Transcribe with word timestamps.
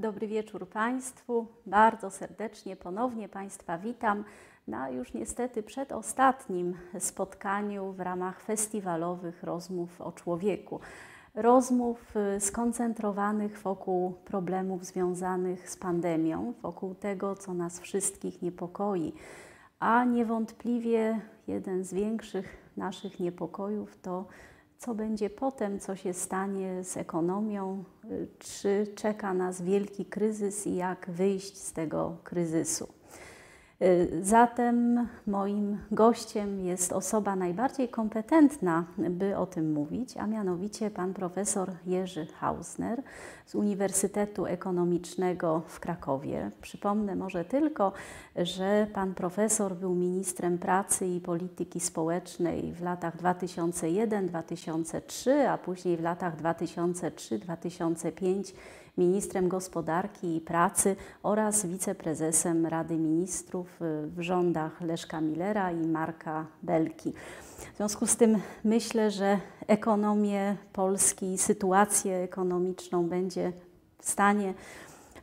Dobry 0.00 0.26
wieczór 0.26 0.68
Państwu. 0.68 1.46
Bardzo 1.66 2.10
serdecznie 2.10 2.76
ponownie 2.76 3.28
Państwa 3.28 3.78
witam 3.78 4.24
na 4.68 4.90
już 4.90 5.14
niestety 5.14 5.62
przedostatnim 5.62 6.76
spotkaniu 6.98 7.92
w 7.92 8.00
ramach 8.00 8.40
festiwalowych 8.40 9.42
rozmów 9.42 10.00
o 10.00 10.12
człowieku. 10.12 10.80
Rozmów 11.34 12.16
y, 12.36 12.40
skoncentrowanych 12.40 13.58
wokół 13.58 14.12
problemów 14.12 14.84
związanych 14.84 15.70
z 15.70 15.76
pandemią, 15.76 16.54
wokół 16.62 16.94
tego, 16.94 17.36
co 17.36 17.54
nas 17.54 17.80
wszystkich 17.80 18.42
niepokoi. 18.42 19.12
A 19.80 20.04
niewątpliwie 20.04 21.20
jeden 21.46 21.84
z 21.84 21.94
większych 21.94 22.72
naszych 22.76 23.20
niepokojów 23.20 23.96
to 24.02 24.24
co 24.80 24.94
będzie 24.94 25.30
potem, 25.30 25.80
co 25.80 25.96
się 25.96 26.12
stanie 26.12 26.84
z 26.84 26.96
ekonomią, 26.96 27.84
y, 28.04 28.28
czy 28.38 28.86
czeka 28.94 29.34
nas 29.34 29.62
wielki 29.62 30.04
kryzys 30.04 30.66
i 30.66 30.74
jak 30.74 31.10
wyjść 31.10 31.56
z 31.56 31.72
tego 31.72 32.16
kryzysu. 32.24 32.99
Y, 33.82 34.20
zatem 34.22 35.08
moim 35.26 35.78
gościem 35.90 36.60
jest 36.60 36.92
osoba 36.92 37.36
najbardziej 37.36 37.88
kompetentna, 37.88 38.84
by 38.98 39.36
o 39.36 39.46
tym 39.46 39.72
mówić, 39.72 40.16
a 40.16 40.26
mianowicie 40.26 40.90
pan 40.90 41.14
profesor 41.14 41.70
Jerzy 41.86 42.26
Hausner 42.26 43.02
z 43.46 43.54
Uniwersytetu 43.54 44.46
Ekonomicznego 44.46 45.62
w 45.66 45.80
Krakowie. 45.80 46.50
Przypomnę 46.60 47.16
może 47.16 47.44
tylko, 47.44 47.92
że 48.36 48.86
pan 48.92 49.14
profesor 49.14 49.76
był 49.76 49.94
ministrem 49.94 50.58
pracy 50.58 51.06
i 51.06 51.20
polityki 51.20 51.80
społecznej 51.80 52.72
w 52.72 52.82
latach 52.82 53.16
2001-2003, 53.16 55.30
a 55.30 55.58
później 55.58 55.96
w 55.96 56.00
latach 56.00 56.42
2003-2005 56.42 58.52
ministrem 58.98 59.48
gospodarki 59.48 60.36
i 60.36 60.40
pracy 60.40 60.96
oraz 61.22 61.66
wiceprezesem 61.66 62.66
Rady 62.66 62.96
Ministrów 62.96 63.82
y, 63.82 64.06
w 64.06 64.20
rządach 64.20 64.80
Leszka 64.80 65.20
Millera 65.20 65.72
i 65.72 65.86
Marka 65.86 66.46
Belki. 66.62 67.12
W 67.74 67.76
związku 67.76 68.06
z 68.06 68.16
tym 68.16 68.38
myślę, 68.64 69.10
że 69.10 69.40
ekonomię 69.66 70.56
Polski, 70.72 71.38
sytuację 71.38 72.16
ekonomiczną 72.16 73.08
będzie 73.08 73.52
w 73.98 74.10
stanie 74.10 74.54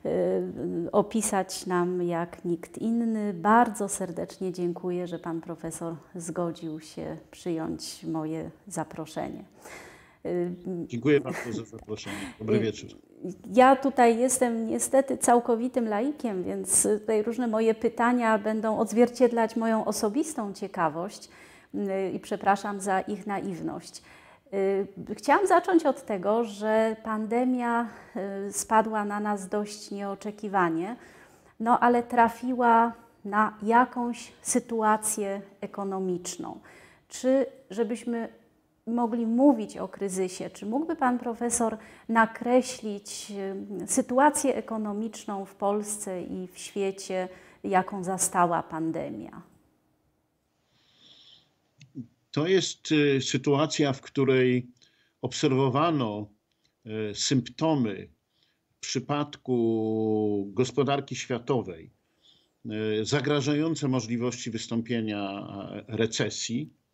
y, 0.05 0.91
opisać 0.91 1.65
nam 1.65 2.03
jak 2.03 2.45
nikt 2.45 2.77
inny. 2.77 3.33
Bardzo 3.33 3.89
serdecznie 3.89 4.53
dziękuję, 4.53 5.07
że 5.07 5.19
pan 5.19 5.41
profesor 5.41 5.95
zgodził 6.15 6.79
się 6.79 7.17
przyjąć 7.31 8.03
moje 8.03 8.51
zaproszenie. 8.67 9.43
Y, 10.25 10.51
dziękuję 10.87 11.21
bardzo 11.21 11.53
za 11.53 11.63
zaproszenie. 11.63 12.33
Dobry 12.39 12.59
wieczór. 12.59 12.89
Ja 13.53 13.75
tutaj 13.75 14.17
jestem 14.17 14.67
niestety 14.67 15.17
całkowitym 15.17 15.87
laikiem, 15.89 16.43
więc 16.43 16.83
tutaj 16.83 17.23
różne 17.23 17.47
moje 17.47 17.73
pytania 17.73 18.37
będą 18.37 18.77
odzwierciedlać 18.77 19.55
moją 19.55 19.85
osobistą 19.85 20.53
ciekawość 20.53 21.29
y, 21.75 22.11
i 22.11 22.19
przepraszam 22.19 22.79
za 22.79 23.01
ich 23.01 23.27
naiwność. 23.27 24.01
Y, 24.53 25.15
chciałam 25.15 25.47
zacząć 25.47 25.85
od 25.85 26.05
tego, 26.05 26.43
że 26.43 26.95
pandemia 27.03 27.87
y, 28.47 28.53
spadła 28.53 29.05
na 29.05 29.19
nas 29.19 29.47
dość 29.47 29.91
nieoczekiwanie, 29.91 30.95
no 31.59 31.79
ale 31.79 32.03
trafiła 32.03 32.93
na 33.25 33.53
jakąś 33.63 34.31
sytuację 34.41 35.41
ekonomiczną. 35.61 36.59
Czy 37.09 37.45
żebyśmy 37.69 38.29
mogli 38.87 39.25
mówić 39.25 39.77
o 39.77 39.87
kryzysie, 39.87 40.49
czy 40.49 40.65
mógłby 40.65 40.95
Pan 40.95 41.19
Profesor 41.19 41.77
nakreślić 42.09 43.31
y, 43.83 43.87
sytuację 43.87 44.55
ekonomiczną 44.55 45.45
w 45.45 45.55
Polsce 45.55 46.23
i 46.23 46.47
w 46.47 46.57
świecie, 46.57 47.29
jaką 47.63 48.03
zastała 48.03 48.63
pandemia? 48.63 49.41
To 52.31 52.47
jest 52.47 52.91
y, 52.91 53.21
sytuacja, 53.21 53.93
w 53.93 54.01
której 54.01 54.67
obserwowano 55.21 56.27
y, 56.85 57.15
symptomy 57.15 58.09
w 58.69 58.79
przypadku 58.79 60.51
gospodarki 60.53 61.15
światowej 61.15 61.97
zagrażające 63.03 63.87
możliwości 63.87 64.51
wystąpienia 64.51 65.47
recesji 65.87 66.69
E, 66.69 66.86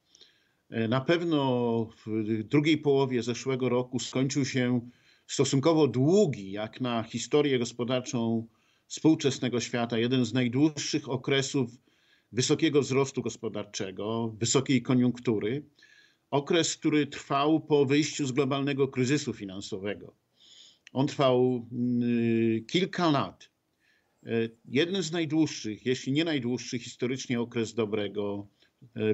na 0.90 1.02
pewno 1.02 1.86
w 2.06 2.44
drugiej 2.44 2.78
połowie 2.78 3.24
zeszłego 3.24 3.70
roku 3.70 4.00
skończył 4.00 4.46
się 4.46 4.90
stosunkowo 5.28 5.88
długi, 5.88 6.52
jak 6.52 6.82
na 6.82 7.04
historię 7.04 7.60
gospodarczą 7.60 8.48
współczesnego 8.88 9.60
świata, 9.60 9.98
jeden 9.98 10.26
z 10.26 10.34
najdłuższych 10.34 11.10
okresów 11.10 11.70
wysokiego 12.32 12.82
wzrostu 12.82 13.22
gospodarczego, 13.22 14.36
wysokiej 14.40 14.82
koniunktury. 14.82 15.66
Okres, 16.32 16.78
który 16.78 17.08
trwał 17.08 17.60
po 17.60 17.86
wyjściu 17.86 18.26
z 18.26 18.32
globalnego 18.32 18.88
kryzysu 18.88 19.34
finansowego. 19.34 20.16
On 20.94 21.08
trwał 21.08 21.68
mm, 21.72 22.66
kilka 22.66 23.12
lat. 23.12 23.50
E, 24.26 24.30
jeden 24.66 25.04
z 25.04 25.12
najdłuższych, 25.12 25.86
jeśli 25.86 26.14
nie 26.14 26.26
najdłuższy 26.26 26.80
historycznie 26.80 27.42
okres 27.42 27.74
dobrego 27.74 28.48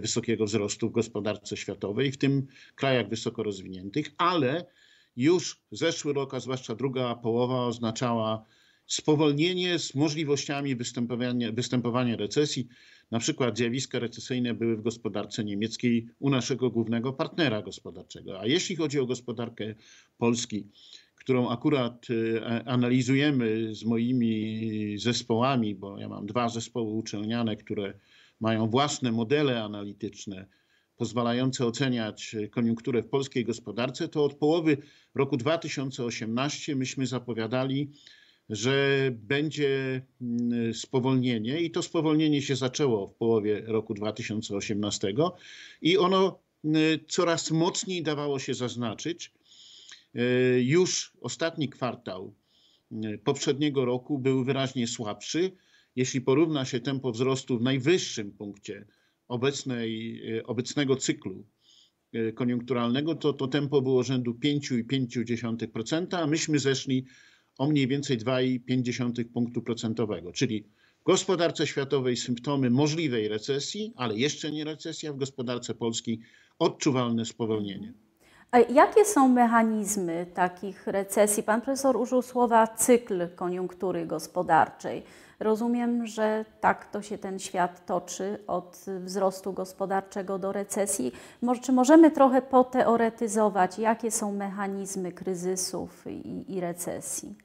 wysokiego 0.01 0.45
wzrostu 0.45 0.89
w 0.89 0.91
gospodarce 0.91 1.57
światowej, 1.57 2.11
w 2.11 2.17
tym 2.17 2.47
krajach 2.75 3.09
wysoko 3.09 3.43
rozwiniętych, 3.43 4.11
ale 4.17 4.65
już 5.15 5.61
zeszły 5.71 6.13
rok, 6.13 6.33
a 6.33 6.39
zwłaszcza 6.39 6.75
druga 6.75 7.15
połowa, 7.15 7.65
oznaczała 7.65 8.45
spowolnienie 8.87 9.79
z 9.79 9.95
możliwościami 9.95 10.75
występowania, 10.75 11.51
występowania 11.51 12.15
recesji. 12.15 12.67
Na 13.11 13.19
przykład 13.19 13.57
zjawiska 13.57 13.99
recesyjne 13.99 14.53
były 14.53 14.77
w 14.77 14.81
gospodarce 14.81 15.43
niemieckiej 15.43 16.07
u 16.19 16.29
naszego 16.29 16.69
głównego 16.69 17.13
partnera 17.13 17.61
gospodarczego. 17.61 18.39
A 18.39 18.45
jeśli 18.45 18.75
chodzi 18.75 18.99
o 18.99 19.05
gospodarkę 19.05 19.75
Polski, 20.17 20.67
którą 21.15 21.49
akurat 21.49 22.07
e, 22.09 22.67
analizujemy 22.67 23.75
z 23.75 23.85
moimi 23.85 24.95
zespołami, 24.97 25.75
bo 25.75 25.97
ja 25.97 26.09
mam 26.09 26.25
dwa 26.25 26.49
zespoły 26.49 26.91
uczelniane, 26.91 27.55
które 27.55 27.93
mają 28.39 28.69
własne 28.69 29.11
modele 29.11 29.63
analityczne 29.63 30.45
pozwalające 30.99 31.65
oceniać 31.65 32.35
koniunkturę 32.51 33.03
w 33.03 33.09
polskiej 33.09 33.45
gospodarce, 33.45 34.07
to 34.07 34.25
od 34.25 34.33
połowy 34.33 34.77
roku 35.15 35.37
2018 35.37 36.75
myśmy 36.75 37.07
zapowiadali, 37.07 37.91
że 38.49 39.09
będzie 39.13 40.01
mm, 40.21 40.73
spowolnienie 40.73 41.61
i 41.61 41.71
to 41.71 41.83
spowolnienie 41.83 42.41
się 42.41 42.55
zaczęło 42.55 43.07
w 43.07 43.13
połowie 43.13 43.61
roku 43.65 43.93
2018 43.93 45.13
i 45.81 45.97
ono 45.97 46.39
mm, 46.65 46.99
coraz 47.07 47.51
mocniej 47.51 48.03
dawało 48.03 48.39
się 48.39 48.53
zaznaczyć. 48.53 49.31
E, 50.15 50.21
już 50.61 51.13
ostatni 51.21 51.69
kwartał 51.69 52.33
mm, 52.91 53.19
poprzedniego 53.19 53.85
roku 53.85 54.17
był 54.17 54.43
wyraźnie 54.43 54.87
słabszy 54.87 55.51
jeśli 55.99 56.21
porówna 56.21 56.65
się 56.65 56.79
tempo 56.79 57.11
wzrostu 57.11 57.57
w 57.57 57.61
najwyższym 57.61 58.31
punkcie 58.31 58.85
obecnej, 59.27 60.21
e, 60.37 60.43
obecnego 60.43 60.95
cyklu 60.95 61.45
e, 62.13 62.31
koniunkturalnego, 62.31 63.15
to 63.15 63.33
to 63.33 63.47
tempo 63.47 63.81
było 63.81 64.03
rzędu 64.03 64.33
5,5%, 64.33 66.15
a 66.17 66.27
myśmy 66.27 66.59
zeszli 66.59 67.05
o 67.57 67.67
mniej 67.67 67.87
więcej 67.87 68.17
2,5 68.17 69.23
punktu 69.33 69.61
procentowego, 69.61 70.31
czyli 70.31 70.63
w 71.01 71.03
gospodarce 71.03 71.67
światowej 71.67 72.17
symptomy 72.17 72.69
możliwej 72.69 73.27
recesji, 73.27 73.93
ale 73.95 74.17
jeszcze 74.17 74.51
nie 74.51 74.63
recesja, 74.63 75.13
w 75.13 75.17
gospodarce 75.17 75.75
polskiej 75.75 76.19
odczuwalne 76.59 77.25
spowolnienie. 77.25 77.93
A 78.51 78.59
jakie 78.59 79.05
są 79.05 79.29
mechanizmy 79.29 80.25
takich 80.33 80.87
recesji? 80.87 81.43
Pan 81.43 81.61
profesor 81.61 81.97
użył 81.97 82.21
słowa 82.21 82.67
cykl 82.67 83.27
koniunktury 83.35 84.05
gospodarczej. 84.05 85.03
Rozumiem, 85.39 86.07
że 86.07 86.45
tak 86.61 86.91
to 86.91 87.01
się 87.01 87.17
ten 87.17 87.39
świat 87.39 87.85
toczy 87.85 88.39
od 88.47 88.85
wzrostu 88.99 89.53
gospodarczego 89.53 90.39
do 90.39 90.51
recesji. 90.51 91.11
Może, 91.41 91.61
czy 91.61 91.71
możemy 91.71 92.11
trochę 92.11 92.41
poteoretyzować, 92.41 93.79
jakie 93.79 94.11
są 94.11 94.35
mechanizmy 94.35 95.11
kryzysów 95.11 96.05
i, 96.07 96.53
i 96.53 96.59
recesji? 96.59 97.35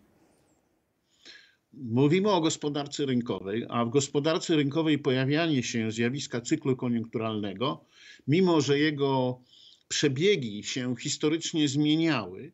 Mówimy 1.72 2.30
o 2.30 2.40
gospodarce 2.40 3.06
rynkowej, 3.06 3.66
a 3.68 3.84
w 3.84 3.90
gospodarce 3.90 4.56
rynkowej 4.56 4.98
pojawianie 4.98 5.62
się 5.62 5.90
zjawiska 5.90 6.40
cyklu 6.40 6.76
koniunkturalnego, 6.76 7.84
mimo 8.28 8.60
że 8.60 8.78
jego 8.78 9.40
przebiegi 9.88 10.62
się 10.62 10.96
historycznie 10.96 11.68
zmieniały, 11.68 12.52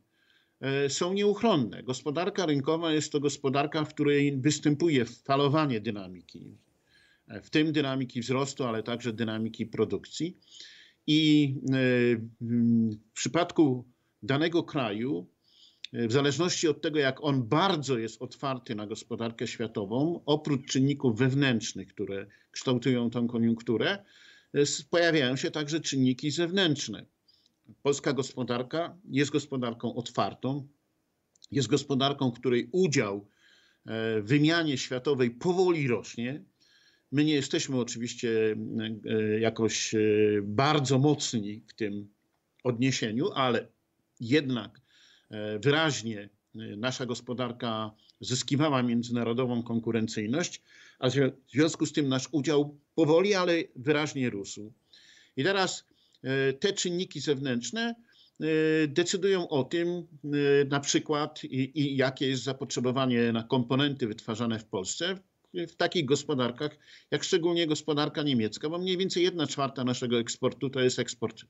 są 0.89 1.13
nieuchronne. 1.13 1.83
Gospodarka 1.83 2.47
rynkowa 2.47 2.93
jest 2.93 3.13
to 3.13 3.21
gospodarka, 3.21 3.85
w 3.85 3.95
której 3.95 4.37
występuje 4.37 5.05
falowanie 5.05 5.81
dynamiki, 5.81 6.57
e, 7.29 7.43
w 7.43 7.51
tym 7.51 7.73
dynamiki 7.73 8.21
wzrostu, 8.21 8.65
ale 8.65 8.83
także 8.83 9.13
dynamiki 9.13 9.67
produkcji. 9.67 10.37
I 11.07 11.55
e, 11.69 11.73
w 12.41 13.13
przypadku 13.13 13.85
danego 14.23 14.63
kraju 14.63 15.27
w 15.93 16.13
zależności 16.13 16.69
od 16.69 16.83
tego, 16.83 16.99
jak 16.99 17.25
on 17.25 17.49
bardzo 17.49 17.99
jest 17.99 18.23
otwarty 18.23 18.75
na 18.75 18.87
gospodarkę 18.87 19.47
światową, 19.47 20.23
oprócz 20.27 20.67
czynników 20.67 21.19
wewnętrznych, 21.19 21.89
które 21.89 22.27
kształtują 22.51 23.11
tą 23.11 23.29
koniunkturę, 23.29 24.05
pojawiają 24.91 25.37
się 25.37 25.51
także 25.51 25.81
czynniki 25.81 26.31
zewnętrzne. 26.31 27.07
Polska 27.83 28.13
gospodarka 28.13 28.97
jest 29.11 29.31
gospodarką 29.31 29.95
otwartą, 29.95 30.69
jest 31.51 31.69
gospodarką, 31.69 32.33
której 32.33 32.69
udział 32.73 33.27
w 33.87 34.23
wymianie 34.25 34.79
światowej 34.79 35.31
powoli 35.31 35.89
rośnie. 35.89 36.45
My 37.13 37.25
nie 37.25 37.35
jesteśmy 37.35 37.81
oczywiście 37.81 38.57
e, 39.11 39.41
jakoś 39.41 39.95
e, 39.95 39.99
bardzo 40.43 40.99
mocni 40.99 41.63
w 41.69 41.75
tym 41.75 42.09
odniesieniu, 42.65 43.31
ale 43.35 43.69
jednak 44.21 44.81
e, 45.31 45.59
wyraźnie 45.59 46.29
nasza 46.55 47.07
gospodarka 47.07 47.95
zyskiwała 48.21 48.83
międzynarodową 48.83 49.63
konkurencyjność, 49.63 50.63
a 50.99 51.11
w 51.11 51.13
związku 51.49 51.87
z 51.87 51.93
tym 51.93 52.09
nasz 52.09 52.29
udział 52.33 52.79
powoli, 52.95 53.35
ale 53.35 53.53
wyraźnie 53.77 54.31
rósł. 54.31 54.73
I 55.37 55.45
teraz 55.45 55.90
te 56.61 56.73
czynniki 56.73 57.21
zewnętrzne 57.21 57.95
decydują 58.89 59.49
o 59.49 59.65
tym, 59.65 60.07
na 60.71 60.81
przykład, 60.81 61.45
i, 61.45 61.81
i 61.81 61.97
jakie 61.97 62.29
jest 62.29 62.43
zapotrzebowanie 62.43 63.33
na 63.33 63.43
komponenty 63.43 64.07
wytwarzane 64.07 64.59
w 64.59 64.65
Polsce 64.65 65.17
w 65.55 65.77
takich 65.77 66.05
gospodarkach, 66.05 66.79
jak 67.11 67.25
szczególnie 67.25 67.67
gospodarka 67.67 68.23
niemiecka, 68.23 68.69
bo 68.69 68.79
mniej 68.79 68.97
więcej 68.97 69.23
jedna 69.23 69.47
czwarta 69.47 69.85
naszego 69.85 70.19
eksportu 70.19 70.71
to 70.71 70.81
jest 70.81 70.99
eksport 70.99 71.43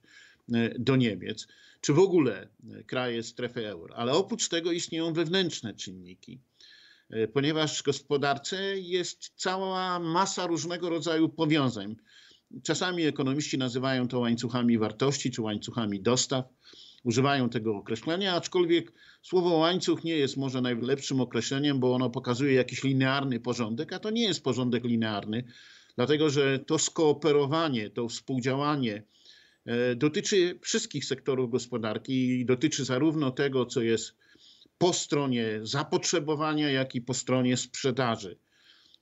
e, 0.53 0.79
do 0.79 0.97
Niemiec, 0.97 1.47
czy 1.81 1.93
w 1.93 1.99
ogóle 1.99 2.49
e, 2.71 2.85
kraje 2.85 3.23
strefy 3.23 3.69
euro. 3.69 3.97
Ale 3.97 4.13
oprócz 4.13 4.49
tego 4.49 4.73
istnieją 4.73 5.13
wewnętrzne 5.13 5.75
czynniki, 5.75 6.41
e, 7.11 7.29
ponieważ 7.29 7.79
w 7.79 7.83
gospodarce 7.83 8.79
jest 8.79 9.33
cała 9.37 9.99
masa 9.99 10.47
różnego 10.47 10.91
rodzaju 10.91 11.29
powiązań. 11.29 11.97
Czasami 12.63 13.03
ekonomiści 13.03 13.59
nazywają 13.59 14.09
to 14.09 14.19
łańcuchami 14.19 14.79
wartości 14.79 15.31
czy 15.31 15.43
łańcuchami 15.43 16.03
dostaw 16.03 16.45
używają 17.05 17.49
tego 17.49 17.77
określenia, 17.77 18.35
aczkolwiek 18.35 18.93
słowo 19.23 19.51
łańcuch 19.51 20.05
nie 20.05 20.17
jest 20.17 20.37
może 20.37 20.61
najlepszym 20.61 21.21
określeniem, 21.21 21.81
bo 21.81 21.95
ono 21.95 22.11
pokazuje 22.11 22.55
jakiś 22.55 22.85
linearny 22.85 23.41
porządek, 23.41 23.93
a 23.93 23.99
to 23.99 24.11
nie 24.11 24.23
jest 24.23 24.45
porządek 24.45 24.85
linearny, 24.85 25.45
dlatego 25.97 26.31
że 26.31 26.59
to 26.59 26.79
skooperowanie, 26.79 27.91
to 27.91 28.09
współdziałanie 28.09 29.03
e, 29.65 29.95
dotyczy 29.95 30.59
wszystkich 30.63 31.05
sektorów 31.05 31.51
gospodarki 31.51 32.41
i 32.41 32.47
dotyczy 32.47 32.85
zarówno 32.85 33.31
tego, 33.31 33.67
co 33.67 33.83
jest 33.83 34.17
po 34.79 34.93
stronie 34.93 35.61
zapotrzebowania, 35.63 36.71
jak 36.71 36.95
i 36.95 37.01
po 37.01 37.15
stronie 37.15 37.57
sprzedaży. 37.57 38.39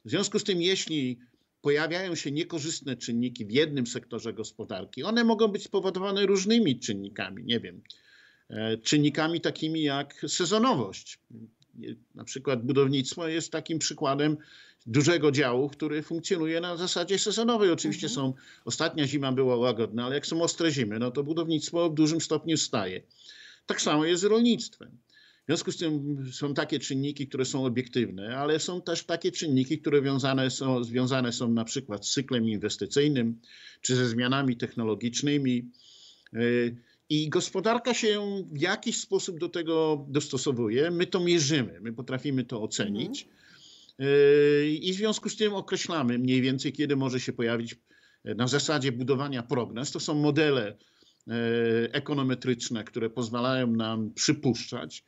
W 0.05 0.11
związku 0.11 0.39
z 0.39 0.45
tym, 0.45 0.63
jeśli 0.63 1.19
pojawiają 1.63 2.15
się 2.15 2.31
niekorzystne 2.31 2.97
czynniki 2.97 3.47
w 3.47 3.51
jednym 3.51 3.87
sektorze 3.87 4.33
gospodarki. 4.33 5.03
One 5.03 5.25
mogą 5.25 5.49
być 5.49 5.63
spowodowane 5.65 6.27
różnymi 6.27 6.79
czynnikami, 6.79 7.45
nie 7.45 7.61
wiem, 7.61 7.83
e, 8.51 8.79
czynnikami 8.79 9.41
takimi 9.41 9.83
jak 9.83 10.25
sezonowość. 10.29 11.19
Na 12.15 12.25
przykład 12.25 12.63
budownictwo 12.63 13.29
jest 13.29 13.53
takim 13.53 13.79
przykładem 13.79 14.37
dużego 14.87 15.31
działu, 15.31 15.69
który 15.69 16.03
funkcjonuje 16.03 16.61
na 16.61 16.77
zasadzie 16.77 17.19
sezonowej. 17.19 17.71
Oczywiście 17.71 18.07
mhm. 18.07 18.15
są, 18.15 18.35
ostatnia 18.65 19.07
zima 19.07 19.33
była 19.33 19.57
łagodna, 19.57 20.05
ale 20.05 20.15
jak 20.15 20.27
są 20.27 20.43
ostre 20.43 20.71
zimy, 20.71 20.99
no 20.99 21.11
to 21.11 21.25
budownictwo 21.25 21.91
w 21.91 21.95
dużym 21.95 22.21
stopniu 22.21 22.57
staje. 22.57 23.03
Tak 23.67 23.81
samo 23.81 24.05
jest 24.05 24.23
z 24.23 24.25
rolnictwem. 24.25 24.99
W 25.49 25.51
związku 25.51 25.73
z 25.73 25.77
tym 25.77 26.25
są 26.33 26.55
takie 26.55 26.79
czynniki, 26.79 27.29
które 27.29 27.45
są 27.45 27.65
obiektywne, 27.65 28.37
ale 28.37 28.61
są 28.61 28.83
też 28.83 29.05
takie 29.05 29.33
czynniki, 29.33 29.79
które 29.79 30.01
związane 30.01 30.51
są, 30.51 30.85
związane 30.85 31.33
są 31.33 31.53
na 31.53 31.65
przykład 31.65 32.07
z 32.07 32.13
cyklem 32.13 32.49
inwestycyjnym 32.49 33.41
czy 33.81 33.97
ze 33.97 34.09
zmianami 34.09 34.57
technologicznymi. 34.57 35.71
Y, 36.35 36.77
I 37.09 37.29
gospodarka 37.29 37.95
się 37.95 38.45
w 38.53 38.61
jakiś 38.61 39.01
sposób 39.01 39.39
do 39.39 39.49
tego 39.49 40.07
dostosowuje. 40.09 40.91
My 40.91 41.07
to 41.07 41.21
mierzymy, 41.21 41.81
my 41.81 41.93
potrafimy 41.93 42.45
to 42.45 42.63
ocenić. 42.63 43.23
Mhm. 43.23 44.69
I 44.69 44.93
w 44.93 44.97
związku 44.97 45.29
z 45.29 45.37
tym 45.37 45.55
określamy 45.55 46.19
mniej 46.19 46.41
więcej, 46.43 46.73
kiedy 46.73 46.97
może 46.97 47.21
się 47.21 47.33
pojawić 47.33 47.77
na 48.25 48.49
zasadzie 48.49 48.93
budowania 48.93 49.43
prognoz. 49.43 49.93
To 49.93 50.01
są 50.01 50.15
modele 50.15 50.77
ekonometryczne, 51.93 52.85
które 52.85 53.11
pozwalają 53.11 53.67
nam 53.67 54.15
przypuszczać, 54.15 55.05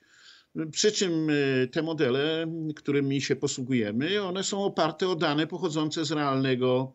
przy 0.73 0.93
czym 0.93 1.31
y, 1.31 1.69
te 1.73 1.83
modele, 1.83 2.47
którymi 2.77 3.21
się 3.21 3.37
posługujemy, 3.37 4.23
one 4.23 4.45
są 4.45 4.65
oparte 4.65 5.09
o 5.09 5.17
dane 5.17 5.47
pochodzące 5.47 6.05
z 6.05 6.13
realnego, 6.13 6.93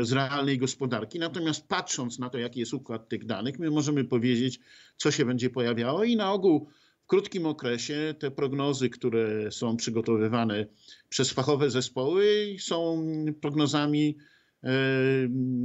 y, 0.00 0.04
z 0.04 0.12
realnej 0.12 0.58
gospodarki. 0.58 1.18
Natomiast 1.18 1.68
patrząc 1.68 2.18
na 2.18 2.30
to, 2.30 2.38
jaki 2.38 2.60
jest 2.60 2.74
układ 2.74 3.08
tych 3.08 3.26
danych, 3.26 3.58
my 3.58 3.70
możemy 3.70 4.04
powiedzieć, 4.04 4.60
co 4.96 5.10
się 5.10 5.24
będzie 5.24 5.50
pojawiało 5.50 6.04
i 6.04 6.16
na 6.16 6.32
ogół 6.32 6.68
w 7.02 7.06
krótkim 7.06 7.46
okresie 7.46 8.14
te 8.18 8.30
prognozy, 8.30 8.90
które 8.90 9.52
są 9.52 9.76
przygotowywane 9.76 10.66
przez 11.08 11.30
fachowe 11.30 11.70
zespoły, 11.70 12.56
są 12.58 13.06
prognozami 13.40 14.16
y, 14.64 14.68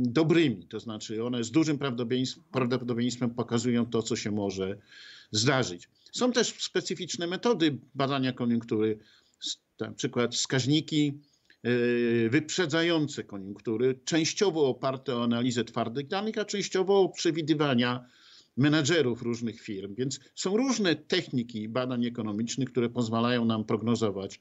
dobrymi. 0.04 0.68
To 0.68 0.80
znaczy 0.80 1.24
one 1.24 1.44
z 1.44 1.52
dużym 1.52 1.78
prawdopodobieństwem 2.52 3.30
pokazują 3.30 3.86
to, 3.86 4.04
co 4.04 4.16
się 4.16 4.32
może 4.32 4.78
zdarzyć. 5.34 5.90
Są 6.12 6.32
też 6.32 6.48
specyficzne 6.64 7.28
metody 7.28 7.78
badania 7.96 8.34
koniunktury, 8.34 9.00
na 9.80 9.92
przykład 9.92 10.36
wskaźniki 10.36 11.22
e, 11.64 11.70
wyprzedzające 12.30 13.24
koniunktury, 13.24 14.00
częściowo 14.06 14.68
oparte 14.68 15.16
o 15.16 15.24
analizę 15.24 15.64
twardych 15.64 16.08
danych, 16.08 16.38
a 16.38 16.46
częściowo 16.46 17.02
o 17.02 17.10
przewidywania 17.10 18.06
menedżerów 18.58 19.22
różnych 19.22 19.62
firm. 19.62 19.96
Więc 19.96 20.20
są 20.36 20.58
różne 20.58 20.96
techniki 20.96 21.70
badań 21.70 22.06
ekonomicznych, 22.06 22.72
które 22.72 22.90
pozwalają 22.90 23.46
nam 23.46 23.66
prognozować 23.66 24.40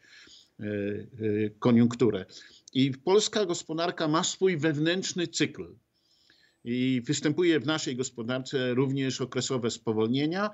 e, 0.60 0.64
e, 0.64 1.50
koniunkturę. 1.58 2.26
I 2.74 2.90
polska 3.04 3.46
gospodarka 3.46 4.08
ma 4.08 4.24
swój 4.24 4.56
wewnętrzny 4.56 5.26
cykl. 5.26 5.74
I 6.64 7.02
występuje 7.06 7.60
w 7.60 7.66
naszej 7.66 7.96
gospodarce 7.96 8.74
również 8.74 9.20
okresowe 9.20 9.70
spowolnienia, 9.70 10.50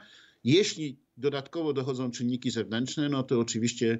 jeśli 0.52 1.00
dodatkowo 1.16 1.72
dochodzą 1.72 2.10
czynniki 2.10 2.50
zewnętrzne, 2.50 3.08
no 3.08 3.22
to 3.22 3.40
oczywiście 3.40 3.98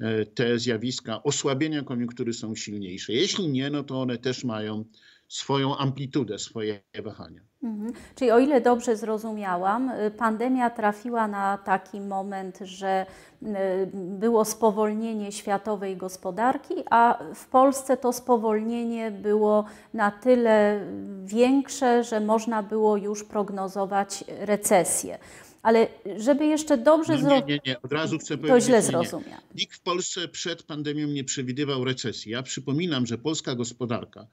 e, 0.00 0.26
te 0.26 0.58
zjawiska 0.58 1.22
osłabienia 1.22 1.82
koniunktury 1.82 2.32
są 2.32 2.54
silniejsze. 2.56 3.12
Jeśli 3.12 3.48
nie, 3.48 3.70
no 3.70 3.82
to 3.84 4.00
one 4.00 4.18
też 4.18 4.44
mają 4.44 4.84
swoją 5.28 5.76
amplitudę, 5.76 6.38
swoje 6.38 6.80
wahania. 7.02 7.40
Mhm. 7.62 7.92
Czyli 8.14 8.30
o 8.30 8.38
ile 8.38 8.60
dobrze 8.60 8.96
zrozumiałam, 8.96 9.90
y, 9.90 10.10
pandemia 10.10 10.70
trafiła 10.70 11.28
na 11.28 11.58
taki 11.58 12.00
moment, 12.00 12.58
że 12.62 13.06
y, 13.42 13.46
było 13.94 14.44
spowolnienie 14.44 15.32
światowej 15.32 15.96
gospodarki, 15.96 16.74
a 16.90 17.18
w 17.34 17.48
Polsce 17.48 17.96
to 17.96 18.12
spowolnienie 18.12 19.10
było 19.10 19.64
na 19.94 20.10
tyle 20.10 20.86
większe, 21.24 22.04
że 22.04 22.20
można 22.20 22.62
było 22.62 22.96
już 22.96 23.24
prognozować 23.24 24.24
recesję. 24.28 25.18
Ale 25.62 25.88
żeby 26.16 26.46
jeszcze 26.46 26.78
dobrze 26.78 27.18
zrozumieć. 27.18 27.46
Nie, 27.46 27.54
nie, 27.54 27.60
nie, 27.66 27.82
od 27.82 27.92
razu 27.92 28.18
chcę 28.18 28.36
powiedzieć. 28.38 28.64
To 28.64 28.66
źle 28.66 28.82
zrozumiałam. 28.82 29.40
Nikt 29.54 29.76
w 29.76 29.80
Polsce 29.80 30.28
przed 30.28 30.62
pandemią 30.62 31.08
nie 31.08 31.24
przewidywał 31.24 31.84
recesji. 31.84 32.32
Ja 32.32 32.42
przypominam, 32.42 33.06
że 33.06 33.18
polska 33.18 33.54
gospodarka, 33.54 34.26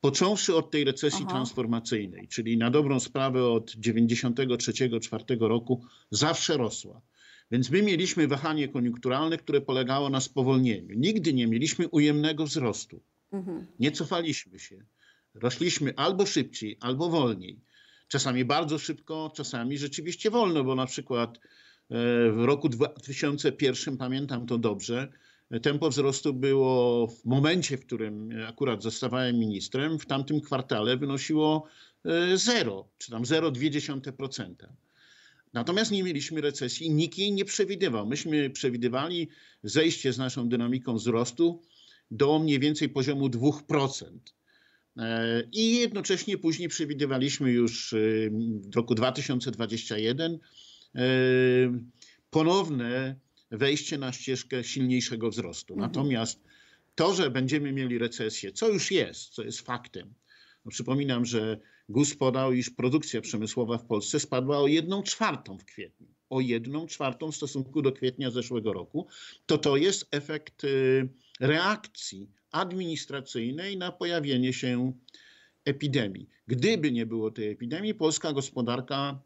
począwszy 0.00 0.56
od 0.56 0.70
tej 0.70 0.84
recesji 0.84 1.20
Aha. 1.22 1.30
transformacyjnej, 1.30 2.28
czyli 2.28 2.58
na 2.58 2.70
dobrą 2.70 3.00
sprawę 3.00 3.44
od 3.44 3.70
93-4 3.70 5.48
roku, 5.48 5.84
zawsze 6.10 6.56
rosła. 6.56 7.00
Więc 7.50 7.70
my 7.70 7.82
mieliśmy 7.82 8.28
wahanie 8.28 8.68
koniunkturalne, 8.68 9.36
które 9.36 9.60
polegało 9.60 10.10
na 10.10 10.20
spowolnieniu. 10.20 10.94
Nigdy 10.96 11.32
nie 11.32 11.46
mieliśmy 11.46 11.88
ujemnego 11.88 12.44
wzrostu. 12.44 13.00
Mhm. 13.32 13.66
Nie 13.78 13.92
cofaliśmy 13.92 14.58
się. 14.58 14.84
Rośliśmy 15.34 15.92
albo 15.96 16.26
szybciej, 16.26 16.76
albo 16.80 17.08
wolniej. 17.08 17.60
Czasami 18.10 18.44
bardzo 18.44 18.78
szybko, 18.78 19.32
czasami 19.34 19.78
rzeczywiście 19.78 20.30
wolno, 20.30 20.64
bo 20.64 20.74
na 20.74 20.86
przykład 20.86 21.38
e, 21.38 21.40
w 22.30 22.44
roku 22.44 22.68
2001, 22.68 23.96
pamiętam 23.96 24.46
to 24.46 24.58
dobrze, 24.58 25.12
tempo 25.62 25.90
wzrostu 25.90 26.34
było 26.34 27.06
w 27.06 27.24
momencie, 27.24 27.76
w 27.76 27.86
którym 27.86 28.30
akurat 28.48 28.82
zostawałem 28.82 29.38
ministrem, 29.38 29.98
w 29.98 30.06
tamtym 30.06 30.40
kwartale 30.40 30.96
wynosiło 30.96 31.66
0, 32.34 32.88
e, 32.88 32.98
czy 32.98 33.10
tam 33.10 33.22
0,2%. 33.22 34.54
Natomiast 35.52 35.90
nie 35.90 36.02
mieliśmy 36.02 36.40
recesji, 36.40 36.90
nikt 36.90 37.18
jej 37.18 37.32
nie 37.32 37.44
przewidywał. 37.44 38.06
Myśmy 38.06 38.50
przewidywali 38.50 39.28
zejście 39.62 40.12
z 40.12 40.18
naszą 40.18 40.48
dynamiką 40.48 40.94
wzrostu 40.94 41.62
do 42.10 42.38
mniej 42.38 42.58
więcej 42.58 42.88
poziomu 42.88 43.28
2%. 43.28 44.04
E, 45.00 45.42
I 45.52 45.76
jednocześnie 45.76 46.38
później 46.38 46.68
przewidywaliśmy 46.68 47.52
już 47.52 47.94
w 48.70 48.76
roku 48.76 48.94
2021 48.94 50.38
ponowne 52.30 53.16
wejście 53.50 53.98
na 53.98 54.12
ścieżkę 54.12 54.64
silniejszego 54.64 55.30
wzrostu. 55.30 55.74
Mhm. 55.74 55.90
Natomiast 55.90 56.40
to, 56.94 57.14
że 57.14 57.30
będziemy 57.30 57.72
mieli 57.72 57.98
recesję, 57.98 58.52
co 58.52 58.68
już 58.68 58.90
jest, 58.90 59.28
co 59.28 59.42
jest 59.42 59.60
faktem. 59.60 60.14
No 60.64 60.70
przypominam, 60.70 61.24
że 61.24 61.60
GUS 61.88 62.14
podał, 62.14 62.52
iż 62.52 62.70
produkcja 62.70 63.20
przemysłowa 63.20 63.78
w 63.78 63.84
Polsce 63.84 64.20
spadła 64.20 64.58
o 64.58 64.66
jedną 64.66 65.02
czwartą 65.02 65.58
w 65.58 65.64
kwietniu. 65.64 66.06
O 66.30 66.40
jedną 66.40 66.86
czwartą 66.86 67.32
w 67.32 67.36
stosunku 67.36 67.82
do 67.82 67.92
kwietnia 67.92 68.30
zeszłego 68.30 68.72
roku. 68.72 69.06
To 69.46 69.58
to 69.58 69.76
jest 69.76 70.08
efekt 70.10 70.62
reakcji 71.40 72.28
administracyjnej 72.52 73.76
na 73.76 73.92
pojawienie 73.92 74.52
się 74.52 74.92
epidemii. 75.64 76.28
Gdyby 76.46 76.92
nie 76.92 77.06
było 77.06 77.30
tej 77.30 77.50
epidemii, 77.50 77.94
polska 77.94 78.32
gospodarka 78.32 79.18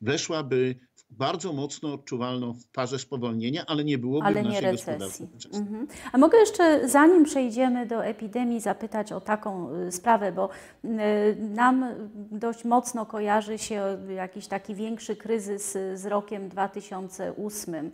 weszłaby 0.00 0.74
bardzo 1.10 1.52
mocno 1.52 1.94
odczuwalną 1.94 2.54
fazę 2.72 2.98
spowolnienia, 2.98 3.64
ale 3.66 3.84
nie 3.84 3.98
byłoby 3.98 4.26
ale 4.26 4.42
nie 4.42 4.60
recesji. 4.60 5.28
Mhm. 5.52 5.86
A 6.12 6.18
mogę 6.18 6.38
jeszcze, 6.38 6.88
zanim 6.88 7.24
przejdziemy 7.24 7.86
do 7.86 8.04
epidemii, 8.04 8.60
zapytać 8.60 9.12
o 9.12 9.20
taką 9.20 9.74
y, 9.74 9.92
sprawę, 9.92 10.32
bo 10.32 10.50
y, 10.84 10.88
nam 11.40 11.84
dość 12.14 12.64
mocno 12.64 13.06
kojarzy 13.06 13.58
się 13.58 13.98
jakiś 14.16 14.46
taki 14.46 14.74
większy 14.74 15.16
kryzys 15.16 15.78
z 15.94 16.06
rokiem 16.06 16.48
2008, 16.48 17.74
y, 17.74 17.90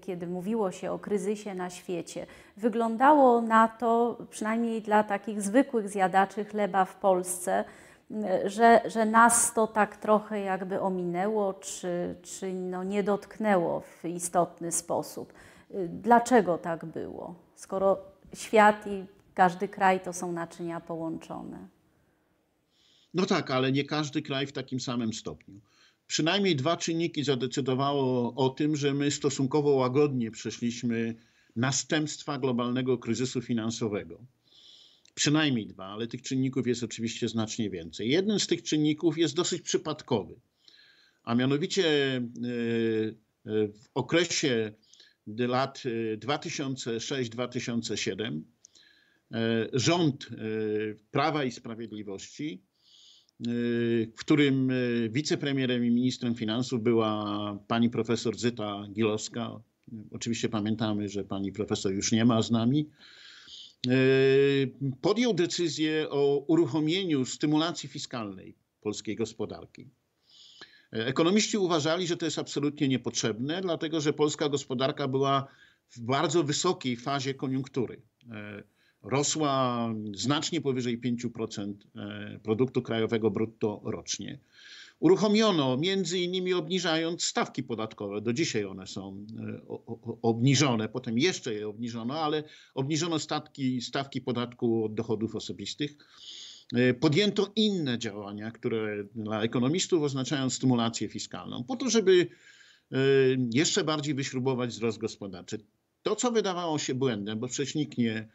kiedy 0.00 0.26
mówiło 0.26 0.70
się 0.70 0.92
o 0.92 0.98
kryzysie 0.98 1.54
na 1.54 1.70
świecie. 1.70 2.26
Wyglądało 2.56 3.40
na 3.40 3.68
to, 3.68 4.18
przynajmniej 4.30 4.82
dla 4.82 5.04
takich 5.04 5.42
zwykłych 5.42 5.88
zjadaczy 5.88 6.44
chleba 6.44 6.84
w 6.84 6.96
Polsce, 6.96 7.64
że, 8.44 8.82
że 8.86 9.06
nas 9.06 9.54
to 9.54 9.66
tak 9.66 9.96
trochę 9.96 10.40
jakby 10.40 10.80
ominęło, 10.80 11.54
czy, 11.54 12.14
czy 12.22 12.52
no 12.52 12.84
nie 12.84 13.02
dotknęło 13.02 13.80
w 13.80 14.04
istotny 14.04 14.72
sposób. 14.72 15.32
Dlaczego 15.88 16.58
tak 16.58 16.84
było, 16.84 17.34
skoro 17.54 17.98
świat 18.34 18.86
i 18.86 19.04
każdy 19.34 19.68
kraj 19.68 20.00
to 20.00 20.12
są 20.12 20.32
naczynia 20.32 20.80
połączone? 20.80 21.58
No 23.14 23.26
tak, 23.26 23.50
ale 23.50 23.72
nie 23.72 23.84
każdy 23.84 24.22
kraj 24.22 24.46
w 24.46 24.52
takim 24.52 24.80
samym 24.80 25.12
stopniu. 25.12 25.60
Przynajmniej 26.06 26.56
dwa 26.56 26.76
czynniki 26.76 27.24
zadecydowało 27.24 28.34
o 28.34 28.48
tym, 28.48 28.76
że 28.76 28.94
my 28.94 29.10
stosunkowo 29.10 29.70
łagodnie 29.70 30.30
przeszliśmy 30.30 31.14
następstwa 31.56 32.38
globalnego 32.38 32.98
kryzysu 32.98 33.42
finansowego. 33.42 34.26
Przynajmniej 35.14 35.66
dwa, 35.66 35.86
ale 35.86 36.06
tych 36.06 36.22
czynników 36.22 36.66
jest 36.66 36.82
oczywiście 36.82 37.28
znacznie 37.28 37.70
więcej. 37.70 38.08
Jeden 38.08 38.40
z 38.40 38.46
tych 38.46 38.62
czynników 38.62 39.18
jest 39.18 39.34
dosyć 39.34 39.62
przypadkowy, 39.62 40.40
a 41.22 41.34
mianowicie 41.34 41.86
e, 41.86 42.20
e, 42.20 42.22
w 43.68 43.88
okresie 43.94 44.72
lat 45.26 45.82
2006-2007 46.16 48.40
e, 49.32 49.68
rząd 49.72 50.28
Prawa 51.10 51.44
i 51.44 51.52
Sprawiedliwości, 51.52 52.62
w 54.16 54.18
którym 54.18 54.72
wicepremierem 55.10 55.84
i 55.84 55.90
ministrem 55.90 56.34
finansów 56.34 56.82
była 56.82 57.58
pani 57.68 57.90
profesor 57.90 58.36
Zyta 58.38 58.84
Gilowska. 58.92 59.60
Oczywiście 60.10 60.48
pamiętamy, 60.48 61.08
że 61.08 61.24
pani 61.24 61.52
profesor 61.52 61.92
już 61.92 62.12
nie 62.12 62.24
ma 62.24 62.42
z 62.42 62.50
nami 62.50 62.90
Yy, 63.86 64.72
podjął 65.00 65.34
decyzję 65.34 66.10
o 66.10 66.44
uruchomieniu 66.46 67.24
stymulacji 67.24 67.88
fiskalnej 67.88 68.56
polskiej 68.80 69.16
gospodarki. 69.16 69.90
Ekonomiści 70.92 71.58
uważali, 71.58 72.06
że 72.06 72.16
to 72.16 72.24
jest 72.24 72.38
absolutnie 72.38 72.88
niepotrzebne, 72.88 73.60
dlatego 73.60 74.00
że 74.00 74.12
polska 74.12 74.48
gospodarka 74.48 75.08
była 75.08 75.46
w 75.90 76.00
bardzo 76.00 76.44
wysokiej 76.44 76.96
fazie 76.96 77.34
koniunktury. 77.34 78.02
Rosła 79.04 79.88
znacznie 80.14 80.60
powyżej 80.60 81.00
5% 81.00 81.74
yy, 81.94 82.38
produktu 82.38 82.82
krajowego 82.82 83.30
brutto 83.30 83.80
rocznie 83.84 84.38
uruchomiono, 85.04 85.76
między 85.76 86.18
innymi 86.18 86.52
obniżając 86.52 87.24
stawki 87.24 87.62
podatkowe. 87.62 88.20
Do 88.20 88.32
dzisiaj 88.32 88.64
one 88.64 88.86
są 88.86 89.26
e, 89.38 89.60
obniżone, 90.22 90.88
potem 90.88 91.18
jeszcze 91.18 91.54
je 91.54 91.68
obniżono, 91.68 92.20
ale 92.20 92.44
obniżono 92.74 93.18
stawki, 93.18 93.80
stawki 93.80 94.20
podatku 94.20 94.84
od 94.84 94.94
dochodów 94.94 95.36
osobistych. 95.36 95.96
E, 96.74 96.94
podjęto 96.94 97.52
inne 97.56 97.98
działania, 97.98 98.50
które 98.50 99.04
dla 99.14 99.42
ekonomistów 99.42 100.02
oznaczają 100.02 100.50
stymulację 100.50 101.08
fiskalną, 101.08 101.64
po 101.64 101.76
to, 101.76 101.90
żeby 101.90 102.26
e, 102.92 102.96
jeszcze 103.52 103.84
bardziej 103.84 104.14
wyśrubować 104.14 104.70
wzrost 104.70 104.98
gospodarczy. 104.98 105.58
To, 106.02 106.16
co 106.16 106.32
wydawało 106.32 106.78
się 106.78 106.94
błędem, 106.94 107.38
bo 107.38 107.48
przecież 107.48 107.74
nikt 107.74 107.98
nie 107.98 108.28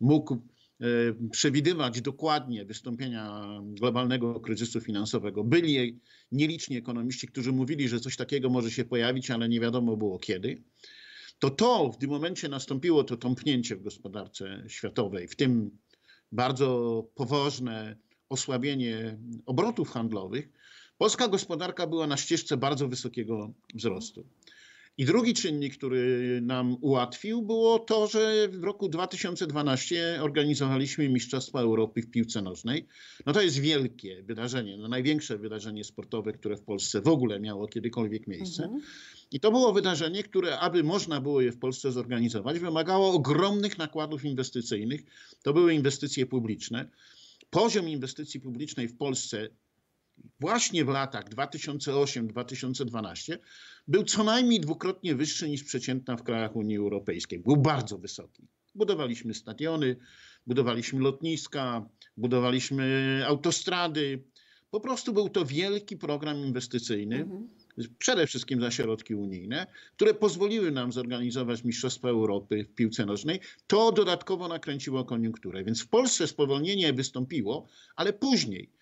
mógł 0.00 0.38
E, 0.80 0.86
przewidywać 1.30 2.00
dokładnie 2.00 2.64
wystąpienia 2.64 3.46
globalnego 3.62 4.40
kryzysu 4.40 4.80
finansowego. 4.80 5.44
Byli 5.44 6.00
nieliczni 6.32 6.76
ekonomiści, 6.76 7.28
którzy 7.28 7.52
mówili, 7.52 7.88
że 7.88 8.00
coś 8.00 8.16
takiego 8.16 8.50
może 8.50 8.70
się 8.70 8.84
pojawić, 8.84 9.30
ale 9.30 9.48
nie 9.48 9.60
wiadomo 9.60 9.96
było 9.96 10.18
kiedy. 10.18 10.62
To 11.38 11.50
to 11.50 11.92
w 11.92 11.98
tym 11.98 12.10
momencie 12.10 12.48
nastąpiło 12.48 13.04
to 13.04 13.16
tąpnięcie 13.16 13.76
w 13.76 13.82
gospodarce 13.82 14.64
światowej, 14.68 15.28
w 15.28 15.36
tym 15.36 15.78
bardzo 16.32 17.02
poważne 17.14 17.96
osłabienie 18.28 19.18
obrotów 19.46 19.90
handlowych. 19.90 20.48
Polska 20.98 21.28
gospodarka 21.28 21.86
była 21.86 22.06
na 22.06 22.16
ścieżce 22.16 22.56
bardzo 22.56 22.88
wysokiego 22.88 23.52
wzrostu. 23.74 24.26
I 24.98 25.04
drugi 25.04 25.34
czynnik, 25.34 25.76
który 25.76 26.40
nam 26.42 26.76
ułatwił, 26.80 27.42
było 27.42 27.78
to, 27.78 28.06
że 28.06 28.48
w 28.48 28.64
roku 28.64 28.88
2012 28.88 30.18
organizowaliśmy 30.22 31.08
Mistrzostwa 31.08 31.60
Europy 31.60 32.02
w 32.02 32.10
piłce 32.10 32.42
nożnej. 32.42 32.86
No 33.26 33.32
to 33.32 33.42
jest 33.42 33.58
wielkie 33.58 34.22
wydarzenie, 34.22 34.76
no 34.76 34.88
największe 34.88 35.38
wydarzenie 35.38 35.84
sportowe, 35.84 36.32
które 36.32 36.56
w 36.56 36.62
Polsce 36.62 37.00
w 37.00 37.08
ogóle 37.08 37.40
miało 37.40 37.68
kiedykolwiek 37.68 38.26
miejsce. 38.26 38.64
Mhm. 38.64 38.82
I 39.30 39.40
to 39.40 39.50
było 39.50 39.72
wydarzenie, 39.72 40.22
które, 40.22 40.58
aby 40.58 40.84
można 40.84 41.20
było 41.20 41.40
je 41.40 41.52
w 41.52 41.58
Polsce 41.58 41.92
zorganizować, 41.92 42.58
wymagało 42.58 43.12
ogromnych 43.12 43.78
nakładów 43.78 44.24
inwestycyjnych. 44.24 45.02
To 45.42 45.52
były 45.52 45.74
inwestycje 45.74 46.26
publiczne. 46.26 46.90
Poziom 47.50 47.88
inwestycji 47.88 48.40
publicznej 48.40 48.88
w 48.88 48.96
Polsce 48.96 49.48
właśnie 50.40 50.84
w 50.84 50.88
latach 50.88 51.28
2008-2012 51.28 53.38
był 53.88 54.04
co 54.04 54.24
najmniej 54.24 54.60
dwukrotnie 54.60 55.14
wyższy 55.14 55.48
niż 55.48 55.64
przeciętna 55.64 56.16
w 56.16 56.22
krajach 56.22 56.56
Unii 56.56 56.76
Europejskiej. 56.76 57.38
Był 57.38 57.56
bardzo 57.56 57.98
wysoki. 57.98 58.48
Budowaliśmy 58.74 59.34
stadiony, 59.34 59.96
budowaliśmy 60.46 61.00
lotniska, 61.00 61.88
budowaliśmy 62.16 63.22
autostrady. 63.26 64.24
Po 64.70 64.80
prostu 64.80 65.12
był 65.12 65.28
to 65.28 65.44
wielki 65.44 65.96
program 65.96 66.36
inwestycyjny, 66.36 67.16
mhm. 67.16 67.48
przede 67.98 68.26
wszystkim 68.26 68.60
za 68.60 68.70
środki 68.70 69.14
unijne, 69.14 69.66
które 69.96 70.14
pozwoliły 70.14 70.70
nam 70.70 70.92
zorganizować 70.92 71.64
Mistrzostwa 71.64 72.08
Europy 72.08 72.64
w 72.64 72.74
piłce 72.74 73.06
nożnej. 73.06 73.40
To 73.66 73.92
dodatkowo 73.92 74.48
nakręciło 74.48 75.04
koniunkturę. 75.04 75.64
Więc 75.64 75.82
w 75.82 75.88
Polsce 75.88 76.26
spowolnienie 76.26 76.92
wystąpiło, 76.92 77.68
ale 77.96 78.12
później 78.12 78.75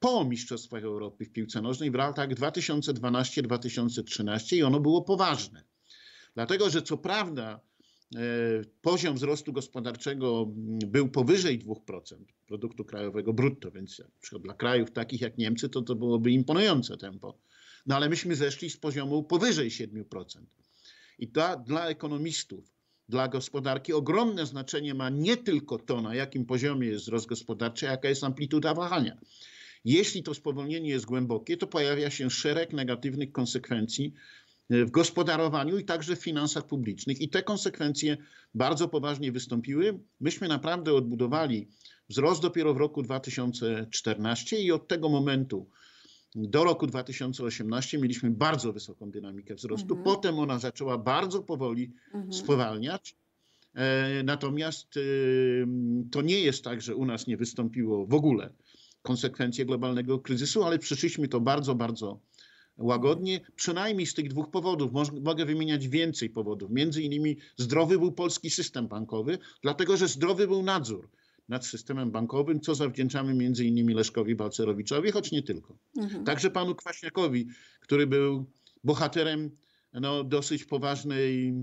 po 0.00 0.24
Mistrzostwach 0.24 0.84
Europy 0.84 1.24
w 1.24 1.32
piłce 1.32 1.62
nożnej 1.62 1.90
w 1.90 1.94
latach 1.94 2.28
2012-2013 2.28 4.56
i 4.56 4.62
ono 4.62 4.80
było 4.80 5.02
poważne. 5.02 5.64
Dlatego, 6.34 6.70
że 6.70 6.82
co 6.82 6.96
prawda 6.96 7.60
e, 8.16 8.20
poziom 8.82 9.14
wzrostu 9.14 9.52
gospodarczego 9.52 10.46
był 10.86 11.08
powyżej 11.08 11.58
2% 11.58 11.74
produktu 12.46 12.84
krajowego 12.84 13.32
brutto, 13.32 13.70
więc 13.70 13.98
na 13.98 14.04
przykład 14.20 14.42
dla 14.42 14.54
krajów 14.54 14.90
takich 14.90 15.20
jak 15.20 15.38
Niemcy 15.38 15.68
to 15.68 15.82
to 15.82 15.94
byłoby 15.94 16.30
imponujące 16.30 16.96
tempo. 16.96 17.38
No 17.86 17.96
ale 17.96 18.08
myśmy 18.08 18.36
zeszli 18.36 18.70
z 18.70 18.76
poziomu 18.76 19.22
powyżej 19.22 19.70
7%. 19.70 20.04
I 21.18 21.28
to 21.28 21.62
dla 21.66 21.88
ekonomistów, 21.88 22.64
dla 23.08 23.28
gospodarki 23.28 23.92
ogromne 23.92 24.46
znaczenie 24.46 24.94
ma 24.94 25.10
nie 25.10 25.36
tylko 25.36 25.78
to, 25.78 26.02
na 26.02 26.14
jakim 26.14 26.46
poziomie 26.46 26.88
jest 26.88 27.04
wzrost 27.04 27.26
gospodarczy, 27.26 27.86
jaka 27.86 28.08
jest 28.08 28.24
amplituda 28.24 28.74
wahania. 28.74 29.16
Jeśli 29.84 30.22
to 30.22 30.34
spowolnienie 30.34 30.90
jest 30.90 31.06
głębokie, 31.06 31.56
to 31.56 31.66
pojawia 31.66 32.10
się 32.10 32.30
szereg 32.30 32.72
negatywnych 32.72 33.32
konsekwencji 33.32 34.14
e, 34.70 34.84
w 34.84 34.90
gospodarowaniu 34.90 35.78
i 35.78 35.84
także 35.84 36.16
w 36.16 36.22
finansach 36.22 36.66
publicznych. 36.66 37.20
I 37.20 37.28
te 37.28 37.42
konsekwencje 37.42 38.16
bardzo 38.54 38.88
poważnie 38.88 39.32
wystąpiły. 39.32 39.98
Myśmy 40.20 40.48
naprawdę 40.48 40.94
odbudowali 40.94 41.68
wzrost 42.08 42.42
dopiero 42.42 42.74
w 42.74 42.76
roku 42.76 43.02
2014 43.02 44.60
i 44.60 44.72
od 44.72 44.88
tego 44.88 45.08
momentu 45.08 45.66
do 46.34 46.64
roku 46.64 46.86
2018 46.86 47.98
mieliśmy 47.98 48.30
bardzo 48.30 48.72
wysoką 48.72 49.10
dynamikę 49.10 49.54
wzrostu. 49.54 49.94
Mhm. 49.94 50.04
Potem 50.04 50.38
ona 50.38 50.58
zaczęła 50.58 50.98
bardzo 50.98 51.42
powoli 51.42 51.92
mhm. 52.14 52.32
spowalniać. 52.32 53.16
E, 53.74 54.22
natomiast 54.22 54.96
e, 54.96 55.00
to 56.10 56.22
nie 56.22 56.40
jest 56.40 56.64
tak, 56.64 56.82
że 56.82 56.96
u 56.96 57.04
nas 57.04 57.26
nie 57.26 57.36
wystąpiło 57.36 58.06
w 58.06 58.14
ogóle 58.14 58.52
konsekwencje 59.02 59.64
globalnego 59.64 60.18
kryzysu, 60.18 60.64
ale 60.64 60.78
przeszliśmy 60.78 61.28
to 61.28 61.40
bardzo, 61.40 61.74
bardzo 61.74 62.20
łagodnie, 62.76 63.40
przynajmniej 63.56 64.06
z 64.06 64.14
tych 64.14 64.28
dwóch 64.28 64.50
powodów. 64.50 64.90
Mogę 65.22 65.44
wymieniać 65.46 65.88
więcej 65.88 66.30
powodów. 66.30 66.70
Między 66.70 67.02
innymi 67.02 67.36
zdrowy 67.56 67.98
był 67.98 68.12
polski 68.12 68.50
system 68.50 68.88
bankowy, 68.88 69.38
dlatego 69.62 69.96
że 69.96 70.08
zdrowy 70.08 70.46
był 70.46 70.62
nadzór 70.62 71.10
nad 71.48 71.66
systemem 71.66 72.10
bankowym, 72.10 72.60
co 72.60 72.74
zawdzięczamy 72.74 73.34
między 73.34 73.64
innymi 73.64 73.94
Leszkowi 73.94 74.34
Balcerowiczowi, 74.34 75.10
choć 75.10 75.32
nie 75.32 75.42
tylko. 75.42 75.78
Mhm. 75.96 76.24
Także 76.24 76.50
panu 76.50 76.74
Kwaśniakowi, 76.74 77.48
który 77.80 78.06
był 78.06 78.46
bohaterem 78.84 79.50
no, 79.92 80.24
dosyć 80.24 80.64
poważnej 80.64 81.54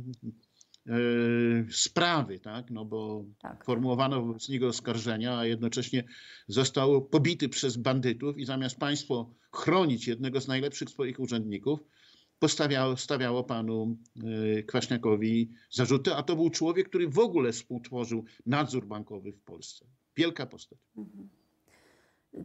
sprawy, 1.72 2.40
tak? 2.40 2.72
no 2.72 2.86
bo 2.86 3.26
tak. 3.40 3.66
formułowano 3.66 4.22
wobec 4.22 4.50
niego 4.50 4.68
oskarżenia, 4.68 5.38
a 5.38 5.46
jednocześnie 5.46 6.04
został 6.48 7.06
pobity 7.06 7.50
przez 7.50 7.78
bandytów 7.78 8.38
i 8.38 8.46
zamiast 8.46 8.78
państwo 8.80 9.34
chronić 9.52 10.08
jednego 10.08 10.42
z 10.42 10.48
najlepszych 10.48 10.90
swoich 10.90 11.20
urzędników, 11.20 11.80
postawiało, 12.40 12.98
stawiało 12.98 13.44
panu 13.44 13.98
e, 14.58 14.64
Kwaśniakowi 14.64 15.52
zarzuty, 15.72 16.16
a 16.16 16.24
to 16.24 16.36
był 16.36 16.50
człowiek, 16.50 16.90
który 16.90 17.10
w 17.10 17.20
ogóle 17.20 17.52
współtworzył 17.52 18.26
nadzór 18.46 18.88
bankowy 18.88 19.32
w 19.32 19.42
Polsce. 19.42 19.86
Wielka 20.16 20.46
postać. 20.46 20.80
Mhm. 20.98 21.30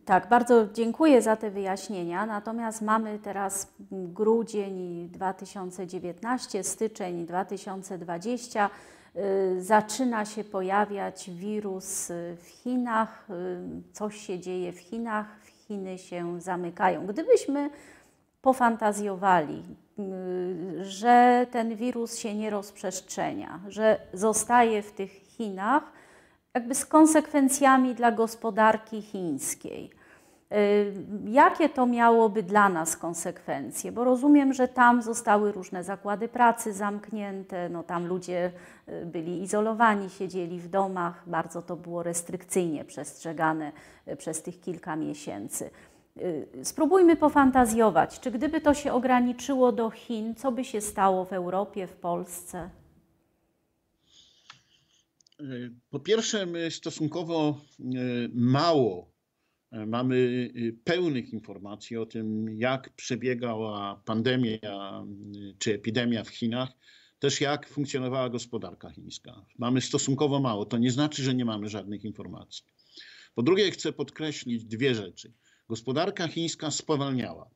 Tak, 0.04 0.28
bardzo 0.28 0.66
dziękuję 0.72 1.22
za 1.22 1.37
te 1.37 1.50
wyjaśnienia. 1.50 2.26
Natomiast 2.26 2.82
mamy 2.82 3.18
teraz 3.18 3.72
grudzień 3.90 5.08
2019, 5.12 6.64
styczeń 6.64 7.26
2020. 7.26 8.70
Y, 9.16 9.62
zaczyna 9.62 10.25
się 10.25 10.44
pojawiać 10.44 11.30
wirus 11.30 12.08
w 12.37 12.46
Chinach, 12.46 13.26
y, 13.30 13.92
coś 13.92 14.16
się 14.16 14.38
dzieje 14.38 14.72
w 14.72 14.78
Chinach, 14.78 15.26
Chiny 15.68 15.99
się 15.99 16.40
zamykają. 16.40 17.06
Gdybyśmy 17.06 17.70
pofantazjowali, 18.42 19.62
y, 19.99 20.84
że 20.84 21.46
ten 21.50 21.76
wirus 21.76 22.16
się 22.16 22.34
nie 22.34 22.50
rozprzestrzenia, 22.50 23.61
że 23.68 24.00
zostaje 24.12 24.82
w 24.82 24.92
tych 24.92 25.11
Chinach, 25.11 25.82
jakby 26.54 26.75
z 26.75 26.87
konsekwencjami 26.87 27.94
dla 27.94 28.12
gospodarki 28.12 29.02
chińskiej. 29.02 29.90
Y, 30.52 30.92
jakie 31.26 31.68
to 31.68 31.87
miałoby 31.87 32.42
dla 32.42 32.68
nas 32.68 32.97
konsekwencje? 32.97 33.92
Bo 33.92 34.04
rozumiem, 34.04 34.52
że 34.52 34.68
tam 34.68 35.02
zostały 35.02 35.52
różne 35.52 35.85
zakłady 35.85 36.28
pracy 36.28 36.73
zamknięte, 36.73 37.68
no 37.68 37.82
tam 37.82 38.06
ludzie 38.06 38.52
y, 38.88 39.06
byli 39.06 39.42
izolowani, 39.42 40.11
siedzieli 40.11 40.61
w 40.61 40.68
domach, 40.68 41.23
bardzo 41.26 41.62
to 41.62 41.76
było 41.76 42.02
restrykcyjnie 42.02 42.85
przestrzegane 42.85 43.73
y, 44.09 44.16
przez 44.16 44.42
tych 44.42 44.61
kilka 44.61 44.97
miesięcy. 44.97 45.71
Spróbujmy 46.62 47.16
pofantazjować, 47.16 48.21
czy 48.21 48.30
gdyby 48.30 48.61
to 48.61 48.75
się 48.75 48.92
ograniczyło 48.92 49.73
do 49.73 49.90
Chin, 49.90 50.35
co 50.35 50.52
by 50.52 50.64
się 50.64 50.80
stało 50.80 51.25
w 51.25 51.32
Europie, 51.32 51.87
w 51.87 51.92
Polsce? 51.92 52.68
Po 55.90 56.00
pierwsze, 56.00 56.46
my 56.46 56.70
stosunkowo 56.70 57.61
mało 58.32 59.12
E, 59.72 59.87
mamy 59.87 60.16
y, 60.56 60.76
pełnych 60.84 61.32
informacji 61.32 61.96
o 61.96 62.06
tym, 62.06 62.56
jak 62.58 62.90
przebiegała 62.96 64.02
pandemia 64.04 65.04
y, 65.37 65.54
czy 65.58 65.75
epidemia 65.75 66.25
w 66.25 66.28
Chinach, 66.28 66.68
też 67.18 67.40
jak 67.40 67.68
funkcjonowała 67.68 68.30
gospodarka 68.30 68.90
chińska. 68.90 69.44
Mamy 69.58 69.80
stosunkowo 69.80 70.40
mało. 70.40 70.66
To 70.66 70.78
nie 70.78 70.90
znaczy, 70.90 71.22
że 71.22 71.34
nie 71.34 71.44
mamy 71.44 71.68
żadnych 71.68 72.04
informacji. 72.04 72.64
Po 73.34 73.42
drugie, 73.42 73.70
chcę 73.70 73.92
podkreślić 73.92 74.64
dwie 74.64 74.94
rzeczy. 74.94 75.32
Gospodarka 75.68 76.28
chińska 76.28 76.70
spowalniała. 76.70 77.50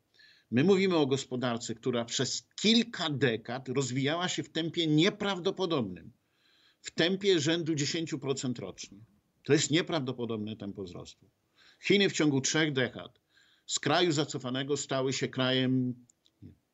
My 0.51 0.65
mówimy 0.65 0.97
o 0.97 1.07
gospodarce, 1.07 1.75
która 1.75 2.05
przez 2.05 2.49
kilka 2.63 3.11
dekad 3.11 3.69
rozwijała 3.69 4.29
się 4.29 4.43
w 4.43 4.53
tempie 4.53 4.87
nieprawdopodobnym, 4.87 6.13
w 6.87 6.91
tempie 6.91 7.41
rzędu 7.41 7.75
10% 7.75 8.59
rocznie. 8.59 8.99
To 9.43 9.53
jest 9.53 9.71
nieprawdopodobne 9.71 10.57
tempo 10.57 10.83
wzrostu. 10.83 11.31
Chiny 11.83 12.11
w 12.11 12.13
ciągu 12.13 12.41
trzech 12.41 12.73
dekad 12.73 13.21
z 13.67 13.79
kraju 13.79 14.13
zacofanego 14.13 14.77
stały 14.77 15.13
się 15.13 15.29
krajem 15.29 15.95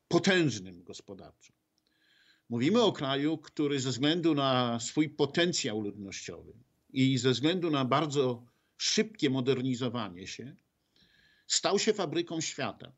potężnym 0.07 0.83
gospodarczo. 0.83 1.53
Mówimy 2.49 2.81
o 2.81 2.91
kraju, 2.91 3.37
który 3.37 3.79
ze 3.79 3.89
względu 3.89 4.35
na 4.35 4.79
swój 4.79 5.09
potencjał 5.09 5.81
ludnościowy 5.81 6.53
i 6.89 7.17
ze 7.17 7.31
względu 7.31 7.71
na 7.71 7.85
bardzo 7.85 8.45
szybkie 8.77 9.29
modernizowanie 9.29 10.27
się, 10.27 10.55
stał 11.47 11.79
się 11.79 11.93
fabryką 11.93 12.41
świata. 12.41 12.91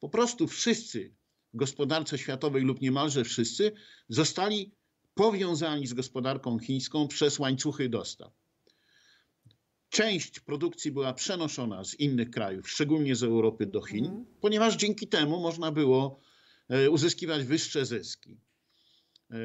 Po 0.00 0.08
prostu 0.08 0.46
wszyscy 0.46 1.14
w 1.54 1.56
gospodarce 1.56 2.18
światowej 2.18 2.62
lub 2.62 2.80
niemalże 2.80 3.24
wszyscy 3.24 3.72
zostali 4.08 4.77
powiązani 5.18 5.86
z 5.86 5.94
gospodarką 5.94 6.58
chińską 6.58 7.08
przez 7.08 7.38
łańcuchy 7.38 7.88
dostaw 7.88 8.32
część 9.90 10.40
produkcji 10.40 10.92
była 10.92 11.14
przenoszona 11.14 11.84
z 11.84 11.94
innych 11.94 12.30
krajów, 12.30 12.70
szczególnie 12.70 13.16
z 13.16 13.22
Europy 13.22 13.66
do 13.66 13.82
Chin, 13.82 14.04
mhm. 14.04 14.26
ponieważ 14.40 14.76
dzięki 14.76 15.08
temu 15.08 15.40
można 15.40 15.72
było 15.72 16.20
e, 16.68 16.90
uzyskiwać 16.90 17.44
wyższe 17.44 17.86
zyski. 17.86 18.40
E, 19.30 19.36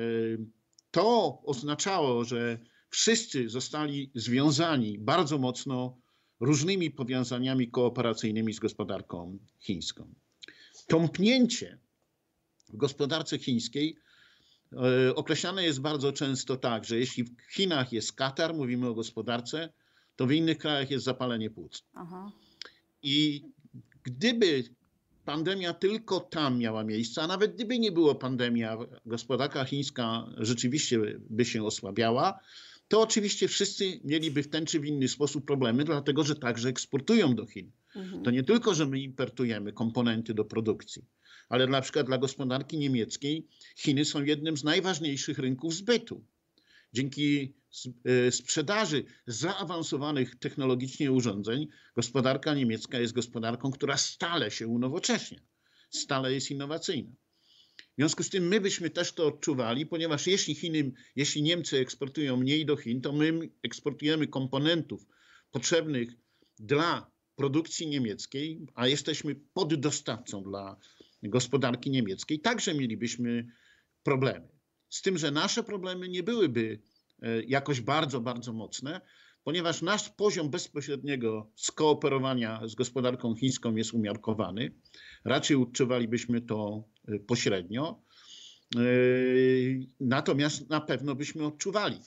to 0.92 1.42
oznaczało, 1.46 2.24
że 2.24 2.60
wszyscy 2.90 3.50
zostali 3.50 4.12
związani 4.16 5.00
bardzo 5.00 5.38
mocno 5.38 5.98
różnymi 6.40 6.92
powiązaniami 6.92 7.72
kooperacyjnymi 7.72 8.54
z 8.54 8.60
gospodarką 8.60 9.40
chińską. 9.60 10.14
Tąpnięcie 10.88 11.80
w 12.74 12.78
gospodarce 12.78 13.40
chińskiej 13.40 14.03
określane 15.16 15.64
jest 15.64 15.82
bardzo 15.82 16.14
często 16.14 16.58
tak, 16.58 16.86
że 16.86 17.00
jeśli 17.00 17.24
w 17.24 17.36
Chinach 17.52 17.94
jest 17.94 18.14
Katar, 18.14 18.54
mówimy 18.54 18.88
o 18.88 18.94
gospodarce, 18.94 19.70
to 20.16 20.28
w 20.28 20.32
innych 20.32 20.58
krajach 20.58 20.92
jest 20.92 21.06
zapalenie 21.06 21.50
płuc. 21.50 21.84
Aha. 21.94 22.32
I 23.02 23.46
gdyby 24.04 24.64
pandemia 25.26 25.74
tylko 25.74 26.20
tam 26.20 26.58
miała 26.58 26.84
miejsce, 26.84 27.22
a 27.22 27.28
nawet 27.28 27.56
gdyby 27.56 27.80
nie 27.80 27.92
było 27.92 28.16
pandemia, 28.16 28.78
gospodarka 29.06 29.66
chińska 29.66 30.26
rzeczywiście 30.38 31.00
by 31.30 31.46
się 31.46 31.64
osłabiała, 31.64 32.40
to 32.94 33.02
oczywiście 33.02 33.48
wszyscy 33.48 34.00
mieliby 34.04 34.44
w 34.44 34.50
ten 34.50 34.66
czy 34.66 34.80
w 34.80 34.86
inny 34.86 35.08
sposób 35.08 35.46
problemy, 35.46 35.84
dlatego 35.84 36.24
że 36.24 36.36
także 36.36 36.70
eksportują 36.70 37.36
do 37.36 37.46
Chin. 37.46 37.72
Mhm. 37.96 38.24
To 38.24 38.32
nie 38.32 38.44
tylko, 38.44 38.74
że 38.74 38.86
my 38.86 39.00
importujemy 39.00 39.74
komponenty 39.74 40.34
do 40.34 40.46
produkcji, 40.46 41.06
ale 41.50 41.68
na 41.68 41.82
przykład 41.82 42.06
dla 42.06 42.18
gospodarki 42.18 42.78
niemieckiej 42.78 43.48
Chiny 43.78 44.06
są 44.06 44.24
jednym 44.24 44.58
z 44.58 44.64
najważniejszych 44.64 45.40
rynków 45.40 45.74
zbytu. 45.74 46.26
Dzięki 46.94 47.54
E, 48.06 48.32
sprzedaży 48.32 49.06
zaawansowanych 49.28 50.36
technologicznie 50.36 51.12
urządzeń, 51.12 51.68
gospodarka 51.96 52.54
niemiecka 52.54 53.00
jest 53.00 53.14
gospodarką, 53.14 53.72
która 53.72 53.98
stale 53.98 54.52
się 54.52 54.68
unowocześnia, 54.68 55.40
stale 55.90 56.34
jest 56.34 56.52
innowacyjna. 56.52 57.12
W 57.94 57.96
związku 57.96 58.24
z 58.24 58.30
tym 58.30 58.48
my 58.48 58.62
byśmy 58.62 58.90
też 58.90 59.12
to 59.12 59.28
odczuwali, 59.28 59.86
ponieważ 59.86 60.28
jeśli, 60.28 60.56
Chiny, 60.56 60.92
jeśli 61.16 61.42
Niemcy 61.42 61.78
eksportują 61.78 62.38
mniej 62.38 62.66
do 62.66 62.78
Chin, 62.78 63.02
to 63.02 63.14
my 63.14 63.50
eksportujemy 63.64 64.28
komponentów 64.28 65.06
potrzebnych 65.52 66.10
dla 66.60 67.12
produkcji 67.36 67.88
niemieckiej, 67.88 68.68
a 68.76 68.88
jesteśmy 68.88 69.36
poddostawcą 69.54 70.44
dla 70.44 70.78
gospodarki 71.24 71.90
niemieckiej, 71.90 72.40
także 72.40 72.74
mielibyśmy 72.74 73.48
problemy. 74.04 74.48
Z 74.90 75.02
tym, 75.02 75.18
że 75.18 75.32
nasze 75.32 75.64
problemy 75.64 76.10
nie 76.10 76.24
byłyby 76.24 76.80
E, 77.24 77.44
jakoś 77.44 77.82
bardzo, 77.82 78.22
bardzo 78.22 78.54
mocne, 78.54 79.02
ponieważ 79.44 79.82
nasz 79.82 80.10
poziom 80.10 80.50
bezpośredniego 80.50 81.52
skooperowania 81.56 82.62
z 82.68 82.76
gospodarką 82.76 83.36
chińską 83.36 83.76
jest 83.76 83.94
umiarkowany. 83.94 84.72
Raczej 85.26 85.58
odczuwalibyśmy 85.58 86.42
to 86.42 86.84
e, 87.08 87.20
pośrednio. 87.20 88.02
E, 88.76 88.80
natomiast 90.00 90.70
na 90.70 90.82
pewno 90.82 91.16
byśmy 91.16 91.46
odczuwali. 91.46 92.00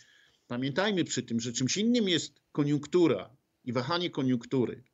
Pamiętajmy 0.46 1.05
przy 1.05 1.22
tym, 1.22 1.40
że 1.40 1.53
czymś 1.53 1.77
innym 1.77 2.09
jest 2.09 2.40
koniunktura 2.53 3.37
i 3.64 3.72
wahanie 3.72 4.11
koniunktury, 4.11 4.85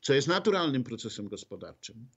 co 0.00 0.14
jest 0.14 0.28
naturalnym 0.28 0.84
procesem 0.84 1.28
gospodarczym, 1.28 2.08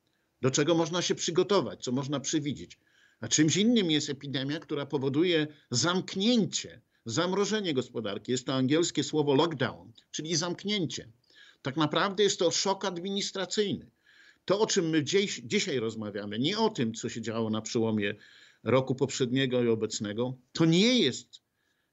do 0.42 0.52
czego 0.52 0.76
można 0.76 1.02
się 1.02 1.16
przygotować, 1.16 1.84
co 1.84 1.92
można 1.92 2.20
przewidzieć. 2.20 2.80
A 3.20 3.28
czymś 3.28 3.58
innym 3.58 3.92
jest 3.92 4.10
epidemia, 4.10 4.60
która 4.60 4.86
powoduje 4.86 5.48
zamknięcie 5.72 6.82
zamrożenie 7.08 7.74
gospodarki. 7.74 8.32
Jest 8.32 8.46
to 8.46 8.54
angielskie 8.54 9.04
słowo 9.04 9.36
lockdown, 9.36 9.92
czyli 10.12 10.36
zamknięcie. 10.36 11.12
Tak 11.62 11.78
naprawdę 11.78 12.24
jest 12.24 12.40
to 12.40 12.52
szok 12.52 12.86
administracyjny. 12.86 13.90
To, 14.46 14.60
o 14.60 14.68
czym 14.68 14.90
my 14.90 15.04
dziś, 15.04 15.42
dzisiaj 15.46 15.80
rozmawiamy, 15.80 16.40
nie 16.40 16.60
o 16.60 16.70
tym, 16.70 16.94
co 16.94 17.10
się 17.10 17.22
działo 17.22 17.50
na 17.50 17.62
przełomie 17.62 18.16
roku 18.64 18.96
poprzedniego 18.96 19.64
i 19.64 19.68
obecnego, 19.68 20.38
to 20.54 20.66
nie 20.66 21.00
jest 21.00 21.42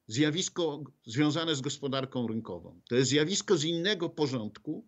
zjawisko 0.07 0.85
związane 1.07 1.55
z 1.55 1.61
gospodarką 1.61 2.27
rynkową. 2.27 2.81
To 2.89 2.95
jest 2.95 3.11
zjawisko 3.11 3.57
z 3.57 3.65
innego 3.65 4.09
porządku, 4.09 4.87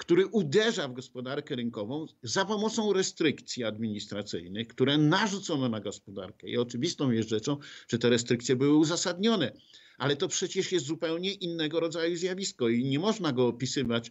który 0.00 0.26
uderza 0.26 0.88
w 0.88 0.92
gospodarkę 0.92 1.56
rynkową 1.56 2.06
za 2.22 2.44
pomocą 2.44 2.92
restrykcji 2.92 3.64
administracyjnych, 3.64 4.68
które 4.68 4.98
narzucono 4.98 5.68
na 5.68 5.80
gospodarkę. 5.80 6.48
I 6.48 6.56
oczywistą 6.56 7.10
jest 7.10 7.28
rzeczą, 7.28 7.56
że 7.88 7.98
te 7.98 8.08
restrykcje 8.08 8.56
były 8.56 8.76
uzasadnione, 8.76 9.52
ale 9.98 10.16
to 10.16 10.28
przecież 10.28 10.72
jest 10.72 10.86
zupełnie 10.86 11.32
innego 11.32 11.80
rodzaju 11.80 12.16
zjawisko 12.16 12.68
i 12.68 12.84
nie 12.84 12.98
można 12.98 13.32
go 13.32 13.46
opisywać 13.46 14.10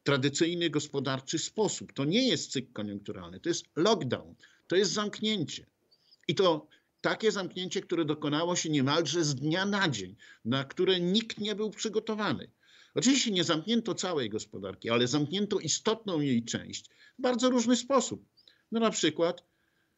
w 0.00 0.02
tradycyjny 0.02 0.70
gospodarczy 0.70 1.38
sposób. 1.38 1.92
To 1.92 2.04
nie 2.04 2.28
jest 2.28 2.52
cykl 2.52 2.72
koniunkturalny, 2.72 3.40
to 3.40 3.48
jest 3.48 3.64
lockdown, 3.76 4.34
to 4.66 4.76
jest 4.76 4.92
zamknięcie. 4.92 5.66
I 6.28 6.34
to 6.34 6.66
takie 7.00 7.32
zamknięcie, 7.32 7.80
które 7.80 8.04
dokonało 8.04 8.56
się 8.56 8.70
niemalże 8.70 9.24
z 9.24 9.34
dnia 9.34 9.66
na 9.66 9.88
dzień, 9.88 10.16
na 10.44 10.64
które 10.64 11.00
nikt 11.00 11.38
nie 11.38 11.54
był 11.54 11.70
przygotowany. 11.70 12.50
Oczywiście 12.94 13.30
nie 13.30 13.44
zamknięto 13.44 13.94
całej 13.94 14.30
gospodarki, 14.30 14.90
ale 14.90 15.06
zamknięto 15.06 15.58
istotną 15.58 16.20
jej 16.20 16.44
część 16.44 16.84
w 17.18 17.22
bardzo 17.22 17.50
różny 17.50 17.76
sposób. 17.76 18.24
No 18.72 18.80
na 18.80 18.90
przykład 18.90 19.44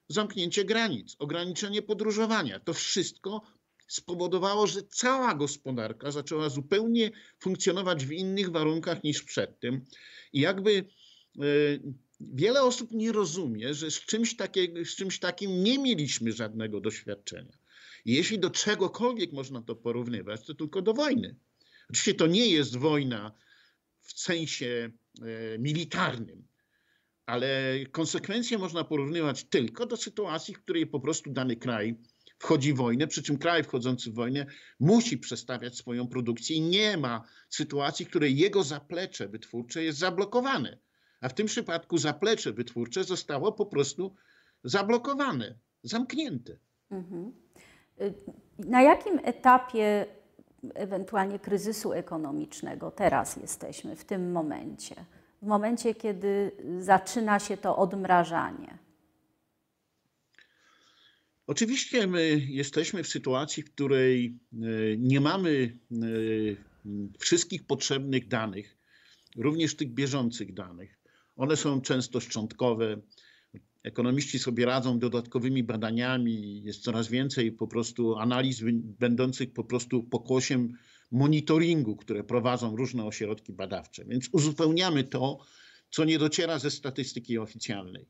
zamknięcie 0.09 0.65
granic, 0.65 1.17
ograniczenie 1.19 1.83
podróżowania. 1.83 2.61
To 2.61 2.75
wszystko 2.75 3.43
spowodowało, 3.89 4.67
że 4.67 4.83
cała 4.83 5.35
gospodarka 5.35 6.11
zaczęła 6.11 6.49
zupełnie 6.49 7.11
funkcjonować 7.39 8.07
w 8.07 8.13
innych 8.13 8.51
warunkach 8.51 9.05
niż 9.05 9.23
przedtem. 9.23 9.85
I 10.33 10.41
jakby 10.41 10.85
e, 11.39 11.43
wiele 12.21 12.63
osób 12.63 12.91
nie 12.91 13.13
rozumie, 13.13 13.75
że 13.75 13.91
z 13.91 14.01
czymś, 14.01 14.37
z 14.85 14.97
czymś 14.97 15.19
takim 15.19 15.65
nie 15.65 15.79
mieliśmy 15.79 16.33
żadnego 16.33 16.81
doświadczenia. 16.81 17.59
I 18.05 18.15
jeśli 18.15 18.39
do 18.39 18.51
czegokolwiek 18.51 19.33
można 19.33 19.63
to 19.63 19.77
porównywać, 19.77 20.47
to 20.47 20.55
tylko 20.55 20.83
do 20.83 20.95
wojny. 20.95 21.37
Oczywiście 21.93 22.15
to 22.15 22.27
nie 22.27 22.49
jest 22.49 22.77
wojna 22.77 23.33
w 24.01 24.21
sensie 24.21 24.91
e, 25.23 25.59
militarnym, 25.59 26.49
ale 27.27 27.75
konsekwencje 27.91 28.59
można 28.59 28.85
porównywać 28.85 29.45
tylko 29.45 29.87
do 29.87 29.97
sytuacji, 29.97 30.55
w 30.55 30.63
której 30.63 30.87
po 30.87 31.01
prostu 31.01 31.33
dany 31.33 31.57
kraj 31.57 31.97
wchodzi 32.39 32.73
w 32.73 32.77
wojnę, 32.77 33.07
przy 33.07 33.23
czym 33.23 33.39
kraj 33.39 33.65
wchodzący 33.65 34.11
w 34.11 34.15
wojnę 34.15 34.47
musi 34.81 35.19
przestawiać 35.19 35.77
swoją 35.77 36.09
produkcję 36.09 36.57
i 36.57 36.61
nie 36.61 36.97
ma 36.97 37.25
sytuacji, 37.49 38.05
w 38.05 38.09
której 38.09 38.37
jego 38.37 38.63
zaplecze 38.63 39.29
wytwórcze 39.29 39.85
jest 39.85 39.99
zablokowane. 39.99 40.79
A 41.21 41.29
w 41.29 41.35
tym 41.35 41.47
przypadku 41.47 41.99
zaplecze 41.99 42.53
wytwórcze 42.53 43.05
zostało 43.05 43.53
po 43.53 43.67
prostu 43.67 44.15
zablokowane, 44.65 45.59
zamknięte. 45.83 46.59
Mhm. 46.91 47.33
Y, 48.01 48.15
na 48.59 48.83
jakim 48.83 49.21
etapie 49.25 50.07
ewentualnie 50.75 51.39
kryzysu 51.39 51.93
ekonomicznego 51.93 52.91
teraz 52.91 53.37
jesteśmy 53.37 53.97
w 53.97 54.05
tym 54.05 54.33
momencie? 54.33 54.95
W 55.43 55.47
momencie, 55.47 55.95
kiedy 55.95 56.53
zaczyna 56.81 57.39
się 57.39 57.57
to 57.57 57.77
odmrażanie. 57.77 58.79
Oczywiście 61.47 62.07
my 62.07 62.47
jesteśmy 62.49 63.03
w 63.03 63.09
sytuacji, 63.09 63.63
w 63.63 63.75
której 63.75 64.39
e, 64.53 64.57
nie 64.99 65.21
mamy 65.21 65.79
e, 65.93 65.97
wszystkich 67.19 67.67
potrzebnych 67.67 68.29
danych, 68.29 68.77
również 69.37 69.77
tych 69.77 69.95
bieżących 69.95 70.55
danych. 70.55 70.99
One 71.37 71.57
są 71.57 71.81
często 71.81 72.21
szczątkowe. 72.21 72.97
Ekonomiści 73.85 74.39
sobie 74.39 74.67
radzą 74.67 74.99
dodatkowymi 74.99 75.63
badaniami, 75.63 76.63
jest 76.63 76.83
coraz 76.83 77.09
więcej 77.09 77.53
po 77.53 77.67
prostu 77.67 78.17
analiz 78.17 78.63
będących 78.99 79.53
po 79.53 79.65
prostu 79.65 80.03
pokłosiem 80.03 80.73
monitoringu, 81.11 81.97
które 81.97 82.25
prowadzą 82.25 82.77
różne 82.77 83.05
ośrodki 83.05 83.53
badawcze. 83.53 84.05
Więc 84.05 84.29
uzupełniamy 84.33 85.05
to, 85.05 85.39
co 85.91 86.05
nie 86.05 86.19
dociera 86.19 86.59
ze 86.59 86.71
statystyki 86.71 87.39
oficjalnej. 87.39 88.07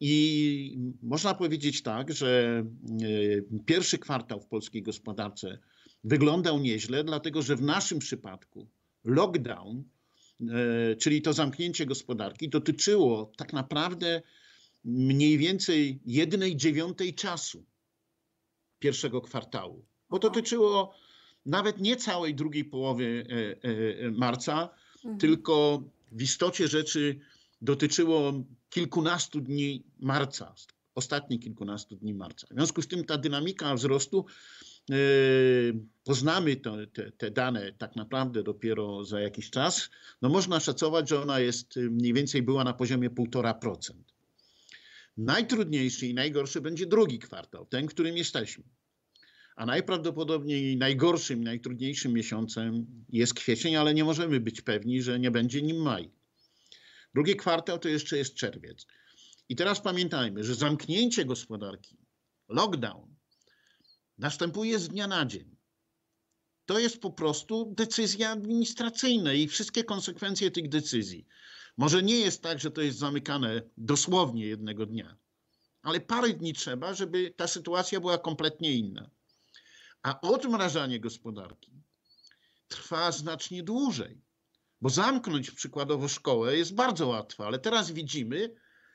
I 0.00 0.78
można 1.02 1.34
powiedzieć 1.34 1.82
tak, 1.82 2.12
że 2.12 2.62
e, 3.02 3.60
pierwszy 3.66 3.98
kwartał 3.98 4.40
w 4.40 4.46
polskiej 4.46 4.82
gospodarce 4.82 5.58
wyglądał 6.04 6.58
nieźle, 6.58 7.04
dlatego 7.04 7.42
że 7.42 7.56
w 7.56 7.62
naszym 7.62 7.98
przypadku 7.98 8.68
lockdown, 9.04 9.84
e, 10.40 10.96
czyli 10.96 11.22
to 11.22 11.32
zamknięcie 11.32 11.86
gospodarki, 11.86 12.48
dotyczyło 12.48 13.32
tak 13.36 13.52
naprawdę 13.52 14.22
mniej 14.84 15.38
więcej 15.38 16.00
jednej 16.06 16.56
dziewiątej 16.56 17.14
czasu 17.14 17.64
pierwszego 18.78 19.20
kwartału, 19.20 19.84
bo 20.10 20.18
dotyczyło 20.18 20.94
nawet 21.46 21.80
nie 21.80 21.96
całej 21.96 22.34
drugiej 22.34 22.64
połowy 22.64 23.26
e, 24.02 24.10
marca, 24.10 24.68
mhm. 24.96 25.18
tylko 25.18 25.82
w 26.12 26.22
istocie 26.22 26.68
rzeczy 26.68 27.20
dotyczyło 27.62 28.32
kilkunastu 28.70 29.40
dni 29.40 29.84
marca, 29.98 30.54
ostatnich 30.94 31.40
kilkunastu 31.40 31.96
dni 31.96 32.14
marca. 32.14 32.46
W 32.50 32.54
związku 32.54 32.82
z 32.82 32.88
tym 32.88 33.04
ta 33.04 33.18
dynamika 33.18 33.74
wzrostu, 33.74 34.26
yy, 34.88 34.96
poznamy 36.04 36.56
to, 36.56 36.76
te, 36.92 37.12
te, 37.12 37.30
dane 37.30 37.72
tak 37.72 37.96
naprawdę 37.96 38.42
dopiero 38.42 39.04
za 39.04 39.20
jakiś 39.20 39.50
czas, 39.50 39.90
no 40.22 40.28
można 40.28 40.60
szacować, 40.60 41.08
że 41.08 41.22
ona 41.22 41.40
jest 41.40 41.76
mniej 41.76 42.12
więcej 42.12 42.42
była 42.42 42.64
na 42.64 42.72
poziomie 42.72 43.10
1,5%. 43.10 43.92
Najtrudniejszy 45.16 46.06
i 46.06 46.14
najgorszy 46.14 46.60
będzie 46.60 46.86
drugi 46.86 47.18
kwartał, 47.18 47.66
ten, 47.66 47.86
w 47.86 47.90
którym 47.90 48.16
jesteśmy. 48.16 48.64
A 49.56 49.66
najprawdopodobniej 49.66 50.76
najgorszym, 50.76 51.44
najtrudniejszym 51.44 52.12
miesiącem 52.12 52.86
jest 53.08 53.34
kwiecień, 53.34 53.76
ale 53.76 53.94
nie 53.94 54.04
możemy 54.04 54.40
być 54.40 54.60
pewni, 54.60 55.02
że 55.02 55.18
nie 55.18 55.30
będzie 55.30 55.62
nim 55.62 55.76
maj. 55.76 56.10
Drugi 57.14 57.36
kwartał 57.36 57.78
to 57.78 57.88
jeszcze 57.88 58.18
jest 58.18 58.34
czerwiec. 58.34 58.86
I 59.48 59.56
teraz 59.56 59.80
pamiętajmy, 59.80 60.44
że 60.44 60.54
zamknięcie 60.54 61.24
gospodarki, 61.24 61.96
lockdown, 62.48 63.16
następuje 64.18 64.78
z 64.78 64.88
dnia 64.88 65.06
na 65.06 65.26
dzień. 65.26 65.56
To 66.66 66.78
jest 66.78 67.00
po 67.00 67.10
prostu 67.10 67.74
decyzja 67.76 68.30
administracyjna 68.30 69.32
i 69.32 69.48
wszystkie 69.48 69.84
konsekwencje 69.84 70.50
tych 70.50 70.68
decyzji. 70.68 71.26
Może 71.80 72.02
nie 72.02 72.20
jest 72.20 72.42
tak, 72.42 72.60
że 72.60 72.70
to 72.70 72.80
jest 72.80 72.98
zamykane 72.98 73.62
dosłownie 73.76 74.46
jednego 74.46 74.86
dnia, 74.86 75.16
ale 75.82 76.00
parę 76.00 76.28
dni 76.28 76.52
trzeba, 76.52 76.94
żeby 76.94 77.34
ta 77.36 77.46
sytuacja 77.46 78.00
była 78.00 78.18
kompletnie 78.18 78.72
inna. 78.72 79.10
A 80.02 80.20
odmrażanie 80.20 81.00
gospodarki 81.00 81.72
trwa 82.68 83.12
znacznie 83.12 83.62
dłużej. 83.62 84.20
Bo 84.80 84.90
zamknąć 84.90 85.50
przykładowo 85.50 86.08
szkołę 86.08 86.56
jest 86.56 86.74
bardzo 86.74 87.06
łatwo, 87.06 87.46
ale 87.46 87.58
teraz 87.58 87.90
widzimy, 87.90 88.54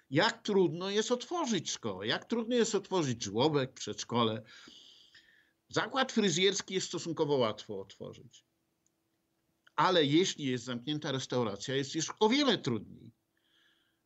jak 0.10 0.42
trudno 0.42 0.90
jest 0.90 1.12
otworzyć 1.12 1.72
szkołę, 1.72 2.08
jak 2.08 2.26
trudno 2.26 2.56
jest 2.56 2.76
otworzyć 2.76 3.24
żłobek, 3.24 3.74
przedszkole. 3.74 4.42
Zakład 5.70 6.12
fryzjerski 6.12 6.74
jest 6.74 6.88
stosunkowo 6.88 7.36
łatwo 7.36 7.82
otworzyć. 7.82 8.46
Ale 9.76 10.06
jeśli 10.06 10.46
jest 10.46 10.64
zamknięta 10.64 11.12
restauracja, 11.12 11.76
jest 11.76 11.96
już 11.96 12.14
o 12.20 12.30
wiele 12.30 12.58
trudniej. 12.58 13.14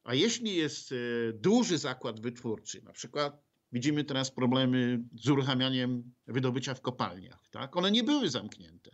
A 0.03 0.13
jeśli 0.13 0.55
jest 0.55 0.91
e, 0.91 0.95
duży 1.33 1.77
zakład 1.77 2.19
wytwórczy, 2.19 2.81
na 2.81 2.91
przykład 2.91 3.43
widzimy 3.71 4.03
teraz 4.03 4.31
problemy 4.31 5.03
z 5.21 5.29
uruchamianiem 5.29 6.13
wydobycia 6.27 6.73
w 6.73 6.81
kopalniach, 6.81 7.47
tak? 7.51 7.77
one 7.77 7.91
nie 7.91 8.03
były 8.03 8.29
zamknięte. 8.29 8.91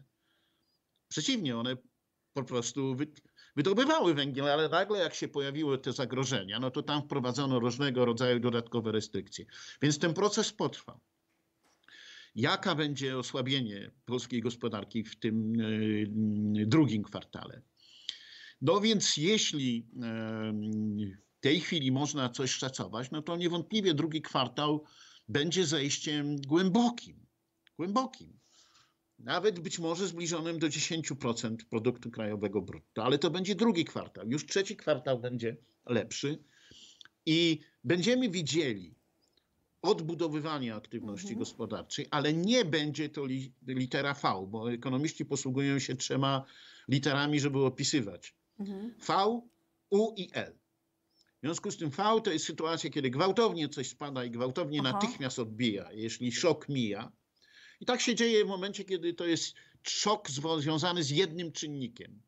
Przeciwnie, 1.08 1.58
one 1.58 1.78
po 2.34 2.44
prostu 2.44 2.96
wydobywały 3.56 4.14
węgiel, 4.14 4.50
ale 4.50 4.70
nagle 4.70 5.00
jak 5.00 5.14
się 5.14 5.28
pojawiły 5.28 5.78
te 5.78 5.94
zagrożenia, 5.94 6.60
no 6.60 6.72
to 6.72 6.84
tam 6.84 7.02
wprowadzono 7.02 7.60
różnego 7.60 8.06
rodzaju 8.06 8.40
dodatkowe 8.40 8.92
restrykcje. 8.92 9.46
Więc 9.82 10.00
ten 10.00 10.14
proces 10.14 10.54
potrwa. 10.54 11.00
Jaka 12.36 12.76
będzie 12.76 13.18
osłabienie 13.18 13.92
polskiej 14.06 14.42
gospodarki 14.42 15.04
w 15.04 15.20
tym 15.20 15.54
e, 16.62 16.66
drugim 16.66 17.04
kwartale? 17.04 17.62
No 18.62 18.82
więc 18.82 19.18
jeśli 19.18 19.88
e, 20.04 20.54
w 21.38 21.40
tej 21.40 21.60
chwili 21.60 21.92
można 21.92 22.30
coś 22.30 22.52
szacować, 22.52 23.12
no 23.12 23.22
to 23.22 23.38
niewątpliwie 23.38 23.94
drugi 23.94 24.22
kwartał 24.22 24.84
będzie 25.28 25.66
zejściem 25.66 26.36
głębokim. 26.36 27.26
Głębokim 27.78 28.40
nawet 29.20 29.60
być 29.60 29.80
może 29.80 30.08
zbliżonym 30.08 30.60
do 30.60 30.68
10% 30.68 31.56
produktu 31.70 32.12
krajowego 32.12 32.62
brutto, 32.62 33.04
ale 33.04 33.18
to 33.18 33.32
będzie 33.32 33.56
drugi 33.56 33.86
kwartał. 33.86 34.30
Już 34.30 34.46
trzeci 34.46 34.76
kwartał 34.76 35.20
będzie 35.20 35.58
lepszy 35.86 36.44
i 37.26 37.60
będziemy 37.84 38.30
widzieli 38.30 38.96
odbudowywanie 39.86 40.76
aktywności 40.76 41.28
mhm. 41.28 41.40
gospodarczej, 41.40 42.08
ale 42.12 42.34
nie 42.34 42.66
będzie 42.66 43.10
to 43.10 43.26
li, 43.26 43.54
litera 43.68 44.14
V, 44.14 44.48
bo 44.48 44.72
ekonomiści 44.72 45.26
posługują 45.26 45.80
się 45.80 45.96
trzema 45.96 46.46
literami, 46.88 47.40
żeby 47.40 47.66
opisywać. 47.66 48.36
Mhm. 48.60 48.96
V, 49.08 49.42
U 49.90 50.14
i 50.18 50.30
L. 50.34 50.58
W 51.16 51.48
związku 51.48 51.72
z 51.72 51.78
tym 51.78 51.90
V 51.90 52.22
to 52.24 52.32
jest 52.32 52.46
sytuacja, 52.46 52.90
kiedy 52.90 53.10
gwałtownie 53.10 53.70
coś 53.70 53.90
spada 53.90 54.26
i 54.26 54.32
gwałtownie 54.32 54.80
Aha. 54.84 54.92
natychmiast 54.92 55.40
odbija. 55.40 55.92
Jeśli 55.92 56.32
szok 56.32 56.70
mija, 56.70 57.12
i 57.80 57.86
tak 57.86 58.02
się 58.02 58.16
dzieje 58.16 58.46
w 58.46 58.48
momencie, 58.48 58.84
kiedy 58.84 59.14
to 59.14 59.26
jest 59.26 59.56
szok 59.84 60.30
związany 60.58 61.04
z 61.04 61.10
jednym 61.10 61.52
czynnikiem. 61.52 62.22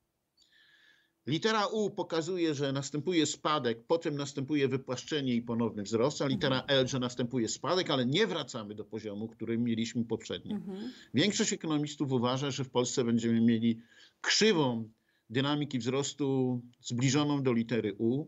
Litera 1.27 1.67
U 1.67 1.89
pokazuje, 1.89 2.53
że 2.53 2.71
następuje 2.71 3.25
spadek, 3.25 3.83
potem 3.87 4.15
następuje 4.15 4.67
wypłaszczenie 4.67 5.35
i 5.35 5.41
ponowny 5.41 5.83
wzrost, 5.83 6.21
a 6.21 6.27
litera 6.27 6.63
L, 6.67 6.87
że 6.87 6.99
następuje 6.99 7.47
spadek, 7.49 7.89
ale 7.89 8.05
nie 8.05 8.27
wracamy 8.27 8.75
do 8.75 8.85
poziomu, 8.85 9.27
który 9.27 9.57
mieliśmy 9.57 10.05
poprzednio. 10.05 10.55
Mhm. 10.55 10.91
Większość 11.13 11.53
ekonomistów 11.53 12.11
uważa, 12.11 12.51
że 12.51 12.63
w 12.63 12.69
Polsce 12.69 13.03
będziemy 13.03 13.41
mieli 13.41 13.81
krzywą 14.21 14.89
dynamiki 15.29 15.79
wzrostu 15.79 16.61
zbliżoną 16.81 17.43
do 17.43 17.53
litery 17.53 17.95
U. 17.97 18.25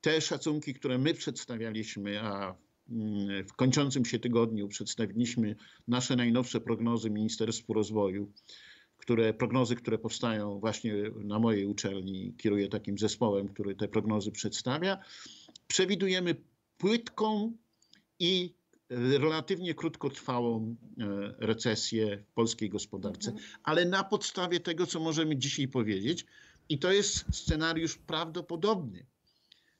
Te 0.00 0.20
szacunki, 0.20 0.74
które 0.74 0.98
my 0.98 1.14
przedstawialiśmy, 1.14 2.20
a 2.20 2.54
mm, 2.90 3.44
w 3.44 3.52
kończącym 3.52 4.04
się 4.04 4.18
tygodniu 4.18 4.68
przedstawiliśmy 4.68 5.56
nasze 5.88 6.16
najnowsze 6.16 6.60
prognozy 6.60 7.10
Ministerstwu 7.10 7.72
Rozwoju, 7.74 8.32
które 9.08 9.34
prognozy, 9.34 9.76
które 9.76 9.98
powstają 9.98 10.60
właśnie 10.60 10.94
na 11.16 11.38
mojej 11.38 11.66
uczelni, 11.66 12.34
kieruję 12.38 12.68
takim 12.68 12.98
zespołem, 12.98 13.48
który 13.48 13.74
te 13.74 13.88
prognozy 13.88 14.32
przedstawia. 14.32 14.98
Przewidujemy 15.66 16.34
płytką 16.78 17.52
i 18.18 18.54
relatywnie 18.90 19.74
krótkotrwałą 19.74 20.76
e, 20.98 21.06
recesję 21.38 22.24
w 22.30 22.32
polskiej 22.32 22.70
gospodarce, 22.70 23.32
ale 23.62 23.84
na 23.84 24.04
podstawie 24.04 24.60
tego, 24.60 24.86
co 24.86 25.00
możemy 25.00 25.36
dzisiaj 25.36 25.68
powiedzieć, 25.68 26.26
i 26.68 26.78
to 26.78 26.92
jest 26.92 27.24
scenariusz 27.30 27.98
prawdopodobny. 27.98 29.06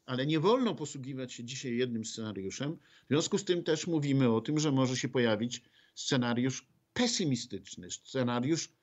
Ale 0.06 0.26
nie 0.26 0.40
wolno 0.40 0.74
posługiwać 0.74 1.32
się 1.32 1.44
dzisiaj 1.44 1.76
jednym 1.76 2.04
scenariuszem. 2.04 2.76
W 2.76 3.08
związku 3.08 3.38
z 3.38 3.44
tym 3.44 3.62
też 3.62 3.86
mówimy 3.86 4.32
o 4.32 4.40
tym, 4.40 4.58
że 4.58 4.72
może 4.72 4.96
się 4.96 5.08
pojawić 5.08 5.62
scenariusz 5.94 6.66
pesymistyczny, 6.92 7.90
scenariusz 7.90 8.77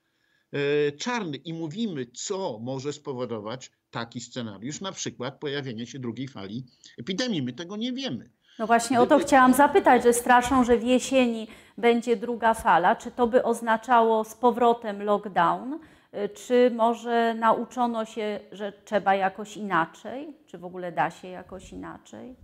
czarny 0.97 1.38
i 1.38 1.53
mówimy, 1.53 2.05
co 2.05 2.60
może 2.60 2.93
spowodować 2.93 3.71
taki 3.91 4.21
scenariusz, 4.21 4.81
na 4.81 4.91
przykład 4.91 5.39
pojawienie 5.39 5.88
się 5.88 5.99
drugiej 5.99 6.27
fali 6.27 6.65
epidemii. 6.99 7.41
My 7.41 7.53
tego 7.53 7.77
nie 7.77 7.93
wiemy. 7.93 8.29
No 8.60 8.67
właśnie 8.67 9.01
o 9.01 9.08
to 9.08 9.19
chciałam 9.19 9.53
zapytać, 9.53 10.03
że 10.03 10.13
straszą, 10.13 10.63
że 10.63 10.77
w 10.77 10.84
jesieni 10.84 11.47
będzie 11.77 12.15
druga 12.15 12.53
fala. 12.53 12.95
Czy 12.95 13.12
to 13.12 13.27
by 13.27 13.43
oznaczało 13.43 14.23
z 14.23 14.36
powrotem 14.36 15.03
lockdown? 15.03 15.73
Y, 15.73 16.29
Czy 16.29 16.71
może 16.75 17.34
nauczono 17.39 18.05
się, 18.05 18.39
że 18.51 18.73
trzeba 18.86 19.15
jakoś 19.15 19.58
inaczej? 19.58 20.38
Czy 20.45 20.58
w 20.58 20.65
ogóle 20.65 20.91
da 20.91 21.12
się 21.12 21.27
jakoś 21.27 21.71
inaczej? 21.71 22.36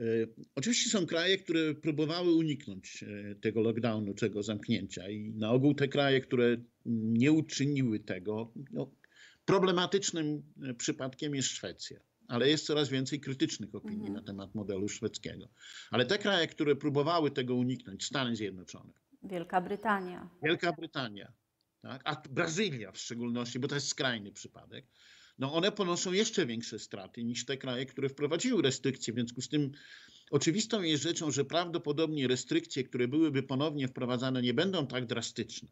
E, 0.00 0.04
Oczywiście 0.54 0.90
są 0.90 1.06
kraje, 1.06 1.38
które 1.38 1.74
próbowały 1.74 2.34
uniknąć 2.34 3.02
e, 3.02 3.34
tego 3.34 3.60
lockdownu, 3.60 4.14
tego 4.14 4.42
zamknięcia, 4.42 5.08
i 5.08 5.32
na 5.34 5.50
ogół 5.50 5.74
te 5.74 5.88
kraje, 5.88 6.20
które 6.20 6.56
nie 6.86 7.32
uczyniły 7.32 8.00
tego, 8.00 8.52
no, 8.72 8.90
problematycznym 9.44 10.42
e, 10.62 10.74
przypadkiem 10.74 11.34
jest 11.34 11.48
Szwecja. 11.48 12.00
Ale 12.28 12.48
jest 12.48 12.66
coraz 12.66 12.88
więcej 12.88 13.20
krytycznych 13.20 13.74
opinii 13.74 14.10
na 14.10 14.22
temat 14.22 14.54
modelu 14.54 14.88
szwedzkiego. 14.88 15.48
Ale 15.90 16.06
te 16.06 16.18
kraje, 16.18 16.46
które 16.46 16.76
próbowały 16.76 17.30
tego 17.30 17.54
uniknąć, 17.54 18.04
Stany 18.04 18.36
Zjednoczone, 18.36 18.92
Wielka 19.22 19.60
Brytania. 19.60 20.30
Wielka 20.42 20.72
Brytania, 20.72 21.32
tak? 21.82 22.02
a 22.04 22.22
Brazylia 22.30 22.92
w 22.92 22.98
szczególności, 22.98 23.58
bo 23.58 23.68
to 23.68 23.74
jest 23.74 23.88
skrajny 23.88 24.32
przypadek, 24.32 24.86
no 25.40 25.52
one 25.54 25.72
ponoszą 25.72 26.12
jeszcze 26.12 26.46
większe 26.46 26.78
straty 26.78 27.24
niż 27.24 27.44
te 27.44 27.56
kraje, 27.56 27.86
które 27.86 28.08
wprowadziły 28.08 28.62
restrykcje. 28.62 29.12
W 29.12 29.16
związku 29.16 29.42
z 29.42 29.48
tym 29.48 29.72
oczywistą 30.30 30.82
jest 30.82 31.02
rzeczą, 31.02 31.30
że 31.30 31.44
prawdopodobnie 31.44 32.28
restrykcje, 32.28 32.84
które 32.84 33.08
byłyby 33.08 33.42
ponownie 33.42 33.88
wprowadzane, 33.88 34.42
nie 34.42 34.54
będą 34.54 34.86
tak 34.86 35.06
drastyczne. 35.06 35.68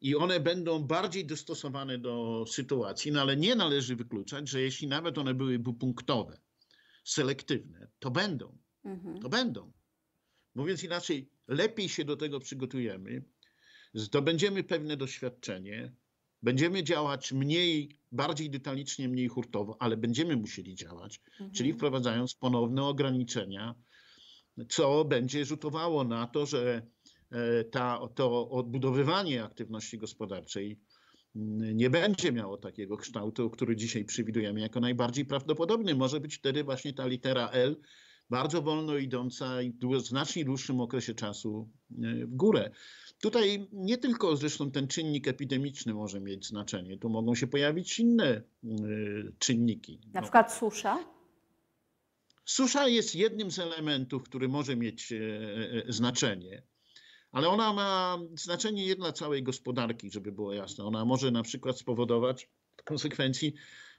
I 0.00 0.16
one 0.16 0.40
będą 0.40 0.78
bardziej 0.78 1.26
dostosowane 1.26 1.98
do 1.98 2.44
sytuacji, 2.48 3.12
no 3.12 3.20
ale 3.20 3.36
nie 3.36 3.54
należy 3.54 3.96
wykluczać, 3.96 4.48
że 4.48 4.60
jeśli 4.60 4.88
nawet 4.88 5.18
one 5.18 5.34
byłyby 5.34 5.74
punktowe, 5.74 6.40
selektywne, 7.04 7.88
to 7.98 8.10
będą. 8.10 8.58
Mhm. 8.84 9.20
To 9.20 9.28
będą. 9.28 9.72
Mówiąc 10.54 10.84
inaczej, 10.84 11.30
lepiej 11.48 11.88
się 11.88 12.04
do 12.04 12.16
tego 12.16 12.40
przygotujemy, 12.40 13.24
zdobędziemy 13.94 14.64
pewne 14.64 14.96
doświadczenie, 14.96 15.92
będziemy 16.46 16.82
działać 16.82 17.32
mniej, 17.32 17.98
bardziej 18.12 18.50
detalicznie, 18.50 19.08
mniej 19.08 19.28
hurtowo, 19.28 19.76
ale 19.80 19.96
będziemy 19.96 20.36
musieli 20.36 20.74
działać, 20.74 21.20
czyli 21.54 21.72
wprowadzając 21.72 22.34
ponowne 22.34 22.82
ograniczenia, 22.84 23.74
co 24.68 25.04
będzie 25.04 25.44
rzutowało 25.44 26.04
na 26.04 26.26
to, 26.26 26.46
że 26.46 26.86
e, 27.30 27.64
ta, 27.64 28.00
to 28.14 28.50
odbudowywanie 28.50 29.44
aktywności 29.44 29.98
gospodarczej 29.98 30.80
mm, 31.36 31.76
nie 31.76 31.90
będzie 31.90 32.32
miało 32.32 32.56
takiego 32.56 32.96
kształtu, 32.96 33.50
który 33.50 33.76
dzisiaj 33.76 34.04
przewidujemy 34.04 34.60
jako 34.60 34.80
najbardziej 34.80 35.24
prawdopodobny. 35.24 35.94
Może 35.94 36.20
być 36.20 36.34
wtedy 36.36 36.64
właśnie 36.64 36.92
ta 36.92 37.06
litera 37.06 37.48
L, 37.48 37.76
bardzo 38.30 38.62
wolno 38.62 38.96
idąca 38.96 39.62
i 39.62 39.72
w 39.72 40.00
znacznie 40.00 40.44
dłuższym 40.44 40.80
okresie 40.80 41.14
czasu 41.14 41.70
e, 41.90 42.26
w 42.26 42.36
górę. 42.36 42.70
Tutaj 43.20 43.68
nie 43.72 43.98
tylko 43.98 44.36
zresztą 44.36 44.70
ten 44.70 44.88
czynnik 44.88 45.28
epidemiczny 45.28 45.94
może 45.94 46.20
mieć 46.20 46.46
znaczenie, 46.46 46.98
tu 46.98 47.08
mogą 47.08 47.34
się 47.34 47.46
pojawić 47.46 47.98
inne 47.98 48.24
e, 48.26 48.42
czynniki. 49.38 50.00
Na 50.06 50.20
No, 50.20 50.22
przykład 50.22 50.52
susza? 50.52 50.98
Susza 52.44 52.88
jest 52.88 53.14
jednym 53.14 53.50
z 53.50 53.58
elementów, 53.58 54.22
który 54.22 54.48
może 54.48 54.76
mieć 54.76 55.12
e, 55.12 55.18
znaczenie, 55.88 56.62
ale 57.32 57.48
ona 57.48 57.72
ma 57.72 58.18
znaczenie 58.34 58.86
nie 58.86 58.96
dla 58.96 59.12
całej 59.12 59.42
gospodarki, 59.42 60.10
żeby 60.10 60.32
było 60.32 60.52
jasne. 60.52 60.84
Ona 60.84 61.04
może 61.04 61.30
na 61.30 61.42
przykład 61.42 61.78
spowodować 61.78 62.48
w 62.76 62.84
konsekwencji 62.84 63.54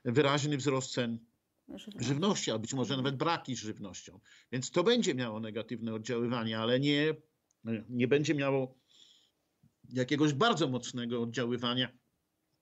wyraźny 0.06 0.58
wzrost 0.58 0.92
cen 0.92 1.20
Żywności, 2.00 2.52
a 2.52 2.58
być 2.58 2.74
może 2.74 2.98
nawet 2.98 3.16
braki 3.16 3.56
z 3.56 3.60
żywnością. 3.60 4.20
Więc 4.52 4.72
to 4.72 4.84
będzie 4.84 5.16
miało 5.16 5.40
negatywne 5.40 5.94
oddziaływanie, 5.94 6.60
ale 6.60 6.80
nie, 6.80 7.16
nie 7.90 8.08
będzie 8.08 8.36
miało 8.36 8.78
jakiegoś 9.94 10.34
bardzo 10.34 10.68
mocnego 10.68 11.22
oddziaływania 11.22 11.90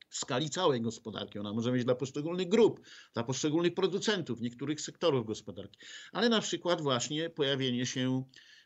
w 0.09 0.17
skali 0.17 0.49
całej 0.49 0.81
gospodarki. 0.81 1.39
Ona 1.39 1.53
może 1.53 1.71
mieć 1.71 1.85
dla 1.85 1.95
poszczególnych 1.95 2.47
grup, 2.47 2.81
dla 3.13 3.23
poszczególnych 3.23 3.73
producentów, 3.73 4.41
niektórych 4.41 4.81
sektorów 4.81 5.25
gospodarki, 5.25 5.79
ale 6.11 6.29
na 6.29 6.41
przykład 6.41 6.81
właśnie 6.81 7.29
pojawienie 7.29 7.85
się 7.85 8.23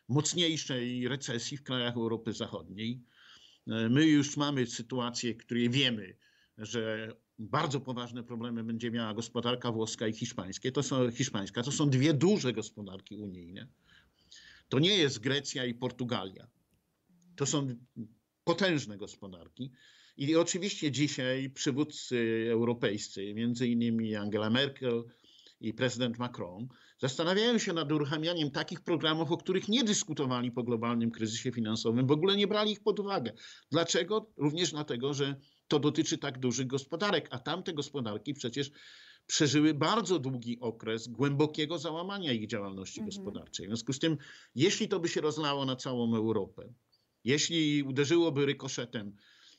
mocniejszej 0.08 1.08
recesji 1.08 1.56
w 1.56 1.62
krajach 1.62 1.96
Europy 1.96 2.32
Zachodniej. 2.32 3.02
E, 3.66 3.88
My 3.88 4.06
już 4.06 4.36
mamy 4.36 4.66
sytuację, 4.66 5.34
której 5.34 5.70
wiemy, 5.70 6.16
że 6.58 7.12
bardzo 7.40 7.80
poważne 7.80 8.22
problemy 8.22 8.64
będzie 8.64 8.90
miała 8.90 9.14
gospodarka 9.14 9.72
włoska 9.72 10.08
i 10.08 10.12
hiszpańskie. 10.12 10.72
To 10.72 10.82
są, 10.82 11.10
hiszpańska. 11.10 11.62
To 11.62 11.72
są 11.72 11.90
dwie 11.90 12.14
duże 12.14 12.52
gospodarki 12.52 13.16
unijne. 13.16 13.66
To 14.68 14.78
nie 14.78 14.96
jest 14.96 15.18
Grecja 15.18 15.64
i 15.64 15.74
Portugalia. 15.74 16.46
To 17.36 17.46
są 17.46 17.76
potężne 18.44 18.96
gospodarki. 18.96 19.70
I 20.16 20.36
oczywiście 20.36 20.90
dzisiaj 20.90 21.50
przywódcy 21.50 22.48
europejscy, 22.52 23.34
między 23.34 23.68
innymi 23.68 24.16
Angela 24.16 24.50
Merkel 24.50 25.04
i 25.60 25.74
prezydent 25.74 26.18
Macron, 26.18 26.68
zastanawiają 26.98 27.58
się 27.58 27.72
nad 27.72 27.92
uruchamianiem 27.92 28.50
takich 28.50 28.80
programów, 28.80 29.32
o 29.32 29.36
których 29.36 29.68
nie 29.68 29.84
dyskutowali 29.84 30.52
po 30.52 30.62
globalnym 30.62 31.10
kryzysie 31.10 31.52
finansowym, 31.52 32.06
w 32.06 32.10
ogóle 32.10 32.36
nie 32.36 32.46
brali 32.46 32.72
ich 32.72 32.82
pod 32.82 33.00
uwagę. 33.00 33.32
Dlaczego? 33.70 34.30
Również 34.36 34.70
dlatego, 34.70 35.14
że 35.14 35.36
to 35.70 35.78
dotyczy 35.78 36.18
tak 36.18 36.38
dużych 36.38 36.66
gospodarek, 36.66 37.28
a 37.30 37.38
tamte 37.38 37.72
gospodarki 37.72 38.34
przecież 38.34 38.70
przeżyły 39.26 39.74
bardzo 39.74 40.18
długi 40.18 40.60
okres 40.60 41.08
głębokiego 41.08 41.78
załamania 41.78 42.32
ich 42.32 42.46
działalności 42.46 43.04
gospodarczej. 43.04 43.66
W 43.66 43.68
związku 43.68 43.92
z 43.92 43.98
tym, 43.98 44.16
jeśli 44.54 44.88
to 44.88 45.00
by 45.00 45.08
się 45.08 45.20
rozlało 45.20 45.64
na 45.64 45.76
całą 45.76 46.16
Europę, 46.16 46.72
jeśli 47.24 47.82
uderzyłoby 47.82 48.46
rykoszetem 48.46 49.16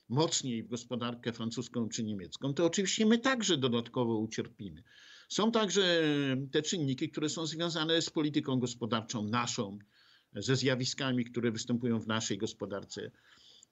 mocniej 0.09 0.63
w 0.63 0.67
gospodarkę 0.67 1.33
francuską 1.33 1.89
czy 1.89 2.03
niemiecką, 2.03 2.53
to 2.53 2.65
oczywiście 2.65 3.05
my 3.05 3.17
także 3.17 3.57
dodatkowo 3.57 4.17
ucierpimy. 4.17 4.83
Są 5.29 5.51
także 5.51 6.03
te 6.51 6.61
czynniki, 6.61 7.09
które 7.09 7.29
są 7.29 7.45
związane 7.45 8.01
z 8.01 8.09
polityką 8.09 8.59
gospodarczą 8.59 9.23
naszą, 9.23 9.79
ze 10.35 10.55
zjawiskami, 10.55 11.25
które 11.25 11.51
występują 11.51 11.99
w 11.99 12.07
naszej 12.07 12.37
gospodarce. 12.37 13.11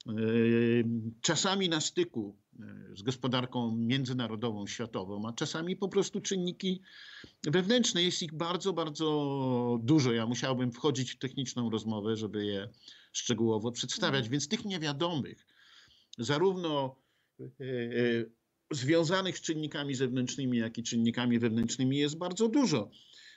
Yy, 0.05 0.83
Czasami 1.21 1.69
na 1.69 1.81
styku 1.81 2.37
yy, 2.59 2.97
z 2.97 3.01
gospodarką 3.01 3.75
międzynarodową, 3.75 4.67
światową, 4.67 5.27
a 5.27 5.33
czasami 5.33 5.75
po 5.75 5.89
prostu 5.89 6.21
czynniki 6.21 6.81
wewnętrzne. 7.43 8.03
Jest 8.03 8.21
ich 8.21 8.33
bardzo, 8.33 8.73
bardzo 8.73 9.79
dużo. 9.83 10.11
Ja 10.11 10.25
musiałbym 10.25 10.71
wchodzić 10.71 11.11
w 11.11 11.17
techniczną 11.17 11.69
rozmowę, 11.69 12.15
żeby 12.15 12.45
je 12.45 12.69
szczegółowo 13.13 13.71
przedstawiać. 13.71 14.29
Więc 14.29 14.47
tych 14.47 14.65
niewiadomych, 14.65 15.45
zarówno 16.17 16.95
yy, 17.39 18.31
związanych 18.71 19.37
z 19.37 19.41
czynnikami 19.41 19.95
zewnętrznymi, 19.95 20.57
jak 20.57 20.77
i 20.77 20.83
czynnikami 20.83 21.39
wewnętrznymi 21.39 21.97
jest 21.97 22.17
bardzo 22.17 22.47
dużo. 22.47 22.89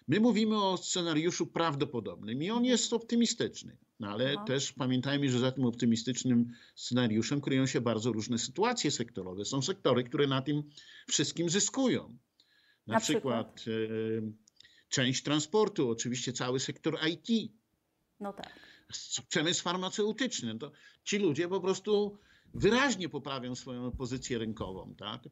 My 0.09 0.21
mówimy 0.21 0.65
o 0.65 0.77
scenariuszu 0.77 1.47
prawdopodobnym 1.47 2.43
i 2.43 2.51
on 2.51 2.65
jest 2.65 2.93
optymistyczny, 2.93 3.77
no 4.01 4.09
ale 4.09 4.35
Aha. 4.37 4.45
też 4.45 4.73
pamiętajmy, 4.73 5.31
że 5.31 5.39
za 5.39 5.53
tym 5.53 5.65
optymistycznym 5.65 6.53
scenariuszem 6.75 7.41
kryją 7.41 7.67
się 7.67 7.81
bardzo 7.81 8.13
różne 8.13 8.39
sytuacje 8.39 8.91
sektorowe. 8.91 9.45
Są 9.45 9.63
sektory, 9.63 10.05
które 10.05 10.27
na 10.27 10.43
tym 10.43 10.63
wszystkim 11.09 11.51
zyskują. 11.51 12.19
Na, 12.87 12.95
Na 12.95 13.01
przykład, 13.01 13.65
e, 13.69 14.33
część 14.89 15.23
transportu, 15.23 15.91
oczywiście 15.91 16.33
cały 16.33 16.61
sektor 16.61 16.99
IT, 17.09 17.53
No 18.21 18.33
tak. 18.33 18.61
przemysł 19.29 19.63
farmaceutyczny. 19.63 20.59
To 20.59 20.73
ci 21.05 21.19
ludzie 21.19 21.49
po 21.49 21.61
prostu 21.61 22.19
wyraźnie 22.55 23.09
poprawią 23.09 23.55
swoją 23.55 23.91
pozycję 23.91 24.39
rynkową. 24.39 24.95
Tak? 24.99 25.23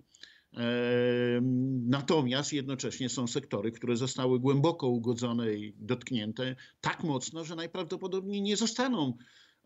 Natomiast 1.87 2.53
jednocześnie 2.53 3.09
są 3.09 3.27
sektory, 3.27 3.73
które 3.73 3.97
zostały 3.97 4.41
głęboko 4.41 4.89
ugodzone 4.89 5.55
i 5.55 5.75
dotknięte 5.79 6.57
tak 6.81 7.05
mocno, 7.05 7.45
że 7.45 7.57
najprawdopodobniej 7.57 8.43
nie 8.43 8.57
zostaną 8.57 9.17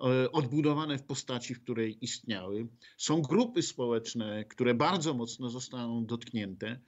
e, 0.00 0.32
odbudowane 0.32 0.98
w 0.98 1.02
postaci, 1.02 1.54
w 1.54 1.62
której 1.62 2.04
istniały. 2.04 2.68
Są 2.96 3.22
grupy 3.22 3.62
społeczne, 3.62 4.44
które 4.44 4.74
bardzo 4.74 5.14
mocno 5.14 5.50
zostaną 5.50 6.06
dotknięte, 6.06 6.80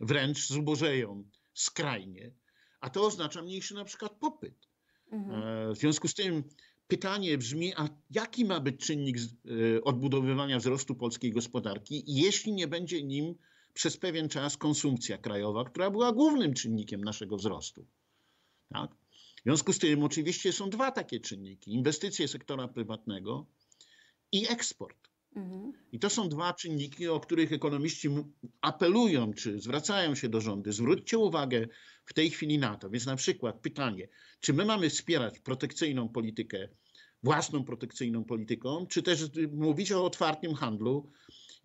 wręcz 0.00 0.48
zubożeją 0.48 1.24
skrajnie, 1.54 2.32
a 2.80 2.90
to 2.90 3.06
oznacza 3.06 3.42
mniejszy 3.42 3.74
na 3.74 3.84
przykład 3.84 4.12
popyt. 4.18 4.68
Mhm. 5.12 5.42
E, 5.42 5.74
W 5.74 5.78
związku 5.78 6.08
z 6.08 6.14
tym 6.14 6.44
pytanie 6.88 7.38
brzmi, 7.38 7.74
a 7.76 7.88
jaki 8.10 8.44
ma 8.44 8.60
być 8.60 8.80
czynnik 8.80 9.16
e, 9.18 9.84
odbudowywania 9.84 10.58
wzrostu 10.58 10.94
polskiej 10.94 11.32
gospodarki, 11.32 12.04
jeśli 12.06 12.52
nie 12.52 12.68
będzie 12.68 13.02
nim 13.02 13.34
przez 13.74 13.96
pewien 13.96 14.28
czas 14.28 14.56
konsumpcja 14.56 15.18
krajowa, 15.18 15.64
która 15.64 15.90
była 15.90 16.12
głównym 16.12 16.54
czynnikiem 16.54 17.04
naszego 17.04 17.36
wzrostu? 17.36 17.86
Tak? 18.68 18.90
W 19.40 19.42
związku 19.42 19.72
z 19.72 19.78
tym 19.78 20.04
oczywiście 20.04 20.52
są 20.52 20.70
dwa 20.70 20.90
takie 20.90 21.20
czynniki: 21.20 21.72
inwestycje 21.72 22.28
sektora 22.28 22.68
prywatnego 22.68 23.46
i 24.32 24.48
eksport. 24.48 25.13
Mhm. 25.36 25.72
I 25.92 25.98
to 25.98 26.10
są 26.10 26.28
dwa 26.28 26.52
czynniki, 26.52 27.08
o 27.08 27.20
których 27.20 27.52
ekonomiści 27.52 28.08
apelują, 28.60 29.32
czy 29.32 29.60
zwracają 29.60 30.14
się 30.14 30.28
do 30.28 30.40
rządu. 30.40 30.72
Zwróćcie 30.72 31.18
uwagę 31.18 31.66
w 32.04 32.12
tej 32.12 32.30
chwili 32.30 32.58
na 32.58 32.76
to. 32.76 32.90
Więc 32.90 33.06
na 33.06 33.16
przykład 33.16 33.60
pytanie, 33.60 34.08
czy 34.40 34.52
my 34.52 34.64
mamy 34.64 34.90
wspierać 34.90 35.38
protekcyjną 35.38 36.08
politykę, 36.08 36.68
własną 37.22 37.64
protekcyjną 37.64 38.24
polityką, 38.24 38.86
czy 38.86 39.02
też 39.02 39.30
mówić 39.52 39.92
o 39.92 40.04
otwartym 40.04 40.54
handlu 40.54 41.10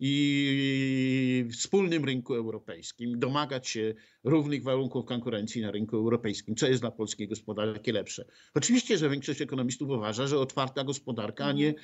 i 0.00 1.44
wspólnym 1.52 2.04
rynku 2.04 2.34
europejskim, 2.34 3.18
domagać 3.18 3.68
się 3.68 3.94
równych 4.24 4.62
warunków 4.62 5.04
konkurencji 5.04 5.62
na 5.62 5.70
rynku 5.70 5.96
europejskim, 5.96 6.56
co 6.56 6.68
jest 6.68 6.82
dla 6.82 6.90
polskiej 6.90 7.28
gospodarki 7.28 7.92
lepsze. 7.92 8.24
Oczywiście, 8.54 8.98
że 8.98 9.10
większość 9.10 9.40
ekonomistów 9.40 9.90
uważa, 9.90 10.26
że 10.26 10.38
otwarta 10.38 10.84
gospodarka, 10.84 11.44
a 11.44 11.52
nie 11.52 11.68
e, 11.68 11.74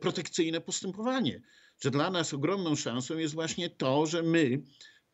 protekcyjne 0.00 0.60
postępowanie. 0.60 1.42
Że 1.80 1.90
dla 1.90 2.10
nas 2.10 2.34
ogromną 2.34 2.76
szansą 2.76 3.18
jest 3.18 3.34
właśnie 3.34 3.70
to, 3.70 4.06
że 4.06 4.22
my, 4.22 4.62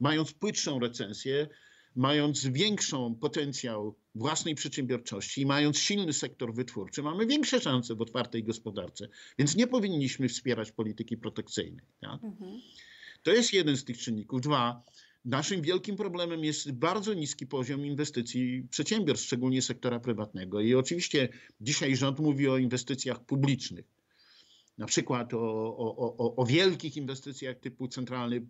mając 0.00 0.32
płytszą 0.32 0.80
recensję, 0.80 1.48
mając 1.96 2.46
większą 2.46 3.14
potencjał 3.14 3.94
własnej 4.14 4.54
przedsiębiorczości 4.54 5.40
i 5.40 5.46
mając 5.46 5.78
silny 5.78 6.12
sektor 6.12 6.54
wytwórczy, 6.54 7.02
mamy 7.02 7.26
większe 7.26 7.60
szanse 7.60 7.94
w 7.94 8.00
otwartej 8.00 8.44
gospodarce. 8.44 9.08
Więc 9.38 9.56
nie 9.56 9.66
powinniśmy 9.66 10.28
wspierać 10.28 10.72
polityki 10.72 11.16
protekcyjnej. 11.16 11.86
Tak? 12.00 12.24
Mhm. 12.24 12.60
To 13.22 13.32
jest 13.32 13.52
jeden 13.52 13.76
z 13.76 13.84
tych 13.84 13.98
czynników. 13.98 14.40
Dwa, 14.40 14.82
naszym 15.24 15.62
wielkim 15.62 15.96
problemem 15.96 16.44
jest 16.44 16.72
bardzo 16.72 17.14
niski 17.14 17.46
poziom 17.46 17.86
inwestycji 17.86 18.66
przedsiębiorstw, 18.70 19.26
szczególnie 19.26 19.62
sektora 19.62 20.00
prywatnego. 20.00 20.60
I 20.60 20.74
oczywiście 20.74 21.28
dzisiaj 21.60 21.96
rząd 21.96 22.18
mówi 22.18 22.48
o 22.48 22.58
inwestycjach 22.58 23.24
publicznych. 23.24 23.97
Na 24.78 24.86
przykład 24.86 25.34
o, 25.34 25.38
o, 25.76 26.16
o, 26.18 26.36
o 26.36 26.46
wielkich 26.46 26.96
inwestycjach 26.96 27.58
typu 27.58 27.88
centralny 27.88 28.46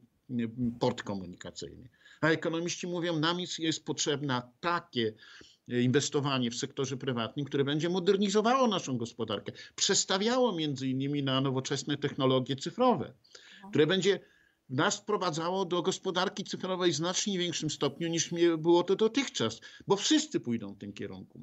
port 0.80 1.02
komunikacyjny. 1.02 1.88
A 2.20 2.28
ekonomiści 2.28 2.86
mówią, 2.86 3.18
nam 3.18 3.40
jest, 3.40 3.58
jest 3.58 3.84
potrzebne 3.84 4.42
takie 4.60 5.14
inwestowanie 5.68 6.50
w 6.50 6.54
sektorze 6.54 6.96
prywatnym, 6.96 7.46
które 7.46 7.64
będzie 7.64 7.88
modernizowało 7.88 8.68
naszą 8.68 8.96
gospodarkę, 8.96 9.52
przestawiało 9.76 10.52
między 10.52 10.88
innymi 10.88 11.22
na 11.22 11.40
nowoczesne 11.40 11.96
technologie 11.96 12.56
cyfrowe, 12.56 13.12
które 13.70 13.86
będzie 13.86 14.20
nas 14.70 14.96
wprowadzało 14.96 15.64
do 15.64 15.82
gospodarki 15.82 16.44
cyfrowej 16.44 16.92
w 16.92 16.96
znacznie 16.96 17.38
większym 17.38 17.70
stopniu 17.70 18.08
niż 18.08 18.30
było 18.58 18.82
to 18.82 18.96
dotychczas, 18.96 19.60
bo 19.86 19.96
wszyscy 19.96 20.40
pójdą 20.40 20.74
w 20.74 20.78
tym 20.78 20.92
kierunku. 20.92 21.40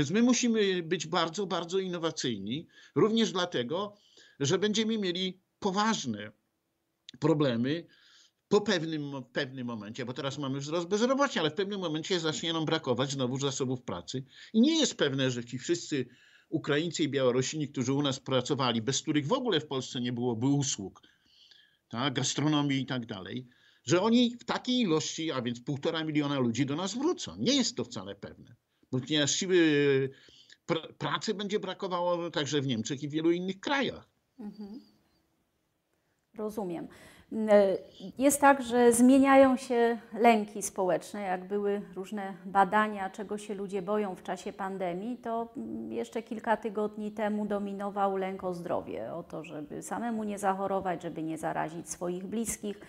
Więc 0.00 0.10
my 0.10 0.22
musimy 0.22 0.82
być 0.82 1.06
bardzo, 1.06 1.46
bardzo 1.46 1.78
innowacyjni, 1.78 2.66
również 2.94 3.32
dlatego, 3.32 3.96
że 4.40 4.58
będziemy 4.58 4.98
mieli 4.98 5.40
poważne 5.58 6.32
problemy 7.18 7.86
po 8.48 8.60
pewnym, 8.60 9.12
pewnym 9.32 9.66
momencie, 9.66 10.04
bo 10.04 10.12
teraz 10.12 10.38
mamy 10.38 10.60
wzrost 10.60 10.88
bezrobocia, 10.88 11.40
ale 11.40 11.50
w 11.50 11.54
pewnym 11.54 11.80
momencie 11.80 12.20
zacznie 12.20 12.52
nam 12.52 12.64
brakować 12.64 13.10
znowu 13.10 13.38
zasobów 13.38 13.82
pracy. 13.82 14.24
I 14.52 14.60
nie 14.60 14.78
jest 14.78 14.94
pewne, 14.94 15.30
że 15.30 15.44
ci 15.44 15.58
wszyscy 15.58 16.06
Ukraińcy 16.48 17.02
i 17.02 17.08
Białorusini, 17.08 17.68
którzy 17.68 17.92
u 17.92 18.02
nas 18.02 18.20
pracowali, 18.20 18.82
bez 18.82 19.02
których 19.02 19.26
w 19.26 19.32
ogóle 19.32 19.60
w 19.60 19.66
Polsce 19.66 20.00
nie 20.00 20.12
byłoby 20.12 20.46
usług, 20.46 21.02
tak, 21.88 22.14
gastronomii 22.14 22.80
i 22.80 22.86
tak 22.86 23.06
dalej, 23.06 23.46
że 23.84 24.02
oni 24.02 24.36
w 24.36 24.44
takiej 24.44 24.80
ilości, 24.80 25.32
a 25.32 25.42
więc 25.42 25.60
półtora 25.60 26.04
miliona 26.04 26.38
ludzi 26.38 26.66
do 26.66 26.76
nas 26.76 26.94
wrócą. 26.94 27.36
Nie 27.38 27.54
jest 27.54 27.76
to 27.76 27.84
wcale 27.84 28.14
pewne, 28.14 28.56
ponieważ 28.90 29.30
siły 29.30 29.58
pr 30.66 30.94
pracy 30.98 31.34
będzie 31.34 31.60
brakowało 31.60 32.30
także 32.30 32.60
w 32.60 32.66
Niemczech 32.66 33.02
i 33.02 33.08
w 33.08 33.10
wielu 33.10 33.30
innych 33.30 33.60
krajach. 33.60 34.08
Mhm. 34.40 34.80
Rozumiem. 36.38 36.88
Jest 38.18 38.40
tak, 38.40 38.62
że 38.62 38.92
zmieniają 38.92 39.56
się 39.56 39.98
lęki 40.12 40.62
społeczne, 40.62 41.22
jak 41.22 41.48
były 41.48 41.82
różne 41.94 42.34
badania, 42.46 43.10
czego 43.10 43.38
się 43.38 43.54
ludzie 43.54 43.82
boją 43.82 44.14
w 44.14 44.22
czasie 44.22 44.52
pandemii, 44.52 45.16
to 45.16 45.54
jeszcze 45.88 46.22
kilka 46.22 46.56
tygodni 46.56 47.12
temu 47.12 47.46
dominował 47.46 48.16
lęk 48.16 48.44
o 48.44 48.54
zdrowie, 48.54 49.14
o 49.14 49.22
to, 49.22 49.44
żeby 49.44 49.82
samemu 49.82 50.24
nie 50.24 50.38
zachorować, 50.38 51.02
żeby 51.02 51.22
nie 51.22 51.38
zarazić 51.38 51.90
swoich 51.90 52.26
bliskich. 52.26 52.80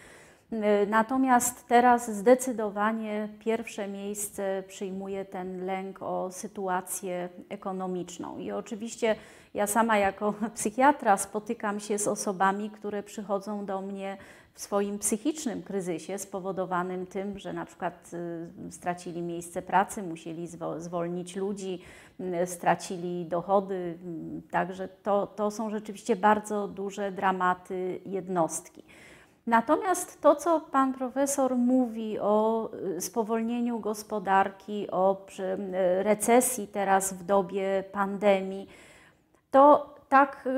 Natomiast 0.88 1.68
teraz 1.68 2.12
zdecydowanie 2.12 3.30
pierwsze 3.40 3.88
miejsce 3.88 4.64
przyjmuje 4.68 5.26
ten 5.26 5.66
lęk 5.66 6.02
o 6.02 6.32
sytuację 6.32 7.30
ekonomiczną. 7.50 8.38
I 8.38 8.52
oczywiście 8.52 9.16
ja 9.54 9.68
sama 9.68 9.98
jako 9.98 10.34
psychiatra 10.56 11.18
spotykam 11.18 11.80
się 11.80 12.00
z 12.00 12.08
osobami, 12.08 12.70
które 12.70 13.04
przychodzą 13.04 13.66
do 13.66 13.82
mnie 13.82 14.18
w 14.54 14.62
swoim 14.62 15.00
psychicznym 15.00 15.64
kryzysie 15.64 16.18
spowodowanym 16.18 17.06
tym, 17.06 17.40
że 17.40 17.54
na 17.54 17.66
przykład 17.66 18.12
stracili 18.70 19.22
miejsce 19.22 19.62
pracy, 19.62 20.04
musieli 20.04 20.48
zwolnić 20.78 21.36
ludzi, 21.36 21.82
stracili 22.46 23.26
dochody. 23.26 23.98
Także 24.52 24.88
to, 24.88 25.28
to 25.28 25.52
są 25.52 25.70
rzeczywiście 25.70 26.16
bardzo 26.16 26.68
duże 26.68 27.12
dramaty 27.12 28.00
jednostki. 28.06 28.84
Natomiast 29.52 30.22
to, 30.22 30.36
co 30.36 30.60
pan 30.60 30.94
profesor 30.94 31.56
mówi 31.56 32.20
o 32.20 32.70
spowolnieniu 33.00 33.80
gospodarki, 33.80 34.92
o 34.92 35.26
recesji 36.02 36.68
teraz 36.68 37.14
w 37.14 37.24
dobie 37.24 37.84
pandemii, 37.92 38.68
to 39.52 39.96
tak 40.10 40.50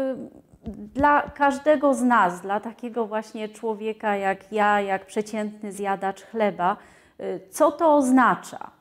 dla 0.66 1.22
każdego 1.22 1.94
z 1.94 2.02
nas, 2.02 2.42
dla 2.42 2.60
takiego 2.60 3.06
właśnie 3.06 3.50
człowieka 3.50 4.16
jak 4.16 4.52
ja, 4.52 4.82
jak 4.82 5.06
przeciętny 5.06 5.72
zjadacz 5.72 6.22
chleba, 6.22 6.78
co 7.50 7.72
to 7.72 7.96
oznacza? 7.96 8.72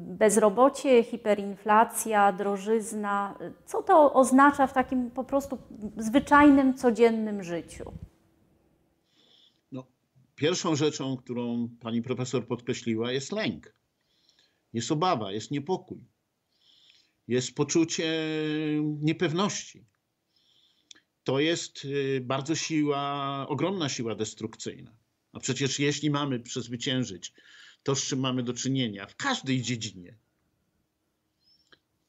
Bezrobocie, 0.00 1.02
hiperinflacja, 1.02 2.32
drożyzna, 2.32 3.34
co 3.64 3.82
to 3.82 4.12
oznacza 4.12 4.66
w 4.66 4.72
takim 4.72 5.10
po 5.10 5.24
prostu 5.24 5.58
zwyczajnym, 5.96 6.74
codziennym 6.74 7.42
życiu? 7.42 7.92
Pierwszą 10.36 10.76
rzeczą, 10.76 11.16
którą 11.16 11.68
pani 11.80 12.02
profesor 12.02 12.46
podkreśliła, 12.46 13.12
jest 13.12 13.32
lęk. 13.32 13.74
Jest 14.72 14.92
obawa, 14.92 15.32
jest 15.32 15.50
niepokój. 15.50 16.04
Jest 17.28 17.54
poczucie 17.54 18.28
niepewności. 19.00 19.86
To 21.24 21.40
jest 21.40 21.86
bardzo 22.20 22.54
siła, 22.54 23.46
ogromna 23.48 23.88
siła 23.88 24.14
destrukcyjna. 24.14 24.96
A 25.32 25.40
przecież 25.40 25.78
jeśli 25.78 26.10
mamy 26.10 26.40
przezwyciężyć 26.40 27.32
to, 27.82 27.94
z 27.94 28.04
czym 28.04 28.20
mamy 28.20 28.42
do 28.42 28.52
czynienia 28.52 29.06
w 29.06 29.16
każdej 29.16 29.62
dziedzinie, 29.62 30.18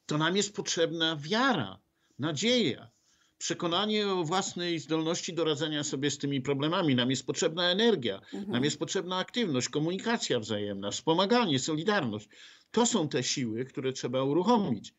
to 0.06 0.18
nam 0.18 0.36
jest 0.36 0.56
potrzebna 0.56 1.16
wiara, 1.16 1.80
nadzieja, 2.18 2.90
przekonanie 3.38 4.08
o 4.08 4.24
własnej 4.24 4.78
zdolności 4.78 5.34
do 5.34 5.44
radzenia 5.44 5.84
sobie 5.84 6.10
z 6.10 6.18
tymi 6.18 6.40
problemami. 6.40 6.94
Nam 6.94 7.10
jest 7.10 7.26
potrzebna 7.26 7.70
energia, 7.70 8.20
Mhm. 8.32 8.50
nam 8.50 8.64
jest 8.64 8.78
potrzebna 8.78 9.16
aktywność, 9.16 9.68
komunikacja 9.68 10.40
wzajemna, 10.40 10.90
wspomaganie, 10.90 11.58
solidarność. 11.58 12.28
To 12.70 12.86
są 12.86 13.08
te 13.08 13.22
siły, 13.22 13.64
które 13.64 13.92
trzeba 13.92 14.22
uruchomić. 14.22 14.90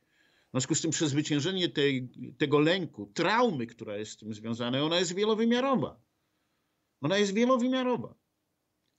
W 0.48 0.52
związku 0.52 0.76
z 0.76 0.82
tym 0.82 0.92
przezwyciężenie 0.92 1.70
tej, 1.70 2.10
tego 2.38 2.60
lęku, 2.60 3.12
traumy, 3.14 3.68
która 3.68 3.98
jest 3.98 4.12
z 4.12 4.18
tym 4.18 4.34
związana, 4.34 4.84
ona 4.84 5.00
jest 5.00 5.16
wielowymiarowa. 5.16 6.00
Ona 7.02 7.18
jest 7.18 7.34
wielowymiarowa, 7.34 8.16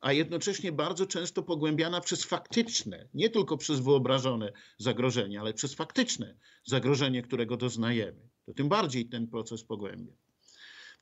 a 0.00 0.12
jednocześnie 0.12 0.72
bardzo 0.72 1.06
często 1.06 1.42
pogłębiana 1.42 2.00
przez 2.00 2.24
faktyczne, 2.24 3.08
nie 3.14 3.30
tylko 3.30 3.56
przez 3.56 3.80
wyobrażone 3.80 4.52
zagrożenie, 4.78 5.40
ale 5.40 5.54
przez 5.54 5.74
faktyczne 5.74 6.36
zagrożenie, 6.64 7.22
którego 7.22 7.56
doznajemy. 7.56 8.29
To 8.50 8.54
tym 8.54 8.68
bardziej 8.68 9.06
ten 9.06 9.26
proces 9.26 9.64
pogłębia. 9.64 10.12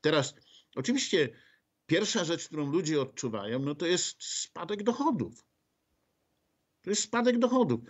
Teraz, 0.00 0.34
oczywiście, 0.74 1.28
pierwsza 1.86 2.24
rzecz, 2.24 2.46
którą 2.46 2.72
ludzie 2.72 3.00
odczuwają, 3.00 3.58
no 3.58 3.74
to 3.74 3.86
jest 3.86 4.16
spadek 4.24 4.82
dochodów. 4.82 5.44
To 6.82 6.90
jest 6.90 7.02
spadek 7.02 7.38
dochodów. 7.38 7.80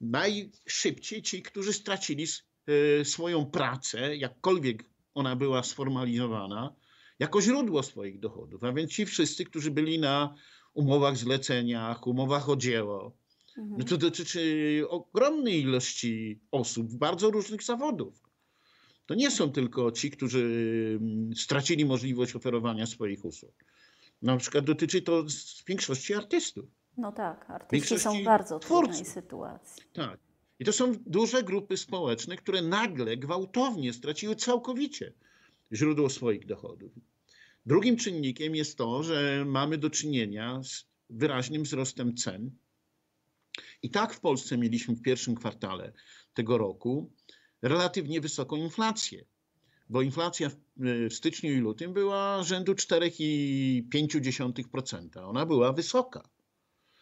Najszybciej 0.00 1.22
ci, 1.22 1.42
którzy 1.42 1.72
stracili 1.72 2.24
e, 2.66 3.04
swoją 3.04 3.46
pracę, 3.46 4.16
jakkolwiek 4.16 4.84
ona 5.14 5.36
była 5.36 5.62
sformalizowana, 5.62 6.74
jako 7.18 7.42
źródło 7.42 7.82
swoich 7.82 8.20
dochodów. 8.20 8.64
A 8.64 8.72
więc 8.72 8.90
ci 8.90 9.06
wszyscy, 9.06 9.44
którzy 9.44 9.70
byli 9.70 9.98
na 9.98 10.34
umowach 10.74 11.16
zleceniach, 11.16 12.06
umowach 12.06 12.48
o 12.48 12.56
dzieło. 12.56 13.16
Mhm. 13.58 13.78
No 13.78 13.84
to 13.84 13.96
dotyczy 13.96 14.84
ogromnej 14.88 15.60
ilości 15.60 16.40
osób, 16.50 16.94
bardzo 16.94 17.30
różnych 17.30 17.62
zawodów. 17.62 18.29
To 19.10 19.14
nie 19.14 19.30
są 19.30 19.52
tylko 19.52 19.92
ci, 19.92 20.10
którzy 20.10 20.44
mm, 21.00 21.36
stracili 21.36 21.84
możliwość 21.84 22.36
oferowania 22.36 22.86
swoich 22.86 23.24
usług. 23.24 23.64
Na 24.22 24.36
przykład 24.36 24.64
dotyczy 24.64 25.02
to 25.02 25.24
większości 25.66 26.14
artystów. 26.14 26.64
No 26.96 27.12
tak, 27.12 27.50
artyści 27.50 27.98
są 27.98 28.20
w 28.20 28.24
bardzo 28.24 28.58
trudnej 28.58 28.92
twórców. 28.92 29.14
sytuacji. 29.14 29.82
Tak. 29.92 30.18
I 30.58 30.64
to 30.64 30.72
są 30.72 30.94
duże 31.06 31.42
grupy 31.42 31.76
społeczne, 31.76 32.36
które 32.36 32.62
nagle, 32.62 33.16
gwałtownie 33.16 33.92
straciły 33.92 34.36
całkowicie 34.36 35.12
źródło 35.72 36.10
swoich 36.10 36.46
dochodów. 36.46 36.92
Drugim 37.66 37.96
czynnikiem 37.96 38.54
jest 38.56 38.78
to, 38.78 39.02
że 39.02 39.44
mamy 39.46 39.78
do 39.78 39.90
czynienia 39.90 40.62
z 40.62 40.84
wyraźnym 41.10 41.62
wzrostem 41.62 42.16
cen. 42.16 42.50
I 43.82 43.90
tak 43.90 44.14
w 44.14 44.20
Polsce 44.20 44.58
mieliśmy 44.58 44.94
w 44.94 45.02
pierwszym 45.02 45.34
kwartale 45.34 45.92
tego 46.34 46.58
roku 46.58 47.10
relatywnie 47.62 48.20
wysoką 48.20 48.56
inflację, 48.56 49.24
bo 49.88 50.02
inflacja 50.02 50.48
w, 50.48 50.56
w 51.10 51.14
styczniu 51.14 51.52
i 51.52 51.58
lutym 51.58 51.92
była 51.92 52.42
rzędu 52.42 52.72
4,5%. 52.72 55.28
Ona 55.28 55.46
była 55.46 55.72
wysoka. 55.72 56.28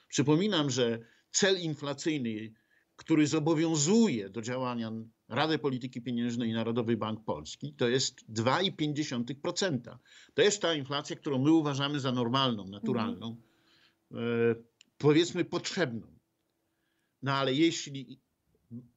Przypominam, 0.08 0.70
że 0.70 0.98
cel 1.30 1.60
inflacyjny, 1.60 2.52
który 2.96 3.26
zobowiązuje 3.26 4.30
do 4.30 4.42
działania 4.42 4.92
Radę 5.28 5.58
Polityki 5.58 6.02
Pieniężnej 6.02 6.50
i 6.50 6.52
Narodowy 6.52 6.96
Bank 6.96 7.24
Polski, 7.24 7.74
to 7.74 7.88
jest 7.88 8.32
2,5%. 8.32 9.98
To 10.34 10.42
jest 10.42 10.62
ta 10.62 10.74
inflacja, 10.74 11.16
którą 11.16 11.38
my 11.38 11.52
uważamy 11.52 12.00
za 12.00 12.12
normalną, 12.12 12.68
naturalną, 12.68 13.36
e, 14.12 14.16
powiedzmy 14.98 15.44
potrzebną. 15.44 16.18
No 17.22 17.32
ale 17.32 17.54
jeśli 17.54 18.20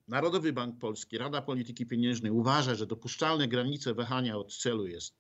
Narodowy 0.08 0.54
Bank 0.54 0.80
Polski, 0.80 1.18
Rada 1.18 1.42
Polityki 1.42 1.86
Pieniężnej 1.86 2.32
uważa, 2.32 2.76
że 2.76 2.88
dopuszczalne 2.88 3.48
granice 3.48 3.94
wahania 3.94 4.38
od 4.38 4.58
celu 4.58 4.88
jest 4.88 5.16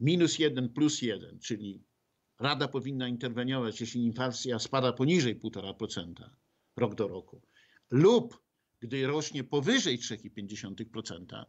minus 0.00 0.38
1 0.38 0.68
plus 0.68 1.02
1, 1.02 1.38
czyli 1.38 1.82
Rada 2.40 2.68
powinna 2.68 3.08
interweniować, 3.08 3.80
jeśli 3.80 4.04
inflacja 4.04 4.58
spada 4.58 4.92
poniżej 4.92 5.40
1,5% 5.40 6.30
rok 6.76 6.94
do 6.94 7.08
roku, 7.08 7.42
lub 7.90 8.42
gdy 8.80 9.06
rośnie 9.06 9.44
powyżej 9.44 9.98
3,5%, 9.98 11.44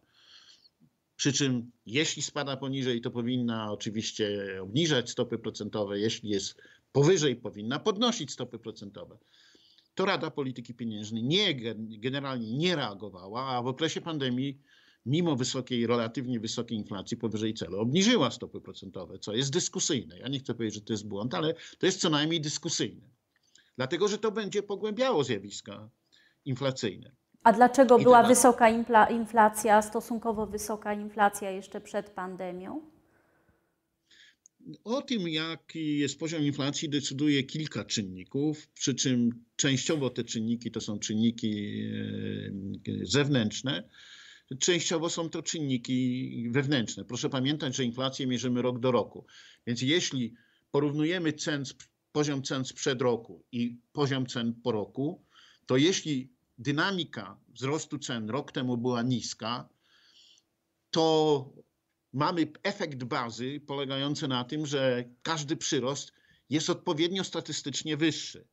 przy 1.16 1.34
czym 1.34 1.72
jeśli 1.86 2.22
spada 2.22 2.58
poniżej, 2.58 3.02
to 3.02 3.12
powinna 3.12 3.72
oczywiście 3.72 4.58
obniżać 4.62 5.10
stopy 5.10 5.40
procentowe, 5.40 6.00
jeśli 6.00 6.30
jest 6.30 6.62
powyżej, 6.92 7.36
powinna 7.36 7.80
podnosić 7.80 8.32
stopy 8.32 8.60
procentowe. 8.60 9.18
To 9.96 10.06
Rada 10.06 10.32
Polityki 10.32 10.74
Pieniężnej 10.74 11.24
nie, 11.24 11.56
generalnie 12.00 12.58
nie 12.58 12.76
reagowała, 12.76 13.46
a 13.48 13.62
w 13.62 13.68
okresie 13.68 14.02
pandemii, 14.02 14.62
mimo 15.06 15.36
wysokiej, 15.36 15.88
relatywnie 15.88 16.40
wysokiej 16.40 16.78
inflacji 16.78 17.18
powyżej 17.18 17.54
celu, 17.54 17.80
obniżyła 17.80 18.32
stopy 18.32 18.62
procentowe, 18.62 19.20
co 19.20 19.34
jest 19.36 19.54
dyskusyjne. 19.54 20.20
Ja 20.20 20.28
nie 20.28 20.40
chcę 20.40 20.54
powiedzieć, 20.54 20.76
że 20.76 20.82
to 20.82 20.94
jest 20.94 21.08
błąd, 21.08 21.34
ale 21.34 21.54
to 21.80 21.86
jest 21.86 22.02
co 22.02 22.10
najmniej 22.10 22.42
dyskusyjne. 22.42 23.08
Dlatego, 23.78 24.08
że 24.08 24.18
to 24.18 24.32
będzie 24.32 24.64
pogłębiało 24.64 25.24
zjawiska 25.24 25.90
inflacyjne. 26.46 27.12
A 27.44 27.54
dlaczego 27.54 27.98
I 27.98 28.04
była 28.04 28.22
teraz- 28.22 28.38
wysoka 28.38 28.66
infla- 28.72 29.12
inflacja, 29.12 29.82
stosunkowo 29.82 30.48
wysoka 30.48 30.94
inflacja 30.94 31.52
jeszcze 31.52 31.82
przed 31.82 32.10
pandemią? 32.10 32.82
O 34.84 35.02
tym, 35.02 35.28
jaki 35.28 35.98
jest 35.98 36.20
poziom 36.20 36.44
inflacji, 36.44 36.90
decyduje 36.90 37.44
kilka 37.44 37.86
czynników, 37.86 38.68
przy 38.68 38.96
czym 38.96 39.46
częściowo 39.56 40.10
te 40.10 40.24
czynniki 40.24 40.72
to 40.72 40.82
są 40.82 41.00
czynniki 41.00 41.82
e, 42.88 43.06
zewnętrzne, 43.06 43.90
częściowo 44.60 45.10
są 45.10 45.30
to 45.30 45.44
czynniki 45.44 46.50
wewnętrzne. 46.52 47.06
Proszę 47.06 47.30
pamiętać, 47.30 47.76
że 47.76 47.84
inflację 47.84 48.28
mierzymy 48.28 48.62
rok 48.62 48.80
do 48.80 48.92
roku. 48.92 49.26
Więc 49.68 49.82
jeśli 49.82 50.34
porównujemy 50.72 51.34
cen, 51.34 51.64
poziom 52.12 52.44
cen 52.44 52.66
sprzed 52.66 53.02
roku 53.02 53.44
i 53.52 53.78
poziom 53.94 54.26
cen 54.26 54.54
po 54.64 54.72
roku, 54.72 55.24
to 55.66 55.78
jeśli 55.78 56.30
dynamika 56.58 57.38
wzrostu 57.50 58.00
cen 58.00 58.30
rok 58.30 58.52
temu 58.52 58.78
była 58.78 59.02
niska, 59.02 59.70
to 60.92 61.65
mamy 62.16 62.48
efekt 62.64 63.04
bazy 63.04 63.60
polegający 63.68 64.28
na 64.28 64.44
tym, 64.44 64.66
że 64.66 65.04
każdy 65.22 65.58
przyrost 65.58 66.12
jest 66.50 66.70
odpowiednio 66.70 67.24
statystycznie 67.24 67.98
wyższy. 67.98 68.48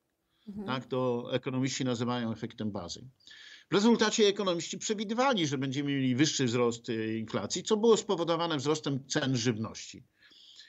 Tak 0.67 0.87
to 0.87 1.29
ekonomiści 1.33 1.85
nazywają 1.85 2.33
efektem 2.33 2.73
bazy. 2.73 3.05
W 3.71 3.75
rezultacie 3.75 4.27
ekonomiści 4.27 4.79
przewidywali, 4.79 5.47
że 5.47 5.59
będziemy 5.59 5.91
mieli 5.91 6.15
wyższy 6.15 6.45
wzrost 6.45 6.89
y, 6.89 7.19
inflacji, 7.19 7.63
co 7.63 7.77
było 7.77 7.97
spowodowane 7.97 8.57
wzrostem 8.57 9.07
cen 9.07 9.37
żywności, 9.37 10.05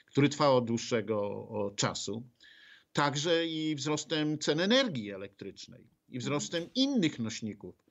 który 0.05 0.29
trwał 0.29 0.57
od 0.57 0.65
dłuższego 0.65 1.73
czasu. 1.75 2.23
Także 2.93 3.47
i 3.47 3.75
wzrostem 3.75 4.39
cen 4.39 4.59
energii 4.59 5.11
elektrycznej 5.11 5.89
i 6.09 6.19
wzrostem 6.19 6.69
innych 6.75 7.19
nośników 7.19 7.82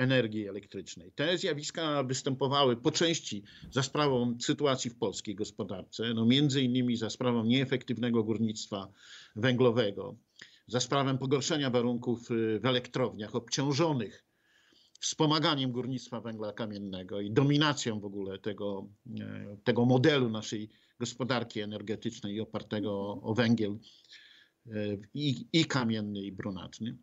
energii 0.00 0.48
elektrycznej. 0.48 1.12
Te 1.12 1.38
zjawiska 1.38 2.02
występowały 2.02 2.76
po 2.76 2.90
części 2.90 3.42
za 3.70 3.82
sprawą 3.82 4.38
sytuacji 4.40 4.90
w 4.90 4.98
polskiej 4.98 5.34
gospodarce, 5.34 6.14
no 6.14 6.26
między 6.26 6.62
innymi 6.62 6.96
za 6.96 7.10
sprawą 7.10 7.44
nieefektywnego 7.44 8.24
górnictwa 8.24 8.92
węglowego, 9.36 10.16
za 10.66 10.80
sprawą 10.80 11.18
pogorszenia 11.18 11.70
warunków 11.70 12.30
y, 12.30 12.60
w 12.60 12.66
elektrowniach 12.66 13.34
obciążonych 13.34 14.24
wspomaganiem 15.00 15.72
górnictwa 15.72 16.20
węgla 16.20 16.52
kamiennego 16.52 17.20
i 17.20 17.30
dominacją 17.30 18.00
w 18.00 18.04
ogóle 18.04 18.38
tego, 18.38 18.88
e, 19.20 19.56
tego 19.64 19.84
modelu 19.84 20.30
naszej 20.30 20.70
gospodarki 21.00 21.60
energetycznej 21.60 22.40
opartego 22.40 23.20
o, 23.22 23.34
węgiel 23.34 23.78
e, 24.66 24.70
i, 25.14 25.46
i 25.52 25.64
kamienny, 25.64 26.20
i 26.20 26.32
brunatny. 26.32 26.96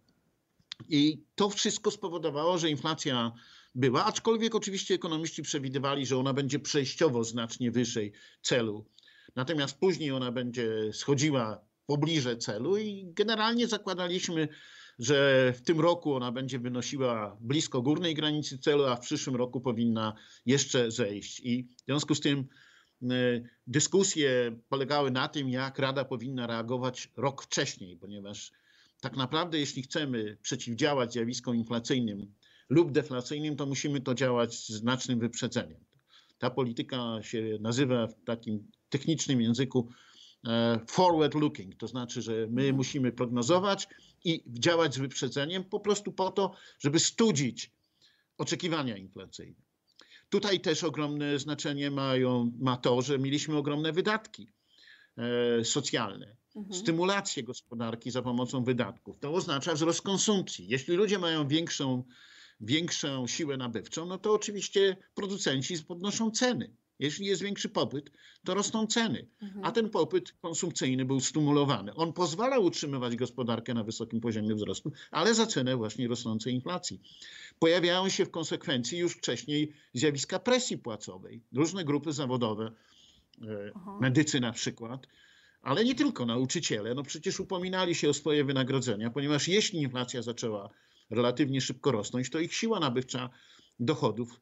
I 0.89 1.23
to 1.35 1.49
wszystko 1.49 1.91
spowodowało, 1.91 2.57
że 2.57 2.69
inflacja 2.69 3.31
była, 3.75 4.05
aczkolwiek 4.05 4.55
oczywiście 4.55 4.95
ekonomiści 4.95 5.41
przewidywali, 5.41 6.05
że 6.05 6.17
ona 6.17 6.33
będzie 6.33 6.59
przejściowo 6.59 7.23
znacznie 7.23 7.71
wyżej 7.71 8.13
celu. 8.41 8.85
Natomiast 9.35 9.79
później 9.79 10.11
ona 10.11 10.31
będzie 10.31 10.93
schodziła 10.93 11.61
pobliże 11.85 12.37
celu 12.37 12.77
i 12.77 13.13
generalnie 13.13 13.67
zakładaliśmy, 13.67 14.47
że 14.99 15.53
w 15.57 15.61
tym 15.61 15.79
roku 15.79 16.13
ona 16.13 16.31
będzie 16.31 16.59
wynosiła 16.59 17.37
blisko 17.41 17.81
górnej 17.81 18.13
granicy 18.13 18.59
celu, 18.59 18.85
a 18.85 18.95
w 18.95 18.99
przyszłym 18.99 19.35
roku 19.35 19.61
powinna 19.61 20.13
jeszcze 20.45 20.91
zejść. 20.91 21.39
I 21.39 21.63
w 21.63 21.85
związku 21.85 22.15
z 22.15 22.19
tym 22.21 22.47
e, 23.03 23.05
dyskusje 23.67 24.59
polegały 24.69 25.11
na 25.11 25.27
tym, 25.27 25.49
jak 25.49 25.79
Rada 25.79 26.05
powinna 26.05 26.47
reagować 26.47 27.11
rok 27.17 27.43
wcześniej, 27.43 27.97
ponieważ 27.97 28.51
tak 29.01 29.15
naprawdę, 29.15 29.59
jeśli 29.59 29.83
chcemy 29.83 30.37
przeciwdziałać 30.41 31.13
zjawiskom 31.13 31.55
inflacyjnym 31.55 32.33
lub 32.69 32.91
deflacyjnym, 32.91 33.55
to 33.55 33.65
musimy 33.65 34.01
to 34.01 34.13
działać 34.13 34.55
z 34.55 34.69
znacznym 34.69 35.19
wyprzedzeniem. 35.19 35.85
Ta 36.37 36.49
polityka 36.49 36.97
się 37.21 37.57
nazywa 37.61 38.07
w 38.07 38.23
takim 38.23 38.71
technicznym 38.89 39.41
języku 39.41 39.89
e, 40.47 40.79
forward 40.87 41.35
looking, 41.35 41.75
to 41.75 41.87
znaczy, 41.87 42.21
że 42.21 42.47
my 42.49 42.73
musimy 42.73 43.11
prognozować 43.11 43.87
i 44.23 44.43
działać 44.47 44.95
z 44.95 44.97
wyprzedzeniem 44.97 45.63
po 45.63 45.79
prostu 45.79 46.11
po 46.11 46.31
to, 46.31 46.55
żeby 46.79 46.99
studzić 46.99 47.71
oczekiwania 48.37 48.97
inflacyjne. 48.97 49.61
Tutaj 50.29 50.59
też 50.59 50.83
ogromne 50.83 51.39
znaczenie 51.39 51.91
mają, 51.91 52.51
ma 52.59 52.77
to, 52.77 53.01
że 53.01 53.19
mieliśmy 53.19 53.57
ogromne 53.57 53.93
wydatki 53.93 54.47
e, 55.17 55.63
socjalne, 55.63 56.36
mhm. 56.57 56.81
stymulację 56.81 57.43
gospodarki 57.43 58.11
za 58.11 58.21
pomocą 58.21 58.63
wydatków. 58.63 59.19
To 59.19 59.33
oznacza 59.33 59.73
wzrost 59.73 60.01
konsumpcji. 60.01 60.67
Jeśli 60.67 60.95
ludzie 60.95 61.19
mają 61.19 61.47
większą, 61.47 62.03
większą 62.61 63.27
siłę 63.27 63.57
nabywczą, 63.57 64.05
no 64.05 64.17
to 64.17 64.33
oczywiście 64.33 64.97
producenci 65.15 65.83
podnoszą 65.83 66.31
ceny. 66.31 66.73
Jeśli 66.99 67.25
jest 67.25 67.41
większy 67.41 67.69
popyt, 67.69 68.11
to 68.45 68.53
rosną 68.53 68.87
ceny, 68.87 69.27
mhm. 69.41 69.65
a 69.65 69.71
ten 69.71 69.89
popyt 69.89 70.33
konsumpcyjny 70.41 71.05
był 71.05 71.19
stymulowany. 71.19 71.93
On 71.95 72.13
pozwalał 72.13 72.63
utrzymywać 72.63 73.15
gospodarkę 73.15 73.73
na 73.73 73.83
wysokim 73.83 74.21
poziomie 74.21 74.55
wzrostu, 74.55 74.91
ale 75.11 75.33
za 75.33 75.45
cenę 75.45 75.75
właśnie 75.75 76.07
rosnącej 76.07 76.53
inflacji. 76.53 77.01
Pojawiają 77.59 78.09
się 78.09 78.25
w 78.25 78.31
konsekwencji 78.31 78.97
już 78.97 79.13
wcześniej 79.13 79.73
zjawiska 79.93 80.39
presji 80.39 80.77
płacowej. 80.77 81.41
Różne 81.53 81.85
grupy 81.85 82.13
zawodowe, 82.13 82.71
e, 83.41 83.71
Aha. 83.75 83.97
medycy 84.01 84.39
na 84.39 84.51
przykład, 84.51 85.07
ale 85.61 85.85
nie 85.85 85.95
tylko 85.95 86.25
nauczyciele, 86.25 86.95
no 86.95 87.03
przecież 87.03 87.39
upominali 87.39 87.95
się 87.95 88.09
o 88.09 88.13
swoje 88.13 88.45
wynagrodzenia, 88.45 89.09
ponieważ 89.09 89.47
jeśli 89.47 89.81
inflacja 89.81 90.21
zaczęła 90.21 90.69
relatywnie 91.09 91.61
szybko 91.61 91.91
rosnąć, 91.91 92.29
to 92.29 92.39
ich 92.39 92.53
siła 92.53 92.79
nabywcza 92.79 93.29
dochodów 93.79 94.39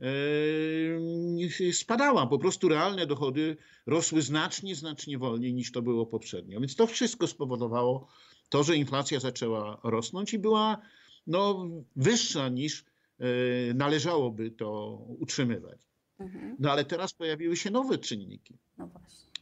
Yy, 0.00 1.72
spadała. 1.72 2.26
Po 2.26 2.38
prostu 2.38 2.68
realne 2.68 3.06
dochody 3.06 3.56
rosły 3.86 4.22
znacznie, 4.22 4.74
znacznie 4.74 5.18
wolniej 5.18 5.54
niż 5.54 5.72
to 5.72 5.82
było 5.82 6.06
poprzednio. 6.06 6.60
Więc 6.60 6.76
to 6.76 6.86
wszystko 6.86 7.26
spowodowało 7.26 8.08
to, 8.48 8.64
że 8.64 8.76
inflacja 8.76 9.20
zaczęła 9.20 9.80
rosnąć 9.84 10.34
i 10.34 10.38
była 10.38 10.78
no, 11.26 11.68
wyższa 11.96 12.48
niż 12.48 12.84
yy, 13.18 13.26
należałoby 13.74 14.50
to 14.50 14.98
utrzymywać. 15.18 15.80
Mhm. 16.18 16.56
No 16.58 16.72
ale 16.72 16.84
teraz 16.84 17.14
pojawiły 17.14 17.56
się 17.56 17.70
nowe 17.70 17.98
czynniki. 17.98 18.58
No 18.78 18.90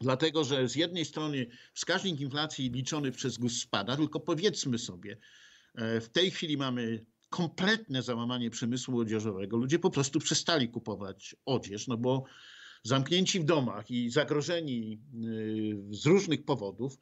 Dlatego, 0.01 0.45
że 0.45 0.69
z 0.69 0.77
jednej 0.77 1.05
strony 1.05 1.47
wskaźnik 1.75 2.21
inflacji 2.21 2.71
liczony 2.71 3.13
przez 3.13 3.39
GUS 3.39 3.61
spada, 3.61 3.97
tylko 3.97 4.21
powiedzmy 4.21 4.79
sobie, 4.79 5.17
e, 5.75 6.01
w 6.01 6.09
tej 6.09 6.31
chwili 6.31 6.57
mamy 6.57 7.07
kompletne 7.31 8.03
załamanie 8.03 8.51
przemysłu 8.51 9.01
odzieżowego. 9.01 9.57
Ludzie 9.57 9.79
po 9.79 9.91
prostu 9.91 10.19
przestali 10.19 10.69
kupować 10.69 11.37
odzież, 11.47 11.87
no 11.87 11.97
bo 11.97 12.25
zamknięci 12.83 13.41
w 13.41 13.45
domach 13.45 13.91
i 13.91 14.11
zagrożeni 14.11 15.01
y, 15.25 15.95
z 15.97 16.07
różnych 16.07 16.45
powodów, 16.45 16.99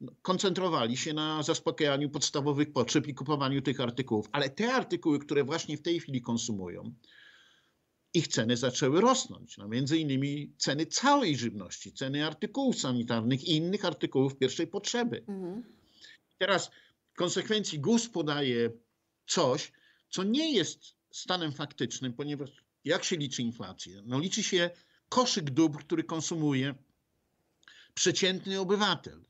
no, 0.00 0.12
koncentrowali 0.22 0.96
się 0.96 1.14
na 1.14 1.42
zaspokajaniu 1.42 2.10
podstawowych 2.10 2.72
potrzeb 2.72 3.06
i 3.06 3.14
kupowaniu 3.14 3.62
tych 3.62 3.80
artykułów. 3.80 4.28
Ale 4.32 4.50
te 4.50 4.74
artykuły, 4.74 5.18
które 5.18 5.44
właśnie 5.44 5.76
w 5.76 5.82
tej 5.82 6.00
chwili 6.00 6.22
konsumują, 6.22 6.94
ich 8.16 8.28
ceny 8.28 8.56
zaczęły 8.56 9.00
rosnąć. 9.00 9.58
No 9.58 9.68
między 9.68 9.98
innymi 9.98 10.52
ceny 10.58 10.86
całej 10.86 11.36
żywności, 11.36 11.92
ceny 11.92 12.26
artykułów 12.26 12.80
sanitarnych 12.80 13.44
i 13.44 13.56
innych 13.56 13.84
artykułów 13.84 14.36
pierwszej 14.36 14.66
potrzeby. 14.66 15.24
Mhm. 15.28 15.62
Teraz 16.38 16.70
w 17.12 17.16
konsekwencji 17.16 17.80
GUS 17.80 18.08
podaje 18.08 18.70
coś, 19.26 19.72
co 20.10 20.22
nie 20.22 20.52
jest 20.52 20.80
stanem 21.10 21.52
faktycznym, 21.52 22.12
ponieważ 22.12 22.50
jak 22.84 23.04
się 23.04 23.16
liczy 23.16 23.42
inflację? 23.42 24.02
No 24.06 24.18
liczy 24.18 24.42
się 24.42 24.70
koszyk 25.08 25.50
dóbr, 25.50 25.84
który 25.84 26.04
konsumuje 26.04 26.74
przeciętny 27.94 28.60
obywatel. 28.60 29.24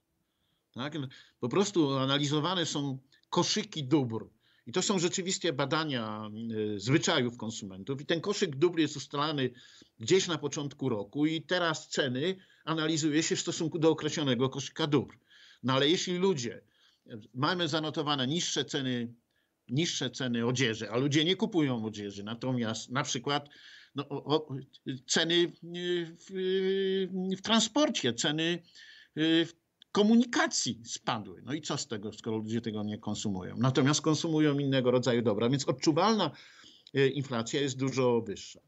Tak? 0.74 0.92
Po 1.40 1.48
prostu 1.48 1.92
analizowane 1.92 2.66
są 2.66 2.98
koszyki 3.30 3.84
dóbr. 3.84 4.35
I 4.66 4.72
to 4.72 4.82
są 4.82 4.98
rzeczywiście 4.98 5.52
badania 5.52 6.30
y, 6.76 6.80
zwyczajów 6.80 7.36
konsumentów. 7.36 8.00
I 8.00 8.06
ten 8.06 8.20
koszyk 8.20 8.56
dóbr 8.56 8.78
jest 8.78 8.96
ustalany 8.96 9.50
gdzieś 9.98 10.28
na 10.28 10.38
początku 10.38 10.88
roku, 10.88 11.26
i 11.26 11.42
teraz 11.42 11.88
ceny 11.88 12.36
analizuje 12.64 13.22
się 13.22 13.36
w 13.36 13.40
stosunku 13.40 13.78
do 13.78 13.90
określonego 13.90 14.48
koszyka 14.48 14.86
dóbr. 14.86 15.18
No 15.62 15.72
ale 15.72 15.88
jeśli 15.88 16.18
ludzie, 16.18 16.60
mamy 17.34 17.68
zanotowane 17.68 18.26
niższe 18.26 18.64
ceny 18.64 19.14
niższe 19.68 20.10
ceny 20.10 20.46
odzieży, 20.46 20.90
a 20.90 20.96
ludzie 20.96 21.24
nie 21.24 21.36
kupują 21.36 21.84
odzieży. 21.84 22.22
Natomiast 22.22 22.90
na 22.90 23.02
przykład 23.02 23.48
no, 23.94 24.08
o, 24.08 24.48
ceny 25.06 25.52
w, 26.18 26.26
w, 27.36 27.42
transporcie, 27.42 28.14
ceny 28.14 28.62
w 29.16 29.48
komunikacji 29.96 30.80
spadły. 30.84 31.42
No 31.44 31.54
i 31.54 31.62
co 31.62 31.78
z 31.78 31.86
tego, 31.86 32.12
skoro 32.12 32.36
ludzie 32.36 32.60
tego 32.60 32.82
nie 32.82 32.98
konsumują? 32.98 33.56
Natomiast 33.58 34.00
konsumują 34.00 34.58
innego 34.58 34.90
rodzaju 34.90 35.22
dobra, 35.22 35.48
więc 35.48 35.68
odczuwalna 35.68 36.30
e, 36.94 37.08
inflacja 37.08 37.60
jest 37.60 37.76
dużo 37.76 38.20
wyższa. 38.20 38.60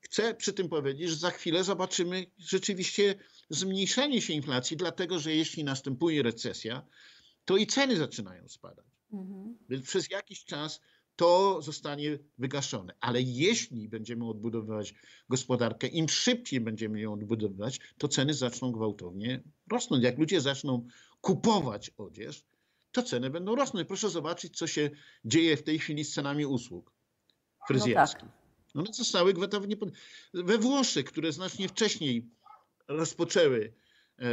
Chcę 0.00 0.34
przy 0.34 0.52
tym 0.52 0.68
powiedzieć, 0.68 1.10
że 1.10 1.16
za 1.16 1.30
chwilę 1.30 1.64
zobaczymy 1.64 2.26
rzeczywiście 2.38 3.14
zmniejszenie 3.50 4.22
się 4.22 4.32
inflacji, 4.32 4.76
dlatego 4.76 5.18
że 5.18 5.34
jeśli 5.34 5.64
następuje 5.64 6.22
recesja, 6.22 6.86
to 7.44 7.56
i 7.56 7.66
ceny 7.66 7.96
zaczynają 7.96 8.48
spadać. 8.48 8.86
Mhm. 9.12 9.58
Więc 9.68 9.86
przez 9.86 10.10
jakiś 10.10 10.44
czas 10.44 10.80
to 11.16 11.62
zostanie 11.62 12.18
wygaszone. 12.38 12.94
Ale 13.00 13.22
jeśli 13.22 13.88
będziemy 13.88 14.28
odbudowywać 14.28 14.94
gospodarkę, 15.28 15.86
im 15.86 16.08
szybciej 16.08 16.60
będziemy 16.60 17.00
ją 17.00 17.12
odbudowywać, 17.12 17.80
to 17.98 18.08
ceny 18.08 18.34
zaczną 18.34 18.72
gwałtownie 18.72 19.42
rosnąć. 19.70 20.04
Jak 20.04 20.18
ludzie 20.18 20.40
zaczną 20.40 20.86
kupować 21.20 21.90
odzież, 21.98 22.44
to 22.92 23.02
ceny 23.02 23.30
będą 23.30 23.54
rosnąć. 23.54 23.88
Proszę 23.88 24.10
zobaczyć, 24.10 24.58
co 24.58 24.66
się 24.66 24.90
dzieje 25.24 25.56
w 25.56 25.62
tej 25.62 25.78
chwili 25.78 26.04
z 26.04 26.14
cenami 26.14 26.46
usług 26.46 26.92
fryzjerskich. 27.68 28.28
No 28.74 28.82
tak. 28.82 28.86
One 28.86 28.92
zostały 28.92 29.32
gwałtownie 29.32 29.76
pod... 29.76 29.90
We 30.34 30.58
Włoszech, 30.58 31.04
które 31.04 31.32
znacznie 31.32 31.68
wcześniej 31.68 32.30
rozpoczęły 32.88 33.74
e, 34.18 34.24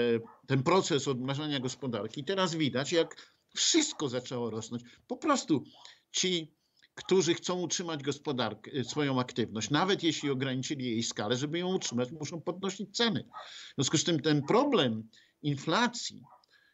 ten 0.47 0.63
proces 0.63 1.07
odmrażania 1.07 1.59
gospodarki, 1.59 2.23
teraz 2.23 2.55
widać, 2.55 2.91
jak 2.91 3.35
wszystko 3.55 4.09
zaczęło 4.09 4.49
rosnąć. 4.49 4.83
Po 5.07 5.17
prostu 5.17 5.63
ci, 6.11 6.51
którzy 6.95 7.33
chcą 7.33 7.61
utrzymać 7.61 8.03
gospodarkę, 8.03 8.71
e, 8.71 8.83
swoją 8.83 9.19
aktywność, 9.19 9.69
nawet 9.69 10.03
jeśli 10.03 10.29
ograniczyli 10.29 10.85
jej 10.85 11.03
skalę, 11.03 11.37
żeby 11.37 11.59
ją 11.59 11.75
utrzymać, 11.75 12.11
muszą 12.11 12.41
podnosić 12.41 12.97
ceny. 12.97 13.23
W 13.71 13.75
związku 13.75 13.97
z 13.97 14.03
tym 14.03 14.19
ten 14.19 14.41
problem 14.43 15.09
inflacji 15.41 16.21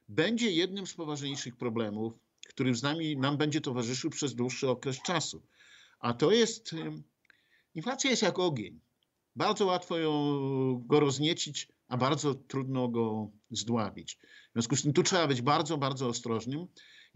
będzie 0.09 0.51
jednym 0.51 0.87
z 0.87 0.93
poważniejszych 0.93 1.55
problemów, 1.55 2.13
który 2.47 2.75
z 2.75 2.83
nami 2.83 3.17
nam 3.17 3.37
będzie 3.37 3.61
towarzyszył 3.61 4.09
przez 4.09 4.35
dłuższy 4.35 4.69
okres 4.69 5.01
czasu. 5.01 5.43
A 5.99 6.13
to 6.13 6.31
jest, 6.31 6.75
inflacja 7.75 8.09
jest 8.09 8.21
jak 8.21 8.39
ogień. 8.39 8.79
Bardzo 9.35 9.65
łatwo 9.65 9.97
ją, 9.97 10.11
go 10.85 10.99
rozniecić, 10.99 11.67
a 11.87 11.97
bardzo 11.97 12.35
trudno 12.35 12.87
go 12.87 13.31
zdławić. 13.51 14.17
W 14.49 14.53
związku 14.53 14.75
z 14.75 14.81
tym 14.81 14.93
tu 14.93 15.03
trzeba 15.03 15.27
być 15.27 15.41
bardzo, 15.41 15.77
bardzo 15.77 16.07
ostrożnym. 16.07 16.67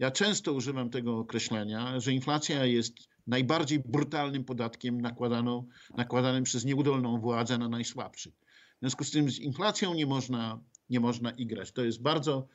Ja 0.02 0.10
często 0.10 0.52
używam 0.52 0.90
tego 0.90 1.18
określenia, 1.18 2.00
że 2.00 2.12
inflacja 2.12 2.66
jest 2.66 2.94
najbardziej 3.26 3.78
brutalnym 3.78 4.44
podatkiem 4.44 5.00
nakładaną, 5.00 5.68
nakładanym 5.96 6.44
przez 6.44 6.64
nieudolną 6.64 7.20
władzę 7.20 7.58
na 7.58 7.68
najsłabszych. 7.68 8.34
W 8.76 8.80
związku 8.80 9.04
z 9.04 9.10
tym 9.10 9.30
z 9.30 9.38
inflacją 9.38 9.94
nie 9.94 10.06
można, 10.06 10.60
nie 10.90 11.00
można 11.00 11.30
igrać. 11.30 11.72
To 11.72 11.84
jest 11.84 12.02
bardzo 12.02 12.48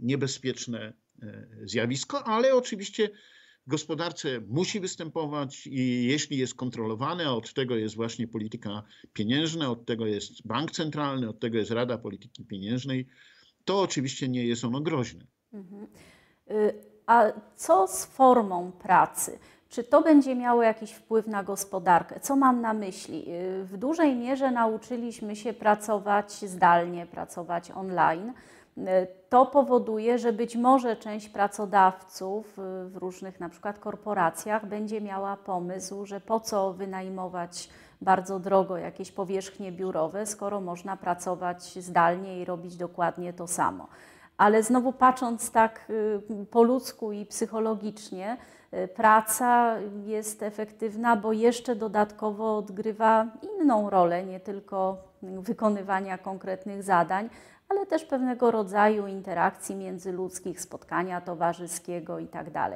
niebezpieczne 0.00 0.92
e, 1.22 1.46
zjawisko, 1.64 2.24
ale 2.24 2.54
oczywiście 2.54 3.10
w 3.66 3.70
gospodarce 3.70 4.40
musi 4.40 4.80
występować 4.80 5.66
i 5.66 6.04
jeśli 6.04 6.38
jest 6.38 6.54
kontrolowane, 6.54 7.26
a 7.26 7.30
od 7.30 7.54
tego 7.54 7.76
jest 7.76 7.94
właśnie 7.94 8.28
polityka 8.28 8.82
pieniężna, 9.12 9.70
od 9.70 9.86
tego 9.86 10.06
jest 10.06 10.46
bank 10.46 10.70
centralny, 10.70 11.28
od 11.28 11.40
tego 11.40 11.58
jest 11.58 11.70
Rada 11.70 11.98
Polityki 11.98 12.44
Pieniężnej, 12.44 13.06
to 13.64 13.80
oczywiście 13.80 14.28
nie 14.28 14.46
jest 14.46 14.64
ono 14.64 14.80
groźne. 14.80 15.26
Mhm. 15.52 15.86
Y, 16.50 16.93
a 17.06 17.24
co 17.56 17.86
z 17.86 18.04
formą 18.04 18.72
pracy? 18.72 19.38
Czy 19.68 19.84
to 19.84 20.02
będzie 20.02 20.34
miało 20.34 20.62
jakiś 20.62 20.92
wpływ 20.92 21.26
na 21.26 21.42
gospodarkę? 21.42 22.20
Co 22.20 22.36
mam 22.36 22.60
na 22.60 22.72
myśli? 22.72 23.24
Y, 23.28 23.64
w 23.64 23.76
dużej 23.76 24.16
mierze 24.16 24.50
nauczyliśmy 24.50 25.36
się 25.36 25.52
pracować 25.52 26.32
zdalnie, 26.32 27.06
pracować 27.06 27.70
online. 27.70 28.32
To 29.28 29.46
powoduje, 29.46 30.18
że 30.18 30.32
być 30.32 30.56
może 30.56 30.96
część 30.96 31.28
pracodawców 31.28 32.58
y, 32.58 32.88
w 32.88 32.96
różnych 32.96 33.40
na 33.40 33.48
przykład 33.48 33.78
korporacjach 33.78 34.66
będzie 34.66 35.00
miała 35.00 35.36
pomysł, 35.36 36.06
że 36.06 36.20
po 36.20 36.40
co 36.40 36.72
wynajmować 36.72 37.68
bardzo 38.00 38.38
drogo 38.38 38.76
jakieś 38.76 39.12
powierzchnie 39.12 39.72
biurowe, 39.72 40.26
skoro 40.26 40.60
można 40.60 40.96
pracować 40.96 41.62
zdalnie 41.84 42.40
i 42.40 42.44
robić 42.44 42.76
dokładnie 42.76 43.32
to 43.32 43.46
samo. 43.46 43.88
Ale 44.36 44.62
znowu 44.62 44.92
patrząc 44.92 45.50
tak 45.50 45.86
y, 45.90 46.46
po 46.50 46.62
ludzku 46.62 47.12
i 47.12 47.26
psychologicznie, 47.26 48.36
y, 48.74 48.88
praca 48.88 49.76
jest 50.04 50.42
efektywna, 50.42 51.16
bo 51.16 51.32
jeszcze 51.32 51.76
dodatkowo 51.76 52.56
odgrywa 52.56 53.26
inną 53.42 53.90
rolę, 53.90 54.24
nie 54.24 54.40
tylko 54.40 54.96
wykonywania 55.22 56.18
konkretnych 56.18 56.82
zadań, 56.82 57.30
ale 57.68 57.86
też 57.86 58.04
pewnego 58.04 58.50
rodzaju 58.50 59.06
interakcji 59.06 59.76
międzyludzkich, 59.76 60.60
spotkania 60.60 61.20
towarzyskiego 61.20 62.18
itd. 62.18 62.52
Tak 62.52 62.72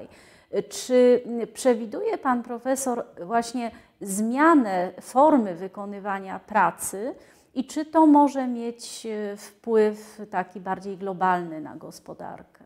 Czy 0.68 1.22
przewiduje 1.54 2.18
pan 2.18 2.42
profesor 2.42 3.04
właśnie 3.24 3.70
zmianę 4.00 4.92
formy 5.00 5.54
wykonywania 5.54 6.38
pracy 6.38 7.14
i 7.58 7.64
czy 7.64 7.84
to 7.84 8.06
może 8.06 8.48
mieć 8.48 9.06
wpływ 9.36 10.20
taki 10.30 10.60
bardziej 10.60 10.98
globalny 10.98 11.60
na 11.60 11.76
gospodarkę? 11.76 12.64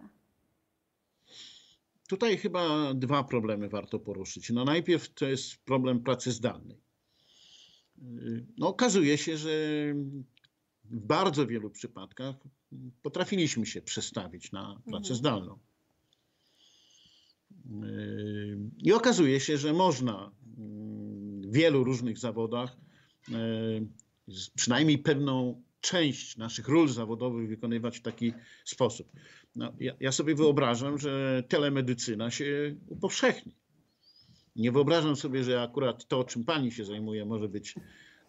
Tutaj 2.08 2.36
chyba 2.36 2.94
dwa 2.94 3.24
problemy 3.24 3.68
warto 3.68 3.98
poruszyć. 3.98 4.50
No 4.50 4.64
najpierw 4.64 5.14
to 5.14 5.26
jest 5.26 5.56
problem 5.64 6.00
pracy 6.00 6.32
zdalnej. 6.32 6.78
No 8.58 8.68
okazuje 8.68 9.18
się, 9.18 9.36
że 9.36 9.50
w 10.84 11.00
bardzo 11.00 11.46
wielu 11.46 11.70
przypadkach 11.70 12.36
potrafiliśmy 13.02 13.66
się 13.66 13.82
przestawić 13.82 14.52
na 14.52 14.80
pracę 14.84 15.12
mhm. 15.12 15.16
zdalną. 15.16 15.58
I 18.78 18.92
okazuje 18.92 19.40
się, 19.40 19.56
że 19.56 19.72
można 19.72 20.32
w 21.42 21.52
wielu 21.52 21.84
różnych 21.84 22.18
zawodach 22.18 22.76
przynajmniej 24.54 24.98
pewną 24.98 25.62
część 25.80 26.36
naszych 26.36 26.68
ról 26.68 26.88
zawodowych 26.88 27.48
wykonywać 27.48 27.98
w 27.98 28.02
taki 28.02 28.32
sposób. 28.64 29.12
No, 29.56 29.72
ja, 29.80 29.92
ja 30.00 30.12
sobie 30.12 30.34
wyobrażam, 30.34 30.98
że 30.98 31.42
telemedycyna 31.48 32.30
się 32.30 32.74
upowszechni. 32.88 33.54
Nie 34.56 34.72
wyobrażam 34.72 35.16
sobie, 35.16 35.44
że 35.44 35.62
akurat 35.62 36.06
to, 36.06 36.24
czym 36.24 36.44
pani 36.44 36.72
się 36.72 36.84
zajmuje, 36.84 37.24
może 37.24 37.48
być 37.48 37.74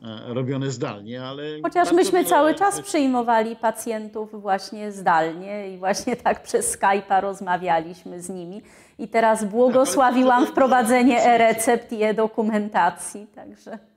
e, 0.02 0.34
robione 0.34 0.72
zdalnie, 0.72 1.24
ale. 1.24 1.44
Chociaż 1.64 1.92
myśmy 1.92 2.20
wiele... 2.20 2.30
cały 2.30 2.56
czas 2.56 2.82
przyjmowali 2.82 3.56
pacjentów 3.56 4.42
właśnie 4.42 4.92
zdalnie 4.92 5.74
i 5.74 5.78
właśnie 5.78 6.16
tak 6.16 6.44
przez 6.44 6.78
Skype'a 6.78 7.22
rozmawialiśmy 7.22 8.22
z 8.22 8.30
nimi. 8.30 8.62
I 9.00 9.08
teraz 9.08 9.40
tak, 9.40 9.50
błogosławiłam 9.50 10.48
wprowadzenie 10.48 11.24
e-recept 11.24 11.92
i 11.92 12.04
e-dokumentacji, 12.04 13.28
także. 13.36 13.93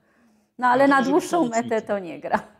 No 0.59 0.67
ale 0.67 0.87
na 0.87 1.01
dłuższą 1.01 1.49
metę 1.49 1.81
to 1.81 1.99
nie 1.99 2.19
gra 2.19 2.57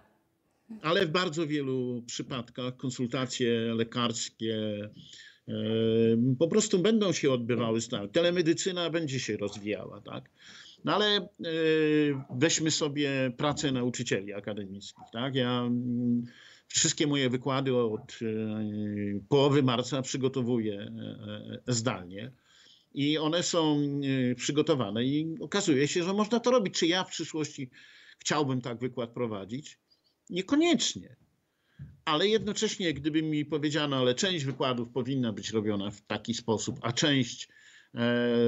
ale 0.82 1.06
w 1.06 1.12
bardzo 1.12 1.48
wielu 1.48 2.04
przypadkach 2.06 2.78
konsultacje 2.78 3.50
lekarskie 3.74 4.90
e, 5.48 5.54
po 6.40 6.48
prostu 6.48 6.80
będą 6.80 7.12
się 7.12 7.32
odbywały 7.32 7.82
zdalnie. 7.82 8.10
Telemedycyna 8.10 8.90
będzie 8.90 9.20
się 9.20 9.38
rozwijała, 9.38 10.02
tak? 10.02 10.30
No 10.86 10.96
ale 10.96 11.16
e, 11.16 11.28
weźmy 12.30 12.72
sobie 12.72 13.32
pracę 13.38 13.72
nauczycieli 13.72 14.34
akademickich, 14.34 15.06
tak? 15.14 15.36
Ja 15.36 15.62
mm, 15.62 16.24
wszystkie 16.68 17.08
moje 17.08 17.30
wykłady 17.30 17.76
od 17.76 18.20
e, 18.22 18.26
połowy 19.30 19.64
marca 19.64 20.02
przygotowuję 20.02 20.92
zdalnie. 21.68 22.32
I 22.98 23.18
one 23.18 23.44
są 23.44 23.92
przygotowane 24.36 25.06
i 25.06 25.36
okazuje 25.40 25.88
się, 25.88 26.04
że 26.04 26.14
można 26.14 26.40
to 26.40 26.52
robić. 26.52 26.74
Czy 26.74 26.88
ja 26.88 27.04
w 27.04 27.10
przyszłości 27.10 27.70
chciałbym 28.20 28.62
tak 28.62 28.80
wykład 28.80 29.10
prowadzić? 29.10 29.80
Niekoniecznie. 30.30 31.16
Ale 32.06 32.28
jednocześnie, 32.28 32.94
gdyby 32.94 33.22
mi 33.22 33.46
powiedziano, 33.46 33.98
ale 33.98 34.16
część 34.16 34.46
wykładów 34.46 34.90
powinna 34.90 35.34
być 35.34 35.50
robiona 35.50 35.92
w 35.92 36.02
taki 36.02 36.34
sposób, 36.34 36.80
a 36.82 36.94
część 36.94 37.44
e, 37.44 37.48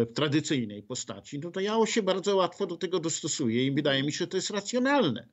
w 0.06 0.14
tradycyjnej 0.16 0.84
postaci, 0.84 1.40
no 1.40 1.52
to 1.52 1.60
ja 1.60 1.86
się 1.86 2.04
bardzo 2.04 2.36
łatwo 2.36 2.66
do 2.66 2.78
tego 2.78 3.00
dostosuję 3.00 3.66
i 3.66 3.72
wydaje 3.72 4.04
mi 4.04 4.12
się, 4.12 4.18
że 4.18 4.28
to 4.28 4.38
jest 4.38 4.50
racjonalne. 4.50 5.28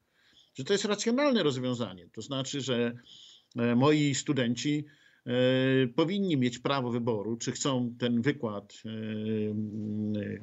Że 0.55 0.65
to 0.65 0.73
jest 0.73 0.85
racjonalne 0.85 1.43
rozwiązanie. 1.43 2.09
To 2.13 2.23
znaczy, 2.23 2.61
że 2.61 2.93
e, 3.57 3.75
moi 3.75 4.15
studenci 4.15 4.85
e, 4.87 5.06
powinni 5.95 6.37
mieć 6.37 6.59
prawo 6.59 6.91
wyboru, 6.91 7.37
czy 7.37 7.53
chcą 7.53 7.95
ten 7.99 8.23
wykład 8.23 8.83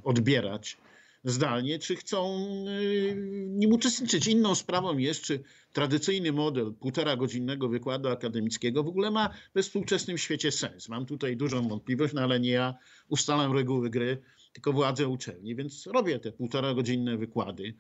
odbierać 0.04 0.78
zdalnie, 1.24 1.80
czy 1.80 1.96
chcą 1.96 2.46
y, 2.68 3.16
nim 3.48 3.74
uczestniczyć. 3.74 4.28
Inną 4.28 4.56
sprawą 4.56 4.98
jest, 4.98 5.22
czy 5.22 5.44
tradycyjny 5.74 6.32
model 6.32 6.74
półtora 6.74 7.16
godzinnego 7.16 7.70
wykładu 7.70 8.10
akademickiego 8.10 8.84
w 8.84 8.88
ogóle 8.88 9.12
ma 9.12 9.30
we 9.54 9.64
współczesnym 9.64 10.18
świecie 10.18 10.52
sens. 10.52 10.90
Mam 10.90 11.06
tutaj 11.06 11.38
dużą 11.38 11.68
wątpliwość, 11.68 12.14
no 12.14 12.22
ale 12.22 12.40
nie 12.40 12.52
ja 12.52 12.76
ustalam 13.10 13.54
reguły 13.54 13.90
gry, 13.90 14.22
tylko 14.54 14.74
władze 14.74 15.08
uczelni, 15.08 15.56
więc 15.56 15.88
robię 15.88 16.20
te 16.20 16.32
półtora 16.32 16.74
godzinne 16.74 17.18
wykłady, 17.18 17.74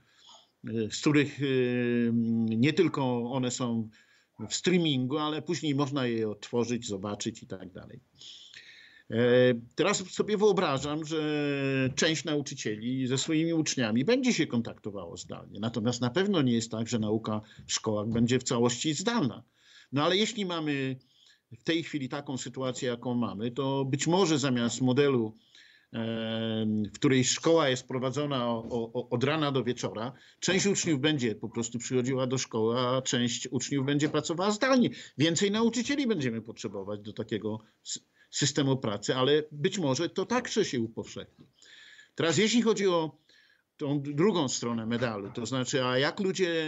z 0.91 1.01
których 1.01 1.39
nie 2.45 2.73
tylko 2.73 3.31
one 3.31 3.51
są 3.51 3.89
w 4.49 4.53
streamingu, 4.53 5.17
ale 5.17 5.41
później 5.41 5.75
można 5.75 6.07
je 6.07 6.29
otworzyć, 6.29 6.87
zobaczyć 6.87 7.43
i 7.43 7.47
tak 7.47 7.71
dalej. 7.71 7.99
E, 9.11 9.17
teraz 9.75 9.97
sobie 10.11 10.37
wyobrażam, 10.37 11.05
że 11.05 11.19
część 11.95 12.23
nauczycieli 12.23 13.07
ze 13.07 13.17
swoimi 13.17 13.53
uczniami 13.53 14.05
będzie 14.05 14.33
się 14.33 14.47
kontaktowało 14.47 15.17
zdalnie. 15.17 15.59
Natomiast 15.59 16.01
na 16.01 16.09
pewno 16.09 16.41
nie 16.41 16.53
jest 16.53 16.71
tak, 16.71 16.87
że 16.87 16.99
nauka 16.99 17.41
w 17.67 17.73
szkołach 17.73 18.07
będzie 18.07 18.39
w 18.39 18.43
całości 18.43 18.93
zdalna. 18.93 19.43
No 19.91 20.03
ale 20.03 20.17
jeśli 20.17 20.45
mamy 20.45 20.97
w 21.59 21.63
tej 21.63 21.83
chwili 21.83 22.09
taką 22.09 22.37
sytuację, 22.37 22.89
jaką 22.89 23.15
mamy, 23.15 23.51
to 23.51 23.85
być 23.85 24.07
może 24.07 24.39
zamiast 24.39 24.81
modelu, 24.81 25.37
w 25.93 26.91
której 26.93 27.23
szkoła 27.23 27.69
jest 27.69 27.87
prowadzona 27.87 28.49
od 29.09 29.23
rana 29.23 29.51
do 29.51 29.63
wieczora, 29.63 30.13
część 30.39 30.65
uczniów 30.65 30.99
będzie 30.99 31.35
po 31.35 31.49
prostu 31.49 31.79
przychodziła 31.79 32.27
do 32.27 32.37
szkoły, 32.37 32.79
a 32.79 33.01
część 33.01 33.47
uczniów 33.51 33.85
będzie 33.85 34.09
pracowała 34.09 34.51
zdalnie. 34.51 34.89
Więcej 35.17 35.51
nauczycieli 35.51 36.07
będziemy 36.07 36.41
potrzebować 36.41 37.01
do 37.01 37.13
takiego 37.13 37.59
systemu 38.31 38.77
pracy, 38.77 39.15
ale 39.15 39.43
być 39.51 39.79
może 39.79 40.09
to 40.09 40.25
także 40.25 40.65
się 40.65 40.79
upowszechni. 40.79 41.45
Teraz 42.15 42.37
jeśli 42.37 42.61
chodzi 42.61 42.87
o 42.87 43.17
tą 43.77 44.01
drugą 44.01 44.47
stronę 44.47 44.85
medalu, 44.85 45.31
to 45.31 45.45
znaczy, 45.45 45.85
a 45.85 45.97
jak 45.97 46.19
ludzie 46.19 46.65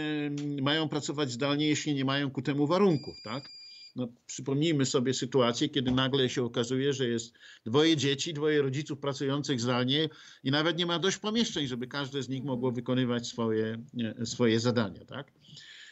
mają 0.62 0.88
pracować 0.88 1.30
zdalnie, 1.30 1.66
jeśli 1.66 1.94
nie 1.94 2.04
mają 2.04 2.30
ku 2.30 2.42
temu 2.42 2.66
warunków, 2.66 3.14
tak? 3.24 3.48
No, 3.96 4.08
przypomnijmy 4.26 4.86
sobie 4.86 5.14
sytuację, 5.14 5.68
kiedy 5.68 5.90
nagle 5.90 6.28
się 6.28 6.44
okazuje, 6.44 6.92
że 6.92 7.08
jest 7.08 7.34
dwoje 7.64 7.96
dzieci, 7.96 8.34
dwoje 8.34 8.62
rodziców 8.62 8.98
pracujących 8.98 9.60
zdalnie 9.60 10.08
i 10.44 10.50
nawet 10.50 10.78
nie 10.78 10.86
ma 10.86 10.98
dość 10.98 11.18
pomieszczeń, 11.18 11.66
żeby 11.66 11.86
każde 11.86 12.22
z 12.22 12.28
nich 12.28 12.44
mogło 12.44 12.72
wykonywać 12.72 13.26
swoje, 13.26 13.82
swoje 14.24 14.60
zadania. 14.60 15.04
Tak? 15.04 15.32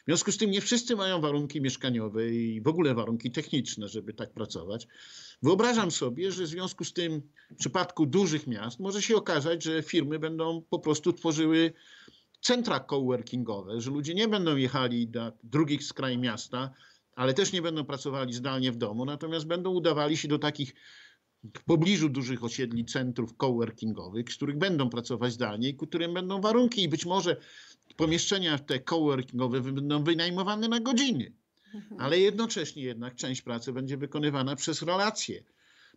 W 0.02 0.06
związku 0.06 0.32
z 0.32 0.36
tym 0.36 0.50
nie 0.50 0.60
wszyscy 0.60 0.96
mają 0.96 1.20
warunki 1.20 1.60
mieszkaniowe 1.60 2.30
i 2.30 2.60
w 2.60 2.68
ogóle 2.68 2.94
warunki 2.94 3.30
techniczne, 3.30 3.88
żeby 3.88 4.14
tak 4.14 4.32
pracować. 4.32 4.86
Wyobrażam 5.42 5.90
sobie, 5.90 6.32
że 6.32 6.44
w 6.44 6.48
związku 6.48 6.84
z 6.84 6.92
tym 6.92 7.22
w 7.50 7.56
przypadku 7.56 8.06
dużych 8.06 8.46
miast 8.46 8.80
może 8.80 9.02
się 9.02 9.16
okazać, 9.16 9.62
że 9.62 9.82
firmy 9.82 10.18
będą 10.18 10.62
po 10.70 10.78
prostu 10.78 11.12
tworzyły 11.12 11.72
centra 12.40 12.80
coworkingowe, 12.80 13.80
że 13.80 13.90
ludzie 13.90 14.14
nie 14.14 14.28
będą 14.28 14.56
jechali 14.56 15.08
do 15.08 15.32
drugich 15.42 15.84
skraj 15.84 16.18
miasta, 16.18 16.70
ale 17.14 17.34
też 17.34 17.52
nie 17.52 17.62
będą 17.62 17.84
pracowali 17.84 18.32
zdalnie 18.32 18.72
w 18.72 18.76
domu, 18.76 19.04
natomiast 19.04 19.46
będą 19.46 19.70
udawali 19.70 20.16
się 20.16 20.28
do 20.28 20.38
takich 20.38 20.74
w 21.56 21.64
pobliżu 21.64 22.08
dużych 22.08 22.44
osiedli 22.44 22.84
centrów 22.84 23.36
coworkingowych, 23.36 24.32
z 24.32 24.36
których 24.36 24.58
będą 24.58 24.90
pracować 24.90 25.32
zdalnie 25.32 25.68
i 25.68 25.76
którym 25.76 26.14
będą 26.14 26.40
warunki 26.40 26.82
i 26.82 26.88
być 26.88 27.06
może 27.06 27.36
pomieszczenia 27.96 28.58
te 28.58 28.80
coworkingowe 28.80 29.60
będą 29.60 30.04
wynajmowane 30.04 30.68
na 30.68 30.80
godziny. 30.80 31.32
Mhm. 31.74 32.00
ale 32.00 32.18
jednocześnie 32.18 32.82
jednak 32.82 33.14
część 33.14 33.42
pracy 33.42 33.72
będzie 33.72 33.96
wykonywana 33.96 34.56
przez 34.56 34.82
relacje. 34.82 35.42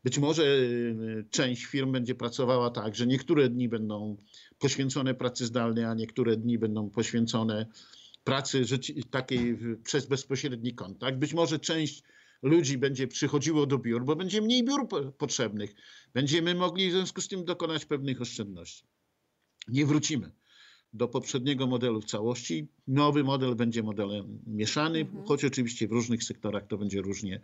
Być 0.03 0.19
może 0.19 0.43
y, 0.43 1.25
część 1.29 1.65
firm 1.65 1.91
będzie 1.91 2.15
pracowała 2.15 2.69
tak, 2.69 2.95
że 2.95 3.07
niektóre 3.07 3.49
dni 3.49 3.69
będą 3.69 4.17
poświęcone 4.59 5.13
pracy 5.13 5.45
zdalnej, 5.45 5.83
a 5.83 5.93
niektóre 5.93 6.37
dni 6.37 6.57
będą 6.57 6.89
poświęcone 6.89 7.65
pracy 8.27 8.65
takiej 9.11 9.57
przez 9.83 10.05
bezpośredni 10.05 10.73
kontakt. 10.73 11.17
Być 11.17 11.33
może 11.33 11.59
część 11.59 12.03
ludzi 12.41 12.77
będzie 12.77 13.07
przychodziło 13.07 13.65
do 13.65 13.77
biur, 13.77 14.05
bo 14.05 14.15
będzie 14.15 14.41
mniej 14.41 14.63
biur 14.65 14.87
potrzebnych. 15.17 15.75
Będziemy 16.13 16.55
mogli 16.55 16.89
w 16.89 16.91
związku 16.91 17.21
z 17.21 17.27
tym 17.27 17.45
dokonać 17.45 17.85
pewnych 17.85 18.21
oszczędności. 18.21 18.83
Nie 19.67 19.85
wrócimy 19.85 20.31
do 20.93 21.07
poprzedniego 21.07 21.67
modelu 21.67 22.01
w 22.01 22.05
całości. 22.05 22.67
Nowy 22.87 23.23
model 23.23 23.55
będzie 23.55 23.83
modelem 23.83 24.39
mieszanym, 24.47 25.07
mhm. 25.07 25.25
choć 25.25 25.45
oczywiście 25.45 25.87
w 25.87 25.91
różnych 25.91 26.23
sektorach 26.23 26.67
to 26.67 26.77
będzie 26.77 27.01
różnie 27.01 27.41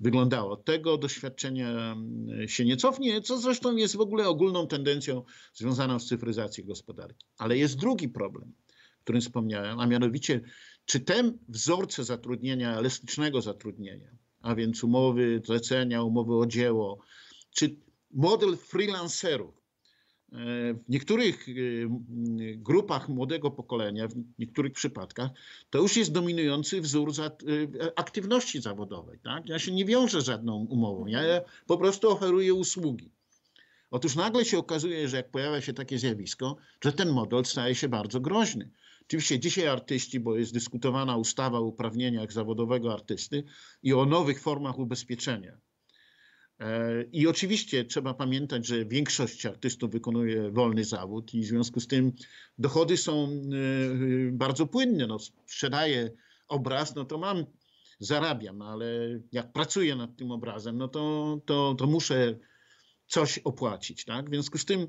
wyglądało. 0.00 0.56
Tego 0.56 0.98
doświadczenia 0.98 1.92
mm, 1.92 2.48
się 2.48 2.64
nie 2.64 2.76
cofnie, 2.76 3.20
co 3.20 3.38
zresztą 3.38 3.76
jest 3.76 3.96
w 3.96 4.00
ogóle 4.00 4.28
ogólną 4.28 4.66
tendencją 4.66 5.22
związaną 5.54 5.98
z 5.98 6.06
cyfryzacją 6.06 6.64
gospodarki. 6.64 7.26
Ale 7.38 7.58
jest 7.58 7.76
drugi 7.76 8.08
problem, 8.08 8.52
którym 9.06 9.20
wspomniałem, 9.20 9.80
a 9.80 9.86
mianowicie, 9.86 10.40
czy 10.84 11.00
te 11.00 11.32
wzorce 11.48 12.04
zatrudnienia, 12.04 12.78
elastycznego 12.78 13.42
zatrudnienia, 13.42 14.10
a 14.42 14.54
więc 14.54 14.84
umowy 14.84 15.42
zlecenia, 15.44 16.02
umowy 16.02 16.34
o 16.34 16.46
dzieło, 16.46 16.98
czy 17.50 17.76
model 18.10 18.56
freelancerów, 18.56 19.54
w 20.32 20.88
niektórych 20.88 21.48
y, 21.48 21.88
grupach 22.56 23.08
młodego 23.08 23.50
pokolenia, 23.50 24.08
w 24.08 24.14
niektórych 24.38 24.72
przypadkach, 24.72 25.30
to 25.70 25.78
już 25.78 25.96
jest 25.96 26.12
dominujący 26.12 26.80
wzór 26.80 27.10
y, 27.10 27.96
aktywności 27.96 28.60
zawodowej. 28.60 29.18
Tak? 29.24 29.48
Ja 29.48 29.58
się 29.58 29.72
nie 29.72 29.84
wiążę 29.84 30.20
żadną 30.20 30.66
umową, 30.70 31.06
ja 31.06 31.20
po 31.66 31.78
prostu 31.78 32.10
oferuję 32.10 32.54
usługi. 32.54 33.10
Otóż 33.90 34.16
nagle 34.16 34.44
się 34.44 34.58
okazuje, 34.58 35.08
że 35.08 35.16
jak 35.16 35.30
pojawia 35.30 35.60
się 35.60 35.72
takie 35.72 35.98
zjawisko, 35.98 36.56
że 36.84 36.92
ten 36.92 37.10
model 37.10 37.44
staje 37.44 37.74
się 37.74 37.88
bardzo 37.88 38.20
groźny. 38.20 38.70
Oczywiście 39.08 39.40
dzisiaj 39.40 39.68
artyści, 39.68 40.20
bo 40.20 40.36
jest 40.36 40.52
dyskutowana 40.52 41.16
ustawa 41.16 41.58
o 41.58 41.62
uprawnieniach 41.62 42.32
zawodowego 42.32 42.92
artysty 42.92 43.44
i 43.82 43.92
o 43.92 44.06
nowych 44.06 44.40
formach 44.40 44.78
ubezpieczenia. 44.78 45.58
E, 46.60 47.02
I 47.12 47.26
oczywiście 47.26 47.84
trzeba 47.84 48.14
pamiętać, 48.14 48.66
że 48.66 48.84
większość 48.84 49.46
artystów 49.46 49.90
wykonuje 49.90 50.50
wolny 50.50 50.84
zawód 50.84 51.34
i 51.34 51.40
w 51.40 51.46
związku 51.46 51.80
z 51.80 51.86
tym 51.86 52.12
dochody 52.58 52.96
są 52.96 53.24
e, 53.24 54.32
bardzo 54.32 54.66
płynne. 54.66 55.06
No, 55.06 55.18
sprzedaję 55.18 56.10
obraz, 56.48 56.94
no 56.94 57.04
to 57.04 57.18
mam, 57.18 57.46
zarabiam, 58.00 58.62
ale 58.62 59.20
jak 59.32 59.52
pracuję 59.52 59.96
nad 59.96 60.16
tym 60.16 60.30
obrazem, 60.30 60.78
no 60.78 60.88
to, 60.88 61.38
to, 61.44 61.74
to 61.78 61.86
muszę 61.86 62.38
coś 63.06 63.38
opłacić. 63.38 64.04
Tak? 64.04 64.26
W 64.26 64.32
związku 64.32 64.58
z 64.58 64.64
tym 64.64 64.88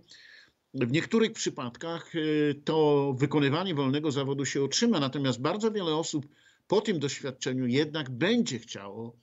w 0.73 0.91
niektórych 0.91 1.31
przypadkach 1.31 2.15
y, 2.15 2.61
to 2.65 3.13
wykonywanie 3.17 3.75
wolnego 3.75 4.11
zawodu 4.11 4.45
się 4.45 4.63
otrzyma, 4.63 4.99
natomiast 4.99 5.41
bardzo 5.41 5.71
wiele 5.71 5.95
osób 5.95 6.27
po 6.67 6.81
tym 6.81 6.99
doświadczeniu 6.99 7.67
jednak 7.67 8.09
będzie 8.09 8.59
chciało 8.59 9.15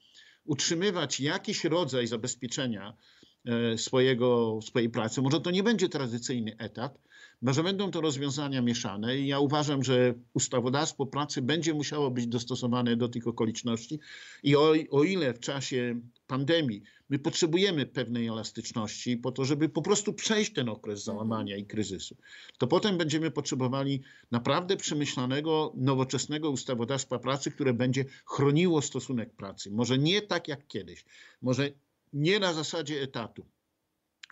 utrzymywać 0.44 1.20
jakiś 1.20 1.64
rodzaj 1.64 2.06
zabezpieczenia 2.06 2.96
e, 3.44 3.78
swojego, 3.78 4.58
swojej 4.62 4.90
pracy. 4.90 5.22
Może 5.22 5.40
to 5.40 5.50
nie 5.50 5.62
będzie 5.62 5.88
tradycyjny 5.88 6.56
etat, 6.58 6.98
może 7.42 7.62
będą 7.62 7.90
to 7.90 8.00
rozwiązania 8.00 8.62
mieszane 8.62 9.18
i 9.18 9.26
ja 9.26 9.38
uważam, 9.38 9.84
że 9.84 10.14
ustawodawstwo 10.34 11.06
pracy 11.06 11.42
będzie 11.42 11.74
musiało 11.74 12.10
być 12.10 12.26
dostosowane 12.26 12.96
do 12.96 13.08
tych 13.08 13.26
okoliczności 13.26 14.00
i 14.42 14.56
o, 14.56 14.74
o 14.90 15.04
ile 15.04 15.34
w 15.34 15.40
czasie 15.40 16.00
pandemii 16.26 16.82
my 17.08 17.18
potrzebujemy 17.18 17.86
pewnej 17.86 18.26
elastyczności 18.26 19.16
po 19.16 19.32
to, 19.32 19.44
żeby 19.44 19.68
po 19.68 19.82
prostu 19.82 20.12
przejść 20.12 20.52
ten 20.52 20.68
okres 20.68 21.04
załamania 21.04 21.56
i 21.56 21.66
kryzysu, 21.66 22.16
to 22.58 22.66
potem 22.66 22.98
będziemy 22.98 23.30
potrzebowali 23.30 24.02
naprawdę 24.30 24.76
przemyślanego, 24.76 25.72
nowoczesnego 25.76 26.50
ustawodawstwa 26.50 27.18
pracy, 27.18 27.50
które 27.50 27.74
będzie 27.74 28.04
chroniło 28.26 28.82
stosunek 28.82 29.34
pracy. 29.34 29.70
Może 29.70 29.98
nie 29.98 30.22
tak 30.22 30.48
jak 30.48 30.66
kiedyś, 30.66 31.04
może 31.42 31.70
nie 32.12 32.38
na 32.38 32.52
zasadzie 32.52 33.02
etatu, 33.02 33.46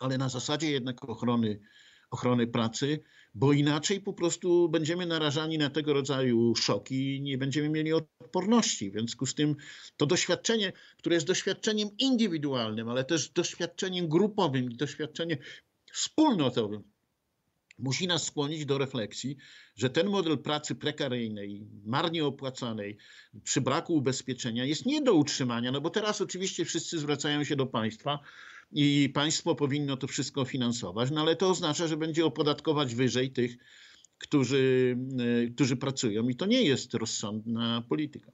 ale 0.01 0.19
na 0.19 0.29
zasadzie 0.29 0.71
jednak 0.71 1.09
ochrony 1.09 1.61
ochrony 2.13 2.47
pracy, 2.47 3.01
bo 3.35 3.53
inaczej 3.53 4.01
po 4.01 4.13
prostu 4.13 4.69
będziemy 4.69 5.07
narażani 5.07 5.59
na 5.59 5.71
tego 5.71 5.93
rodzaju 5.93 6.57
szoki 6.57 7.17
i 7.17 7.23
nie 7.23 7.39
będziemy 7.39 7.69
mieli 7.69 7.93
odporności. 7.93 8.91
W 8.91 8.93
związku 8.93 9.27
z 9.27 9.35
tym 9.35 9.57
to 9.97 10.07
doświadczenie, 10.07 10.73
które 10.99 11.15
jest 11.15 11.27
doświadczeniem 11.27 11.89
indywidualnym, 11.99 12.89
ale 12.89 13.05
też 13.05 13.31
doświadczeniem 13.31 14.09
grupowym 14.09 14.71
i 14.71 14.77
doświadczeniem 14.77 15.39
wspólnotowym, 15.93 16.83
musi 17.79 18.07
nas 18.07 18.25
skłonić 18.25 18.67
do 18.67 18.79
refleksji, 18.79 19.37
że 19.77 19.91
ten 19.91 20.09
model 20.09 20.39
pracy 20.39 20.75
prekaryjnej, 20.75 21.67
marnie 21.85 22.25
opłacanej, 22.25 22.97
przy 23.45 23.61
braku 23.61 23.95
ubezpieczenia 23.95 24.65
jest 24.65 24.87
nie 24.87 25.03
do 25.03 25.15
utrzymania, 25.15 25.73
no 25.73 25.81
bo 25.81 25.91
teraz 25.91 26.21
oczywiście 26.21 26.65
wszyscy 26.65 26.99
zwracają 26.99 27.45
się 27.45 27.57
do 27.57 27.67
państwa, 27.67 28.19
i 28.73 29.11
państwo 29.15 29.55
powinno 29.55 29.97
to 29.97 30.07
wszystko 30.07 30.45
finansować, 30.45 31.11
no 31.11 31.21
ale 31.21 31.37
to 31.37 31.49
oznacza, 31.51 31.87
że 31.87 31.97
będzie 31.97 32.27
opodatkować 32.27 32.95
wyżej 32.95 33.33
tych, 33.33 33.57
którzy, 34.19 34.97
e, 35.47 35.51
którzy 35.51 35.77
pracują 35.77 36.29
i 36.29 36.37
to 36.37 36.47
nie 36.47 36.63
jest 36.63 36.95
rozsądna 36.95 37.83
polityka. 37.89 38.33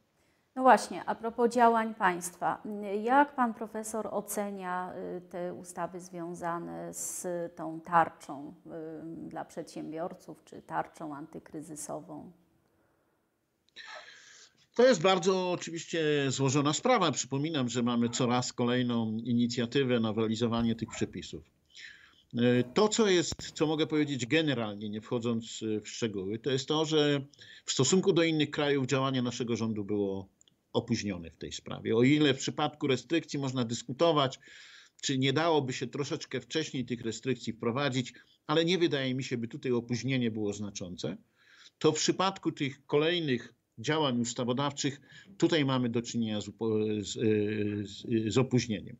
No 0.58 0.62
właśnie, 0.62 1.04
a 1.04 1.14
propos 1.14 1.50
działań 1.54 1.94
państwa, 1.94 2.62
jak 3.02 3.34
pan 3.34 3.54
profesor 3.54 4.08
ocenia 4.10 4.92
y, 5.16 5.20
te 5.20 5.54
ustawy 5.54 6.00
związane 6.00 6.94
z 6.94 7.26
tą 7.56 7.80
tarczą 7.80 8.54
y, 8.66 9.28
dla 9.28 9.44
przedsiębiorców 9.44 10.44
czy 10.44 10.62
tarczą 10.62 11.14
antykryzysową? 11.14 12.32
To 14.78 14.86
jest 14.86 15.02
bardzo 15.02 15.50
oczywiście 15.50 16.00
złożona 16.28 16.72
sprawa. 16.72 17.12
Przypominam, 17.12 17.68
że 17.68 17.82
mamy 17.82 18.08
coraz 18.08 18.52
kolejną 18.52 19.18
inicjatywę 19.24 20.00
na 20.00 20.12
realizowanie 20.12 20.74
tych 20.74 20.88
przepisów. 20.88 21.44
E, 22.36 22.64
to, 22.74 22.88
co 22.88 23.08
jest, 23.08 23.34
co 23.54 23.66
mogę 23.66 23.86
powiedzieć 23.86 24.26
generalnie, 24.26 24.88
nie 24.88 25.00
wchodząc 25.00 25.64
w 25.82 25.88
szczegóły, 25.88 26.38
to 26.38 26.50
jest 26.50 26.68
to, 26.68 26.84
że 26.84 27.20
w 27.64 27.72
stosunku 27.72 28.12
do 28.12 28.22
innych 28.22 28.50
krajów 28.50 28.86
działanie 28.86 29.22
naszego 29.22 29.56
rządu 29.56 29.84
było 29.84 30.28
opóźnione 30.72 31.30
w 31.30 31.36
tej 31.36 31.52
sprawie. 31.52 31.96
O 31.96 32.02
ile 32.02 32.34
w 32.34 32.38
przypadku 32.38 32.86
restrykcji 32.86 33.38
można 33.38 33.64
dyskutować, 33.64 34.38
czy 35.02 35.18
nie 35.18 35.32
dałoby 35.32 35.72
się 35.72 35.86
troszeczkę 35.86 36.40
wcześniej 36.40 36.84
tych 36.84 37.00
restrykcji 37.00 37.52
wprowadzić, 37.52 38.12
ale 38.46 38.64
nie 38.64 38.78
wydaje 38.78 39.14
mi 39.14 39.24
się, 39.24 39.36
by 39.36 39.48
tutaj 39.48 39.72
opóźnienie 39.72 40.30
było 40.30 40.52
znaczące, 40.52 41.16
to 41.78 41.92
w 41.92 41.96
przypadku 41.96 42.52
tych 42.52 42.86
kolejnych 42.86 43.57
działań 43.78 44.20
ustawodawczych, 44.20 45.00
tutaj 45.38 45.64
mamy 45.64 45.88
do 45.88 46.02
czynienia 46.02 46.40
z, 46.40 46.50
z, 47.00 47.18
z 48.32 48.38
opóźnieniem. 48.38 48.96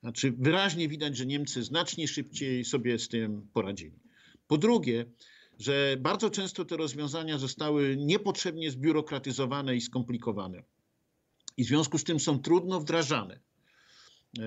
Znaczy, 0.00 0.32
wyraźnie 0.38 0.88
widać, 0.88 1.16
że 1.16 1.26
Niemcy 1.26 1.62
znacznie 1.62 2.08
szybciej 2.08 2.64
sobie 2.64 2.98
z 2.98 3.08
tym 3.08 3.48
poradzili. 3.52 3.98
Po 4.46 4.58
drugie, 4.58 5.06
że 5.58 5.96
bardzo 6.00 6.30
często 6.30 6.64
te 6.64 6.76
rozwiązania 6.76 7.38
zostały 7.38 7.96
niepotrzebnie 7.96 8.70
zbiurokratyzowane 8.70 9.76
i 9.76 9.80
skomplikowane. 9.80 10.62
I 11.56 11.64
w 11.64 11.66
związku 11.66 11.98
z 11.98 12.04
tym 12.04 12.20
są 12.20 12.38
trudno 12.38 12.80
wdrażane. 12.80 13.40
E, 14.38 14.42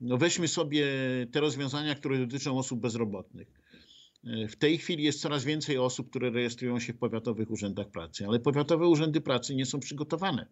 no 0.00 0.18
weźmy 0.18 0.48
sobie 0.48 0.86
te 1.32 1.40
rozwiązania, 1.40 1.94
które 1.94 2.18
dotyczą 2.18 2.58
osób 2.58 2.80
bezrobotnych. 2.80 3.59
W 4.24 4.56
tej 4.56 4.78
chwili 4.78 5.04
jest 5.04 5.20
coraz 5.20 5.44
więcej 5.44 5.78
osób, 5.78 6.10
które 6.10 6.30
rejestrują 6.30 6.80
się 6.80 6.92
w 6.92 6.98
powiatowych 6.98 7.50
urzędach 7.50 7.90
pracy, 7.90 8.26
ale 8.26 8.40
powiatowe 8.40 8.88
urzędy 8.88 9.20
pracy 9.20 9.54
nie 9.54 9.66
są 9.66 9.80
przygotowane. 9.80 10.46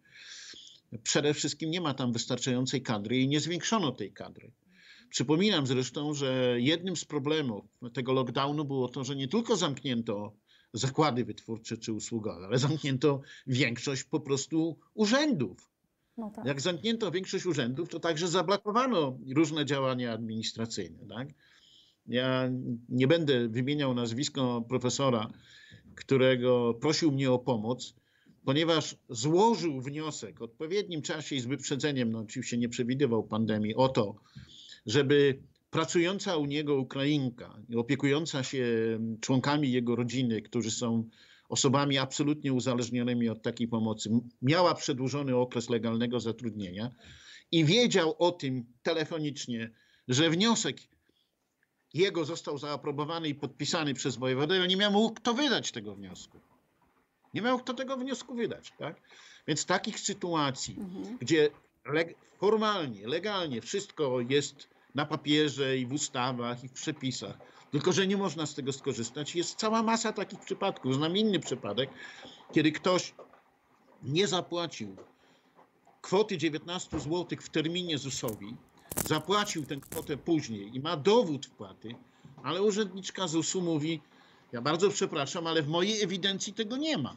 Przede 1.02 1.34
wszystkim 1.34 1.70
nie 1.70 1.80
ma 1.80 1.94
tam 1.94 2.12
wystarczającej 2.12 2.82
kadry 2.82 3.18
i 3.18 3.28
nie 3.28 3.40
zwiększono 3.40 3.92
tej 3.92 4.12
kadry. 4.12 4.52
Przypominam 5.10 5.66
zresztą, 5.66 6.14
że 6.14 6.56
jednym 6.58 6.96
z 6.96 7.04
problemów 7.04 7.64
tego 7.92 8.12
lockdownu 8.12 8.64
było 8.64 8.88
to, 8.88 9.04
że 9.04 9.16
nie 9.16 9.28
tylko 9.28 9.56
zamknięto 9.56 10.36
zakłady 10.72 11.24
wytwórcze 11.24 11.76
czy 11.76 11.92
usługowe, 11.92 12.46
ale 12.46 12.58
zamknięto 12.58 13.20
większość 13.46 14.04
po 14.04 14.20
prostu 14.20 14.78
urzędów. 14.94 15.70
No 16.16 16.30
tak. 16.30 16.44
Jak 16.44 16.60
zamknięto 16.60 17.10
większość 17.10 17.46
urzędów, 17.46 17.88
to 17.88 18.00
także 18.00 18.28
zablokowano 18.28 19.18
różne 19.34 19.66
działania 19.66 20.12
administracyjne. 20.12 21.06
Tak? 21.08 21.28
Ja 22.08 22.50
nie 22.88 23.06
będę 23.06 23.48
wymieniał 23.48 23.94
nazwiska 23.94 24.40
profesora, 24.68 25.30
którego 25.94 26.74
prosił 26.74 27.12
mnie 27.12 27.30
o 27.32 27.38
pomoc, 27.38 27.94
ponieważ 28.44 28.96
złożył 29.08 29.80
wniosek 29.80 30.38
w 30.38 30.42
odpowiednim 30.42 31.02
czasie 31.02 31.36
i 31.36 31.40
z 31.40 31.46
wyprzedzeniem, 31.46 32.12
no 32.12 32.18
oczywiście 32.18 32.58
nie 32.58 32.68
przewidywał 32.68 33.24
pandemii, 33.24 33.74
o 33.74 33.88
to, 33.88 34.14
żeby 34.86 35.38
pracująca 35.70 36.36
u 36.36 36.46
niego 36.46 36.76
Ukrainka, 36.76 37.58
opiekująca 37.76 38.42
się 38.42 38.64
członkami 39.20 39.72
jego 39.72 39.96
rodziny, 39.96 40.42
którzy 40.42 40.70
są 40.70 41.08
osobami 41.48 41.98
absolutnie 41.98 42.52
uzależnionymi 42.52 43.28
od 43.28 43.42
takiej 43.42 43.68
pomocy, 43.68 44.10
miała 44.42 44.74
przedłużony 44.74 45.36
okres 45.36 45.68
legalnego 45.70 46.20
zatrudnienia 46.20 46.90
i 47.52 47.64
wiedział 47.64 48.14
o 48.18 48.32
tym 48.32 48.64
telefonicznie, 48.82 49.70
że 50.08 50.30
wniosek 50.30 50.76
jego 51.94 52.24
został 52.24 52.58
zaaprobowany 52.58 53.28
i 53.28 53.34
podpisany 53.34 53.94
przez 53.94 54.16
wojewodę, 54.16 54.56
ale 54.56 54.68
nie 54.68 54.76
miał 54.76 55.10
kto 55.10 55.34
wydać 55.34 55.72
tego 55.72 55.94
wniosku. 55.94 56.40
Nie 57.34 57.42
miał 57.42 57.58
kto 57.58 57.74
tego 57.74 57.96
wniosku 57.96 58.34
wydać. 58.34 58.72
Tak? 58.78 58.96
Więc 59.46 59.66
takich 59.66 60.00
sytuacji, 60.00 60.76
mhm. 60.78 61.18
gdzie 61.18 61.50
leg 61.84 62.14
formalnie, 62.40 63.06
legalnie 63.06 63.60
wszystko 63.60 64.20
jest 64.20 64.68
na 64.94 65.06
papierze 65.06 65.78
i 65.78 65.86
w 65.86 65.92
ustawach 65.92 66.64
i 66.64 66.68
w 66.68 66.72
przepisach, 66.72 67.38
tylko 67.70 67.92
że 67.92 68.06
nie 68.06 68.16
można 68.16 68.46
z 68.46 68.54
tego 68.54 68.72
skorzystać, 68.72 69.34
jest 69.34 69.58
cała 69.58 69.82
masa 69.82 70.12
takich 70.12 70.40
przypadków. 70.40 70.94
Znam 70.94 71.16
inny 71.16 71.40
przypadek, 71.40 71.90
kiedy 72.52 72.72
ktoś 72.72 73.14
nie 74.02 74.26
zapłacił 74.26 74.96
kwoty 76.02 76.38
19 76.38 77.00
zł 77.00 77.26
w 77.40 77.48
terminie 77.48 77.98
ZUS-owi, 77.98 78.56
zapłacił 79.04 79.66
tę 79.66 79.76
kwotę 79.76 80.16
później 80.16 80.76
i 80.76 80.80
ma 80.80 80.96
dowód 80.96 81.46
wpłaty, 81.46 81.94
ale 82.42 82.62
urzędniczka 82.62 83.28
ZUS-u 83.28 83.62
mówi, 83.62 84.00
ja 84.52 84.60
bardzo 84.60 84.90
przepraszam, 84.90 85.46
ale 85.46 85.62
w 85.62 85.68
mojej 85.68 86.02
ewidencji 86.02 86.52
tego 86.52 86.76
nie 86.76 86.98
ma. 86.98 87.16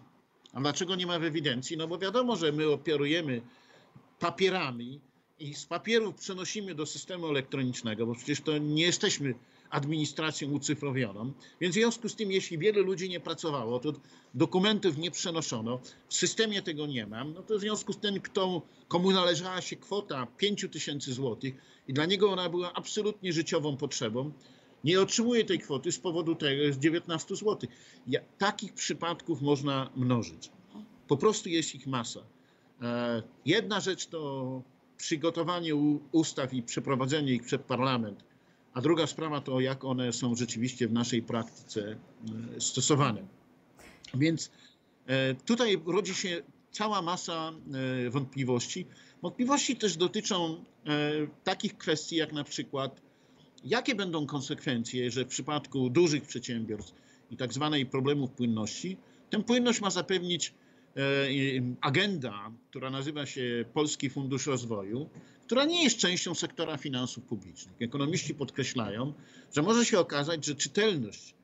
A 0.53 0.61
dlaczego 0.61 0.95
nie 0.95 1.07
ma 1.07 1.19
w 1.19 1.23
ewidencji? 1.23 1.77
No 1.77 1.87
bo 1.87 1.97
wiadomo, 1.97 2.35
że 2.35 2.51
my 2.51 2.69
operujemy 2.69 3.41
papierami 4.19 4.99
i 5.39 5.53
z 5.53 5.65
papierów 5.65 6.15
przenosimy 6.15 6.75
do 6.75 6.85
systemu 6.85 7.27
elektronicznego, 7.27 8.05
bo 8.05 8.15
przecież 8.15 8.41
to 8.41 8.57
nie 8.57 8.83
jesteśmy 8.83 9.33
administracją 9.71 10.51
ucyfrowioną. 10.51 11.31
Więc 11.61 11.75
w 11.75 11.77
związku 11.77 12.09
z 12.09 12.15
tym, 12.15 12.31
jeśli 12.31 12.57
wiele 12.57 12.81
ludzi 12.81 13.09
nie 13.09 13.19
pracowało, 13.19 13.79
to 13.79 13.93
dokumentów 14.33 14.97
nie 14.97 15.11
przenoszono, 15.11 15.79
w 16.09 16.13
systemie 16.13 16.61
tego 16.61 16.87
nie 16.87 17.07
mam, 17.07 17.33
no 17.33 17.43
to 17.43 17.57
w 17.57 17.61
związku 17.61 17.93
z 17.93 17.97
tym, 17.97 18.21
kto, 18.21 18.61
komu 18.87 19.11
należała 19.11 19.61
się 19.61 19.75
kwota 19.75 20.27
5 20.37 20.65
tysięcy 20.71 21.13
złotych 21.13 21.53
i 21.87 21.93
dla 21.93 22.05
niego 22.05 22.31
ona 22.31 22.49
była 22.49 22.73
absolutnie 22.73 23.33
życiową 23.33 23.77
potrzebą, 23.77 24.31
Nie 24.83 25.01
otrzymuje 25.01 25.45
tej 25.45 25.59
kwoty 25.59 25.91
z 25.91 25.99
powodu 25.99 26.35
tego 26.35 26.73
z 26.73 26.77
19 26.77 27.35
zł. 27.35 27.69
Ja, 28.07 28.19
takich 28.37 28.73
przypadków 28.73 29.41
można 29.41 29.89
mnożyć. 29.95 30.49
Po 31.07 31.17
prostu 31.17 31.49
jest 31.49 31.75
ich 31.75 31.87
masa. 31.87 32.19
E, 32.81 33.23
jedna 33.45 33.79
rzecz 33.79 34.05
to 34.05 34.61
przygotowanie 34.97 35.75
ustaw 36.11 36.53
i 36.53 36.63
przeprowadzenie 36.63 37.33
ich 37.33 37.43
przed 37.43 37.61
parlament, 37.61 38.23
a 38.73 38.81
druga 38.81 39.07
sprawa 39.07 39.41
to 39.41 39.59
jak 39.59 39.85
one 39.85 40.13
są 40.13 40.35
rzeczywiście 40.35 40.87
w 40.87 40.93
naszej 40.93 41.21
praktyce 41.21 41.95
e, 42.57 42.61
stosowane. 42.61 43.27
Więc 44.13 44.51
e, 45.07 45.35
tutaj 45.35 45.81
rodzi 45.85 46.15
się 46.15 46.41
cała 46.71 47.01
masa 47.01 47.51
wątpliwości. 48.09 48.85
Wątpliwości 49.21 49.75
też 49.75 49.97
dotyczą 49.97 50.63
takich 51.43 51.77
kwestii 51.77 52.15
jak 52.15 52.33
na 52.33 52.43
przykład 52.43 53.01
jakie 53.63 53.95
będą 53.95 54.25
konsekwencje, 54.25 55.11
że 55.11 55.25
w 55.25 55.27
przypadku 55.27 55.89
dużych 55.89 56.23
przedsiębiorstw 56.23 56.93
i 57.31 57.37
tak 57.37 57.53
zwanej 57.53 57.85
problemów 57.85 58.31
płynności, 58.31 58.97
tę 59.29 59.43
płynność 59.43 59.81
ma 59.81 59.89
zapewnić 59.89 60.53
E, 60.97 61.27
agenda, 61.81 62.51
która 62.69 62.89
nazywa 62.89 63.25
się 63.25 63.65
Polski 63.73 64.09
Fundusz 64.09 64.47
Rozwoju, 64.47 65.09
która 65.51 65.65
nie 65.65 65.83
jest 65.83 65.97
częścią 65.97 66.35
sektora 66.35 66.77
finansów 66.77 67.23
publicznych. 67.23 67.81
Ekonomiści 67.81 68.35
podkreślają, 68.35 69.13
że 69.55 69.61
może 69.61 69.85
się 69.85 69.99
okazać, 69.99 70.45
że 70.45 70.55
czytelność 70.55 71.35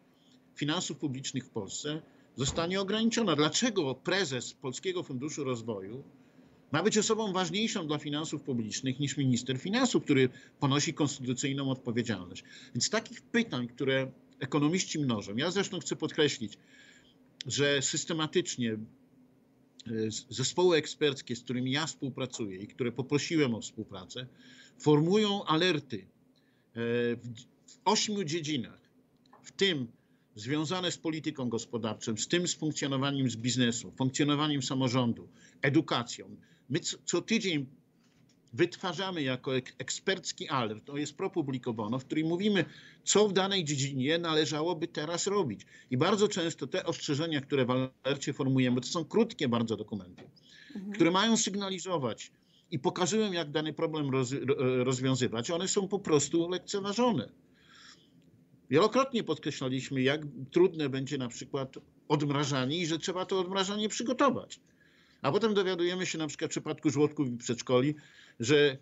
finansów 0.56 0.98
publicznych 0.98 1.46
w 1.46 1.50
Polsce 1.50 2.02
zostanie 2.36 2.82
ograniczona. 2.82 3.36
Dlaczego 3.36 3.96
prezes 3.96 4.54
Polskiego 4.54 5.04
Funduszu 5.04 5.44
Rozwoju 5.44 6.04
ma 6.72 6.84
być 6.84 6.98
osobą 6.98 7.34
ważniejszą 7.34 7.88
dla 7.88 7.98
finansów 7.98 8.44
publicznych 8.44 9.00
niż 9.00 9.18
minister 9.18 9.60
finansów, 9.60 10.04
który 10.04 10.30
ponosi 10.60 10.94
konstytucyjną 10.94 11.72
odpowiedzialność? 11.72 12.44
Więc 12.76 12.90
takich 12.90 13.22
pytań, 13.22 13.68
które 13.68 14.12
ekonomiści 14.40 15.00
mnożą, 15.00 15.36
ja 15.36 15.52
zresztą 15.52 15.80
chcę 15.80 15.96
podkreślić, 15.96 16.58
że 17.46 17.82
systematycznie 17.82 18.78
zespoły 20.30 20.78
eksperckie, 20.78 21.36
z 21.36 21.44
którymi 21.44 21.72
ja 21.72 21.86
współpracuję 21.86 22.58
i 22.58 22.68
które 22.68 22.92
poprosiłem 22.92 23.56
o 23.56 23.62
współpracę, 23.62 24.28
formują 24.80 25.44
alerty 25.44 25.98
e, 25.98 26.06
w 27.66 27.80
ośmiu 27.86 28.24
dziedzinach, 28.24 28.82
w 29.44 29.52
tym 29.52 29.88
związane 30.36 30.92
z 30.92 30.98
polityką 30.98 31.50
gospodarczą, 31.50 32.18
z 32.18 32.28
tym 32.28 32.48
z 32.48 32.54
funkcjonowaniem 32.54 33.30
z 33.30 33.36
biznesu, 33.36 33.92
funkcjonowaniem 33.92 34.64
samorządu, 34.64 35.30
edukacją. 35.62 36.38
My 36.70 36.80
co, 36.80 36.98
co 37.06 37.22
tydzień 37.22 37.66
wytwarzamy 38.58 39.22
jako 39.22 39.52
ekspercki 39.56 40.50
alert, 40.50 40.86
to 40.86 40.98
jest 40.98 41.18
pro 41.18 41.32
bono, 41.74 42.00
w 42.00 42.06
którym 42.06 42.28
mówimy, 42.28 42.66
co 43.04 43.28
w 43.28 43.34
danej 43.34 43.64
dziedzinie 43.64 44.18
należałoby 44.18 44.88
teraz 44.88 45.28
robić. 45.28 45.66
I 45.92 45.98
bardzo 45.98 46.28
często 46.28 46.68
te 46.68 46.86
ostrzeżenia, 46.86 47.42
które 47.42 47.66
w 47.66 47.90
alercie 48.04 48.34
formujemy, 48.34 48.82
to 48.82 48.88
są 48.88 49.06
krótkie 49.06 49.50
bardzo 49.50 49.78
dokumenty, 49.78 50.24
mhm. 50.76 50.94
które 50.94 51.12
mają 51.12 51.38
sygnalizować 51.38 52.32
i 52.72 52.80
pokazują, 52.80 53.32
jak 53.32 53.52
dany 53.52 53.74
problem 53.74 54.10
roz, 54.10 54.34
rozwiązywać. 54.84 55.52
One 55.52 55.68
są 55.68 55.88
po 55.88 56.00
prostu 56.00 56.50
lekceważone. 56.50 57.30
Wielokrotnie 58.70 59.24
podkreślaliśmy, 59.24 60.02
jak 60.02 60.22
trudne 60.52 60.90
będzie 60.90 61.18
na 61.18 61.28
przykład 61.28 61.76
odmrażanie 62.08 62.78
i 62.78 62.86
że 62.86 63.00
trzeba 63.00 63.26
to 63.26 63.40
odmrażanie 63.40 63.90
przygotować. 63.90 64.60
A 65.22 65.32
potem 65.32 65.54
dowiadujemy 65.54 66.06
się 66.06 66.18
na 66.18 66.28
przykład 66.28 66.52
w 66.52 66.52
przypadku 66.52 66.90
żłobków 66.90 67.28
i 67.28 67.38
przedszkoli, 67.38 67.96
że 68.40 68.78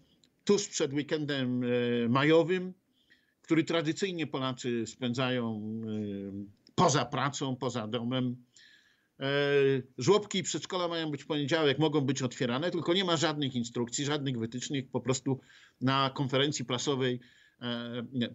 tuż 0.46 0.68
przed 0.68 0.94
weekendem 0.94 1.64
e, 1.64 1.68
majowym, 2.10 2.74
który 3.42 3.64
tradycyjnie 3.64 4.28
Polacy 4.28 4.88
spędzają 4.88 5.62
e, 5.84 6.74
poza 6.76 7.06
pracą, 7.06 7.56
poza 7.56 7.88
domem, 7.88 8.36
e, 9.20 9.26
żłobki 9.98 10.38
i 10.38 10.44
przedszkola 10.44 10.88
mają 10.88 11.12
być 11.12 11.24
w 11.24 11.28
poniedziałek, 11.28 11.80
mogą 11.80 12.02
być 12.02 12.22
otwierane, 12.22 12.72
tylko 12.72 12.94
nie 12.94 13.06
ma 13.06 13.18
żadnych 13.18 13.56
instrukcji, 13.56 14.06
żadnych 14.06 14.40
wytycznych. 14.40 14.90
Po 14.90 15.02
prostu 15.02 15.40
na 15.82 16.12
konferencji 16.16 16.66
prasowej 16.66 17.20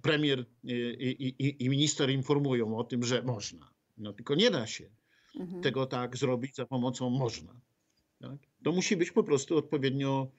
premier 0.02 0.46
i, 0.64 1.34
i, 1.38 1.64
i 1.64 1.68
minister 1.68 2.10
informują 2.10 2.76
o 2.76 2.84
tym, 2.84 3.02
że 3.02 3.22
można. 3.22 3.70
No 3.98 4.12
tylko 4.12 4.34
nie 4.34 4.50
da 4.50 4.66
się 4.66 4.84
mhm. 5.40 5.62
tego 5.62 5.86
tak 5.86 6.16
zrobić 6.16 6.54
za 6.54 6.66
pomocą 6.66 7.10
można. 7.10 7.60
Tak? 8.20 8.38
To 8.64 8.72
musi 8.72 8.96
być 8.96 9.10
po 9.10 9.24
prostu 9.24 9.56
odpowiednio 9.56 10.30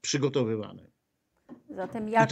przygotowywane. 0.00 0.82
Zatem 1.70 2.08
jak, 2.08 2.30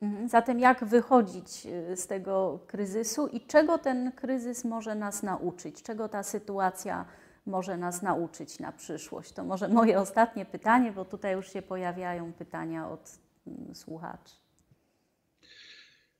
mhm. 0.00 0.28
zatem 0.28 0.58
jak 0.58 0.84
wychodzić 0.84 1.66
y, 1.92 1.96
z 1.96 2.06
tego 2.06 2.60
kryzysu 2.66 3.26
i 3.26 3.40
czego 3.40 3.78
ten 3.78 4.12
kryzys 4.12 4.64
może 4.64 4.94
nas 4.94 5.22
nauczyć? 5.22 5.82
Czego 5.82 6.08
ta 6.08 6.22
sytuacja 6.22 7.04
może 7.46 7.76
nas 7.76 8.02
nauczyć 8.02 8.58
na 8.58 8.72
przyszłość? 8.72 9.32
To 9.32 9.44
może 9.44 9.68
moje 9.68 10.00
ostatnie 10.00 10.46
pytanie, 10.46 10.92
bo 10.92 11.04
tutaj 11.04 11.34
już 11.34 11.52
się 11.52 11.62
pojawiają 11.62 12.32
pytania 12.32 12.90
od 12.90 13.18
mm, 13.46 13.74
słuchaczy. 13.74 14.34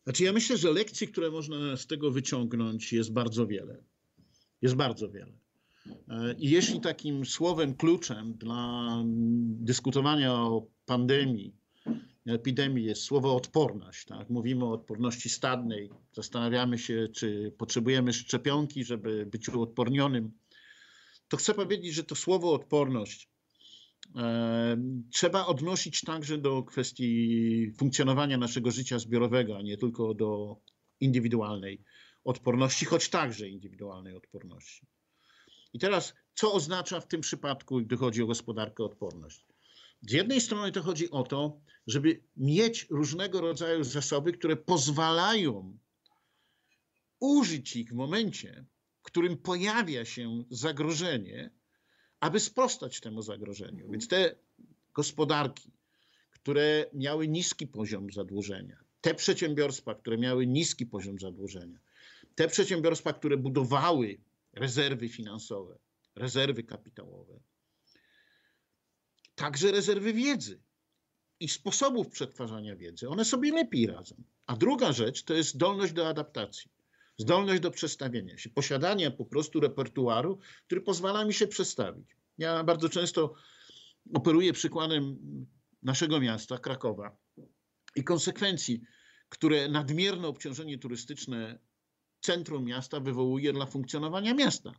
Znaczy, 0.04 0.24
ja 0.24 0.32
myślę, 0.32 0.56
że 0.56 0.72
lekcji, 0.72 1.08
które 1.08 1.30
można 1.30 1.76
z 1.76 1.86
tego 1.86 2.10
wyciągnąć, 2.10 2.92
jest 2.92 3.12
bardzo 3.12 3.46
wiele. 3.46 3.76
Jest 4.62 4.74
bardzo 4.74 5.08
wiele. 5.08 5.32
I 6.38 6.50
jeśli 6.50 6.80
takim 6.80 7.26
słowem 7.26 7.74
kluczem 7.74 8.34
dla 8.34 8.96
dyskutowania 9.44 10.34
o 10.34 10.66
pandemii, 10.86 11.54
epidemii 12.26 12.84
jest 12.84 13.02
słowo 13.02 13.36
odporność, 13.36 14.04
tak? 14.04 14.30
mówimy 14.30 14.64
o 14.64 14.72
odporności 14.72 15.28
stadnej, 15.28 15.90
zastanawiamy 16.12 16.78
się, 16.78 17.08
czy 17.14 17.54
potrzebujemy 17.58 18.12
szczepionki, 18.12 18.84
żeby 18.84 19.26
być 19.26 19.48
uodpornionym, 19.48 20.32
to 21.28 21.36
chcę 21.36 21.54
powiedzieć, 21.54 21.94
że 21.94 22.04
to 22.04 22.14
słowo 22.14 22.52
odporność 22.54 23.28
e, 24.16 24.76
trzeba 25.12 25.46
odnosić 25.46 26.00
także 26.00 26.38
do 26.38 26.62
kwestii 26.62 27.72
funkcjonowania 27.78 28.38
naszego 28.38 28.70
życia 28.70 28.98
zbiorowego, 28.98 29.56
a 29.58 29.62
nie 29.62 29.76
tylko 29.76 30.14
do 30.14 30.56
indywidualnej 31.00 31.82
odporności, 32.24 32.84
choć 32.84 33.08
także 33.08 33.48
indywidualnej 33.48 34.16
odporności. 34.16 34.86
I 35.72 35.78
teraz, 35.78 36.14
co 36.34 36.52
oznacza 36.52 37.00
w 37.00 37.06
tym 37.06 37.20
przypadku, 37.20 37.80
gdy 37.80 37.96
chodzi 37.96 38.22
o 38.22 38.26
gospodarkę 38.26 38.84
odporność? 38.84 39.46
Z 40.02 40.12
jednej 40.12 40.40
strony 40.40 40.72
to 40.72 40.82
chodzi 40.82 41.10
o 41.10 41.22
to, 41.22 41.60
żeby 41.86 42.22
mieć 42.36 42.86
różnego 42.90 43.40
rodzaju 43.40 43.84
zasoby, 43.84 44.32
które 44.32 44.56
pozwalają 44.56 45.78
użyć 47.20 47.76
ich 47.76 47.90
w 47.90 47.94
momencie, 47.94 48.64
w 49.00 49.02
którym 49.02 49.36
pojawia 49.36 50.04
się 50.04 50.44
zagrożenie, 50.50 51.50
aby 52.20 52.40
sprostać 52.40 53.00
temu 53.00 53.22
zagrożeniu. 53.22 53.90
Więc 53.90 54.08
te 54.08 54.36
gospodarki, 54.94 55.72
które 56.30 56.86
miały 56.92 57.28
niski 57.28 57.66
poziom 57.66 58.10
zadłużenia, 58.12 58.76
te 59.00 59.14
przedsiębiorstwa, 59.14 59.94
które 59.94 60.18
miały 60.18 60.46
niski 60.46 60.86
poziom 60.86 61.18
zadłużenia, 61.18 61.78
te 62.34 62.48
przedsiębiorstwa, 62.48 63.12
które 63.12 63.36
budowały 63.36 64.20
rezerwy 64.52 65.08
finansowe, 65.08 65.78
rezerwy 66.16 66.62
kapitałowe, 66.62 67.40
także 69.34 69.72
rezerwy 69.72 70.12
wiedzy 70.12 70.62
i 71.40 71.48
sposobów 71.48 72.08
przetwarzania 72.08 72.76
wiedzy. 72.76 73.08
One 73.08 73.24
sobie 73.24 73.52
lepiej 73.52 73.86
radzą. 73.86 74.22
A 74.46 74.56
druga 74.56 74.92
rzecz 74.92 75.22
to 75.24 75.34
jest 75.34 75.50
zdolność 75.50 75.92
do 75.92 76.08
adaptacji, 76.08 76.70
zdolność 77.18 77.60
do 77.60 77.70
przestawienia 77.70 78.38
się, 78.38 78.50
posiadanie 78.50 79.10
po 79.10 79.24
prostu 79.24 79.60
repertuaru, 79.60 80.38
który 80.66 80.80
pozwala 80.80 81.24
mi 81.24 81.34
się 81.34 81.46
przestawić. 81.46 82.16
Ja 82.38 82.64
bardzo 82.64 82.88
często 82.88 83.34
operuję 84.14 84.52
przykładem 84.52 85.18
naszego 85.82 86.20
miasta, 86.20 86.58
Krakowa, 86.58 87.16
i 87.96 88.04
konsekwencji, 88.04 88.82
które 89.28 89.68
nadmierne 89.68 90.28
obciążenie 90.28 90.78
turystyczne 90.78 91.58
centrum 92.22 92.64
miasta 92.64 93.00
wywołuje 93.00 93.52
dla 93.52 93.66
funkcjonowania 93.66 94.34
miasta. 94.34 94.72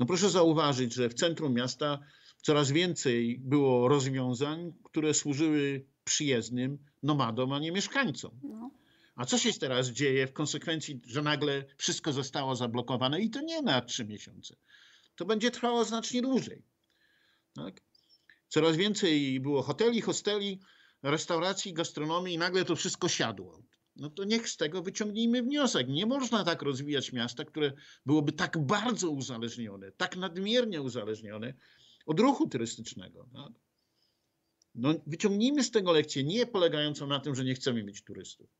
No 0.00 0.06
proszę 0.06 0.30
zauważyć, 0.30 0.94
że 0.94 1.08
w 1.08 1.14
centrum 1.14 1.54
miasta 1.54 1.98
coraz 2.42 2.70
więcej 2.70 3.38
było 3.40 3.88
rozwiązań, 3.88 4.72
które 4.84 5.14
służyły 5.14 5.86
przyjezdnym 6.04 6.78
nomadom, 7.02 7.52
a 7.52 7.58
nie 7.58 7.72
mieszkańcom. 7.72 8.30
No. 8.42 8.70
A 9.16 9.24
co 9.24 9.38
się 9.38 9.52
teraz 9.52 9.88
dzieje 9.88 10.26
w 10.26 10.32
konsekwencji, 10.32 11.00
że 11.06 11.22
nagle 11.22 11.64
wszystko 11.76 12.12
zostało 12.12 12.56
zablokowane 12.56 13.20
i 13.20 13.30
to 13.30 13.40
nie 13.40 13.62
na 13.62 13.80
trzy 13.80 14.04
miesiące. 14.04 14.56
To 15.16 15.24
będzie 15.24 15.50
trwało 15.50 15.84
znacznie 15.84 16.22
dłużej. 16.22 16.62
Tak? 17.54 17.80
Coraz 18.48 18.76
więcej 18.76 19.40
było 19.40 19.62
hoteli, 19.62 20.00
hosteli, 20.00 20.60
restauracji, 21.02 21.74
gastronomii 21.74 22.34
i 22.34 22.38
nagle 22.38 22.64
to 22.64 22.76
wszystko 22.76 23.08
siadło 23.08 23.62
no 23.96 24.10
to 24.10 24.24
niech 24.24 24.48
z 24.48 24.56
tego 24.56 24.82
wyciągnijmy 24.82 25.42
wniosek. 25.42 25.88
Nie 25.88 26.06
można 26.06 26.44
tak 26.44 26.62
rozwijać 26.62 27.12
miasta, 27.12 27.44
które 27.44 27.72
byłoby 28.06 28.32
tak 28.32 28.66
bardzo 28.66 29.10
uzależnione, 29.10 29.92
tak 29.92 30.16
nadmiernie 30.16 30.82
uzależnione 30.82 31.54
od 32.06 32.20
ruchu 32.20 32.48
turystycznego. 32.48 33.28
Tak? 33.32 33.52
No, 34.74 34.94
wyciągnijmy 35.06 35.64
z 35.64 35.70
tego 35.70 35.92
lekcję, 35.92 36.24
nie 36.24 36.46
polegającą 36.46 37.06
na 37.06 37.20
tym, 37.20 37.34
że 37.34 37.44
nie 37.44 37.54
chcemy 37.54 37.84
mieć 37.84 38.04
turystów, 38.04 38.50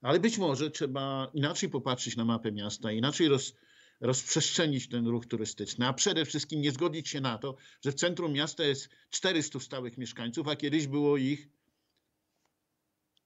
Ale 0.00 0.20
być 0.20 0.38
może 0.38 0.70
trzeba 0.70 1.30
inaczej 1.34 1.68
popatrzeć 1.68 2.16
na 2.16 2.24
mapę 2.24 2.52
miasta, 2.52 2.92
inaczej 2.92 3.28
roz, 3.28 3.54
rozprzestrzenić 4.00 4.88
ten 4.88 5.06
ruch 5.06 5.26
turystyczny, 5.26 5.86
a 5.86 5.92
przede 5.92 6.24
wszystkim 6.24 6.60
nie 6.60 6.72
zgodzić 6.72 7.08
się 7.08 7.20
na 7.20 7.38
to, 7.38 7.56
że 7.84 7.92
w 7.92 7.94
centrum 7.94 8.32
miasta 8.32 8.64
jest 8.64 8.88
400 9.10 9.60
stałych 9.60 9.98
mieszkańców, 9.98 10.48
a 10.48 10.56
kiedyś 10.56 10.86
było 10.86 11.16
ich 11.16 11.48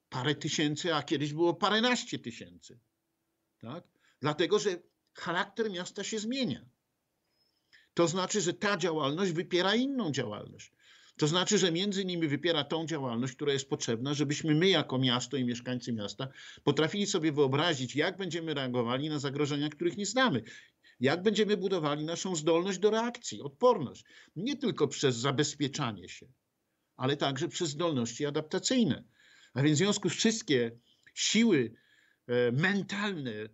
parę 0.08 0.34
tysięcy, 0.34 0.94
a 0.94 1.02
kiedyś 1.02 1.32
było 1.32 1.54
paręnaście 1.54 2.18
tysięcy. 2.18 2.78
Tak? 3.60 3.84
Dlatego, 4.20 4.58
że 4.58 4.78
charakter 5.14 5.70
miasta 5.70 6.04
się 6.04 6.18
zmienia. 6.18 6.66
To 7.94 8.08
znaczy, 8.08 8.40
że 8.40 8.54
ta 8.54 8.76
działalność 8.76 9.32
wypiera 9.32 9.74
inną 9.74 10.12
działalność. 10.12 10.72
To 11.16 11.26
znaczy, 11.26 11.58
że 11.58 11.72
między 11.72 12.02
innymi 12.02 12.28
wypiera 12.28 12.64
tą 12.64 12.86
działalność, 12.86 13.34
która 13.34 13.52
jest 13.52 13.68
potrzebna, 13.68 14.14
żebyśmy 14.14 14.54
my, 14.54 14.68
jako 14.68 14.98
miasto 14.98 15.36
i 15.36 15.44
mieszkańcy 15.44 15.92
miasta, 15.92 16.28
potrafili 16.64 17.06
sobie 17.06 17.32
wyobrazić, 17.32 17.96
jak 17.96 18.16
będziemy 18.16 18.54
reagowali 18.54 19.08
na 19.08 19.18
zagrożenia, 19.18 19.68
których 19.68 19.96
nie 19.96 20.06
znamy. 20.06 20.42
Jak 21.00 21.22
będziemy 21.22 21.56
budowali 21.56 22.04
naszą 22.04 22.36
zdolność 22.36 22.78
do 22.78 22.90
reakcji, 22.90 23.42
odporność. 23.42 24.04
Nie 24.36 24.56
tylko 24.56 24.88
przez 24.88 25.16
zabezpieczanie 25.16 26.08
się, 26.08 26.26
ale 26.96 27.16
także 27.16 27.48
przez 27.48 27.70
zdolności 27.70 28.26
adaptacyjne. 28.26 29.04
A 29.56 29.62
więc 29.62 29.76
w 29.76 29.78
związku 29.78 30.10
z 30.10 30.12
wszystkie 30.12 30.78
siły 31.14 31.74
e, 32.26 32.52
mentalne 32.52 33.32
e, 33.32 33.48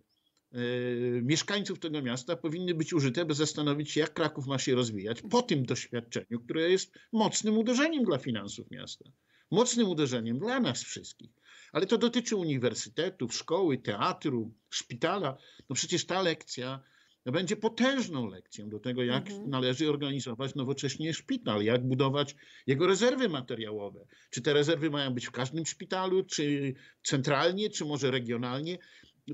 mieszkańców 1.21 1.79
tego 1.79 2.01
miasta 2.01 2.35
powinny 2.35 2.73
być 2.73 2.93
użyte, 2.93 3.25
by 3.25 3.33
zastanowić 3.33 3.91
się, 3.91 3.99
jak 3.99 4.13
Kraków 4.13 4.47
ma 4.47 4.59
się 4.59 4.75
rozwijać 4.75 5.21
po 5.21 5.41
tym 5.41 5.65
doświadczeniu, 5.65 6.39
które 6.39 6.69
jest 6.69 6.93
mocnym 7.11 7.57
uderzeniem 7.57 8.03
dla 8.03 8.17
finansów 8.17 8.71
miasta, 8.71 9.05
mocnym 9.51 9.89
uderzeniem 9.89 10.39
dla 10.39 10.59
nas 10.59 10.83
wszystkich. 10.83 11.31
Ale 11.71 11.85
to 11.85 11.97
dotyczy 11.97 12.35
uniwersytetów, 12.35 13.35
szkoły, 13.35 13.77
teatru, 13.77 14.53
szpitala. 14.69 15.37
No 15.69 15.75
przecież 15.75 16.05
ta 16.05 16.21
lekcja 16.21 16.83
będzie 17.31 17.55
potężną 17.55 18.27
lekcją 18.27 18.69
do 18.69 18.79
tego, 18.79 19.03
jak 19.03 19.27
mhm. 19.27 19.49
należy 19.49 19.89
organizować 19.89 20.55
nowocześnie 20.55 21.13
szpital, 21.13 21.63
jak 21.63 21.87
budować 21.87 22.35
jego 22.67 22.87
rezerwy 22.87 23.29
materiałowe. 23.29 24.05
Czy 24.29 24.41
te 24.41 24.53
rezerwy 24.53 24.89
mają 24.89 25.13
być 25.13 25.25
w 25.25 25.31
każdym 25.31 25.65
szpitalu, 25.65 26.23
czy 26.23 26.73
centralnie, 27.03 27.69
czy 27.69 27.85
może 27.85 28.11
regionalnie. 28.11 28.77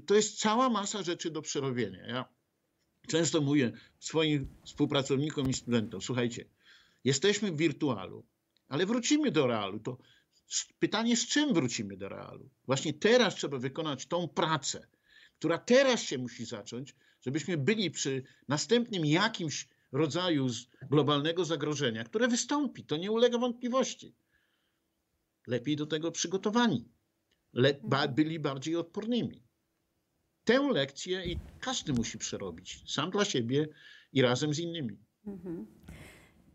To 0.06 0.16
jest 0.16 0.40
cała 0.40 0.70
masa 0.70 1.04
rzeczy 1.04 1.32
do 1.32 1.42
przerobienia. 1.42 2.08
Ja 2.08 2.26
często 3.08 3.42
mówię 3.42 3.72
swoim 4.00 4.48
współpracownikom 4.66 5.50
i 5.50 5.54
studentom, 5.54 6.02
słuchajcie, 6.02 6.46
jesteśmy 7.04 7.52
w 7.52 7.58
wirtualu, 7.58 8.26
ale 8.68 8.86
wrócimy 8.86 9.32
do 9.32 9.48
realu. 9.48 9.80
To 9.80 9.98
pytanie, 10.80 11.18
z 11.18 11.28
czym 11.28 11.54
wrócimy 11.54 11.98
do 11.98 12.10
realu? 12.10 12.50
Właśnie 12.66 12.94
teraz 12.94 13.36
trzeba 13.36 13.58
wykonać 13.58 14.06
tą 14.06 14.28
pracę, 14.28 14.88
która 15.40 15.58
teraz 15.58 16.02
się 16.04 16.18
musi 16.18 16.46
zacząć, 16.46 16.96
żebyśmy 17.22 17.58
byli 17.58 17.92
przy 17.92 18.24
następnym 18.48 19.06
jakimś 19.06 19.68
rodzaju 19.92 20.48
globalnego 20.90 21.46
zagrożenia, 21.46 22.04
które 22.04 22.28
wystąpi, 22.28 22.84
to 22.84 22.98
nie 22.98 23.12
ulega 23.12 23.38
wątpliwości. 23.38 24.16
Lepiej 25.48 25.76
do 25.76 25.86
tego 25.86 26.12
przygotowani, 26.12 26.90
Le 27.54 27.70
mhm. 27.70 28.14
byli 28.14 28.40
bardziej 28.40 28.76
odpornymi. 28.76 29.44
Tę 30.44 30.60
lekcję 30.74 31.26
i 31.26 31.40
każdy 31.60 31.94
musi 31.94 32.18
przerobić, 32.18 32.94
sam 32.94 33.12
dla 33.12 33.26
siebie 33.26 33.68
i 34.14 34.22
razem 34.22 34.54
z 34.54 34.60
innymi. 34.60 34.98
Mhm. 35.28 35.68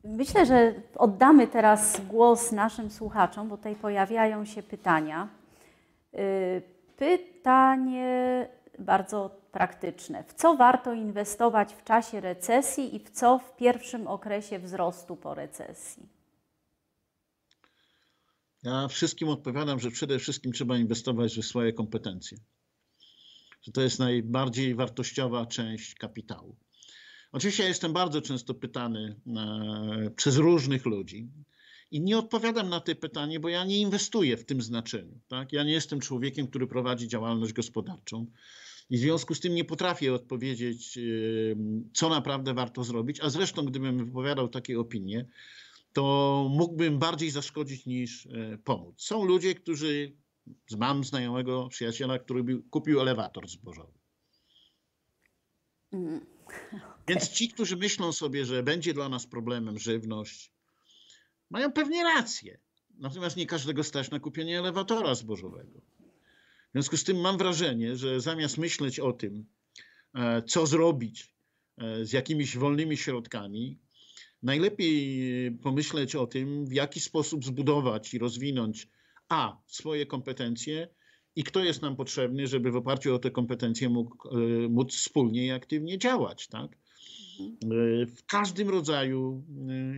Myślę, 0.05 0.47
że 0.47 0.83
oddamy 0.95 1.47
teraz 1.47 2.01
głos 2.09 2.53
naszym 2.53 2.91
słuchaczom, 2.91 3.49
bo 3.49 3.57
tutaj 3.57 3.77
pojawiają 3.77 4.45
się 4.45 4.63
pytania. 4.63 5.29
Y, 6.15 6.63
pytanie 6.97 8.49
bardzo 8.79 9.41
praktyczne. 9.53 10.25
W 10.25 10.35
co 10.35 10.57
warto 10.57 10.93
inwestować 10.93 11.75
w 11.75 11.85
czasie 11.85 12.21
recesji 12.21 12.97
i 12.97 12.99
w 12.99 13.11
co 13.11 13.39
w 13.39 13.57
pierwszym 13.57 14.07
okresie 14.07 14.59
wzrostu 14.59 15.17
po 15.17 15.35
recesji? 15.35 16.09
Ja 18.63 18.89
wszystkim 18.89 19.29
odpowiadam, 19.29 19.81
że 19.81 19.91
przede 19.91 20.19
wszystkim 20.19 20.53
trzeba 20.53 20.79
inwestować 20.79 21.39
w 21.39 21.45
swoje 21.45 21.73
kompetencje. 21.73 22.39
Że 23.63 23.73
to 23.73 23.81
jest 23.83 23.99
najbardziej 23.99 24.75
wartościowa 24.75 25.47
część 25.47 25.95
kapitału. 25.95 26.57
Oczywiście 27.33 27.63
ja 27.63 27.69
jestem 27.69 27.93
bardzo 27.93 28.23
często 28.23 28.55
pytany 28.55 29.21
e, 29.27 30.11
przez 30.17 30.37
różnych 30.37 30.87
ludzi 30.87 31.29
i 31.91 32.01
nie 32.01 32.19
odpowiadam 32.19 32.69
na 32.69 32.81
te 32.81 32.95
pytanie, 32.95 33.41
bo 33.41 33.49
ja 33.49 33.65
nie 33.65 33.81
inwestuję 33.81 34.37
w 34.37 34.45
tym 34.45 34.63
znaczeniu. 34.63 35.21
Tak? 35.29 35.53
Ja 35.53 35.65
nie 35.65 35.73
jestem 35.73 36.01
człowiekiem, 36.01 36.47
który 36.47 36.67
prowadzi 36.67 37.09
działalność 37.09 37.53
gospodarczą. 37.53 38.27
I 38.91 38.97
w 38.97 39.01
związku 39.01 39.35
z 39.35 39.41
tym 39.41 39.55
nie 39.55 39.65
potrafię 39.65 40.15
odpowiedzieć, 40.15 40.99
co 41.95 42.09
naprawdę 42.09 42.55
warto 42.55 42.85
zrobić. 42.85 43.21
A 43.21 43.31
zresztą, 43.31 43.65
gdybym 43.65 44.05
wypowiadał 44.05 44.49
takie 44.49 44.81
opinie, 44.81 45.29
to 45.93 46.47
mógłbym 46.51 46.99
bardziej 46.99 47.31
zaszkodzić 47.31 47.87
niż 47.87 48.27
e, 48.27 48.59
pomóc. 48.65 49.03
Są 49.03 49.25
ludzie, 49.25 49.55
którzy, 49.55 50.17
mam 50.79 51.05
znajomego 51.05 51.69
przyjaciela, 51.69 52.19
który 52.19 52.63
kupił 52.71 53.01
elewator 53.01 53.49
zbożowy. 53.49 53.99
Mm, 55.93 56.27
okay. 56.45 56.81
Więc 57.09 57.29
ci, 57.29 57.49
którzy 57.49 57.77
myślą 57.77 58.13
sobie, 58.13 58.45
że 58.45 58.63
będzie 58.63 58.95
dla 58.95 59.09
nas 59.09 59.27
problemem 59.27 59.79
żywność, 59.79 60.53
mają 61.51 61.73
pewnie 61.73 62.03
rację. 62.03 62.59
Natomiast 62.99 63.37
nie 63.37 63.47
każdego 63.47 63.85
stać 63.85 64.11
na 64.11 64.21
kupienie 64.21 64.59
elewatora 64.59 65.15
zbożowego. 65.15 65.81
W 66.75 66.77
związku 66.77 66.97
z 66.97 67.05
tym 67.05 67.21
mam 67.21 67.39
wrażenie, 67.39 67.97
że 67.97 68.21
zamiast 68.21 68.59
myśleć 68.59 69.01
o 69.01 69.13
tym, 69.13 69.45
e, 70.15 70.43
co 70.43 70.67
zrobić 70.67 71.35
e, 71.79 72.05
z 72.05 72.13
jakimiś 72.13 72.57
wolnymi 72.57 72.97
środkami, 72.97 73.79
najlepiej 74.43 75.59
pomyśleć 75.63 76.17
o 76.17 76.27
tym, 76.27 76.67
w 76.67 76.73
jaki 76.73 77.01
sposób 77.01 77.45
zbudować 77.45 78.15
i 78.15 78.19
rozwinąć 78.19 78.89
a 79.29 79.63
swoje 79.67 80.07
kompetencje 80.07 80.89
i 81.37 81.45
kto 81.45 81.65
jest 81.65 81.83
nam 81.83 81.97
potrzebny, 81.97 82.47
żeby 82.47 82.71
w 82.71 82.77
oparciu 82.77 83.15
o 83.15 83.19
te 83.19 83.31
kompetencje 83.31 83.89
mógł, 83.89 84.29
e, 84.29 84.69
móc 84.69 84.95
wspólnie 84.95 85.47
i 85.47 85.51
aktywnie 85.51 85.99
działać. 85.99 86.49
Tak? 86.49 86.79
W 88.17 88.27
każdym 88.27 88.69
rodzaju 88.69 89.45